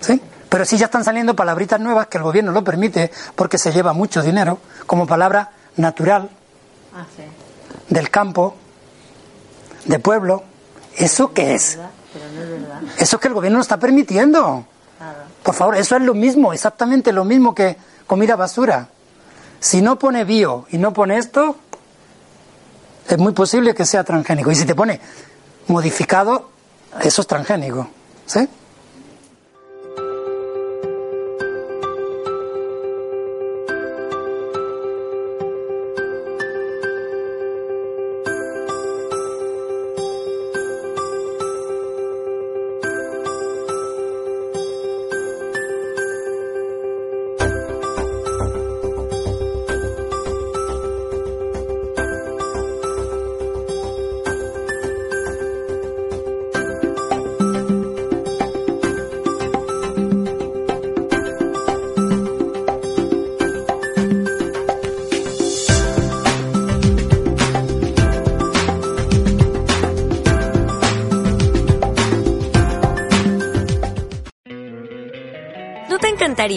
Sí. 0.00 0.20
Pero 0.48 0.64
sí 0.64 0.78
ya 0.78 0.86
están 0.86 1.04
saliendo 1.04 1.36
palabritas 1.36 1.78
nuevas 1.80 2.06
que 2.06 2.18
el 2.18 2.24
gobierno 2.24 2.52
lo 2.52 2.64
permite 2.64 3.10
porque 3.34 3.58
se 3.58 3.72
lleva 3.72 3.92
mucho 3.92 4.22
dinero, 4.22 4.58
como 4.86 5.06
palabra 5.06 5.50
natural, 5.76 6.30
Ah, 6.94 7.04
del 7.88 8.10
campo, 8.10 8.56
de 9.84 9.98
pueblo. 9.98 10.42
¿Eso 10.98 11.32
qué 11.32 11.54
es? 11.54 11.76
No. 11.76 11.88
Eso 12.98 13.16
es 13.16 13.22
que 13.22 13.28
el 13.28 13.34
gobierno 13.34 13.58
lo 13.58 13.62
está 13.62 13.78
permitiendo. 13.78 14.66
Por 15.42 15.54
favor, 15.54 15.76
eso 15.76 15.96
es 15.96 16.02
lo 16.02 16.14
mismo, 16.14 16.52
exactamente 16.52 17.12
lo 17.12 17.24
mismo 17.24 17.54
que 17.54 17.76
comida 18.06 18.36
basura. 18.36 18.88
Si 19.60 19.80
no 19.80 19.98
pone 19.98 20.24
bio 20.24 20.66
y 20.70 20.78
no 20.78 20.92
pone 20.92 21.16
esto, 21.16 21.56
es 23.08 23.18
muy 23.18 23.32
posible 23.32 23.74
que 23.74 23.86
sea 23.86 24.04
transgénico. 24.04 24.50
Y 24.50 24.56
si 24.56 24.66
te 24.66 24.74
pone 24.74 25.00
modificado, 25.68 26.50
eso 27.00 27.22
es 27.22 27.26
transgénico. 27.26 27.88
¿Sí? 28.26 28.48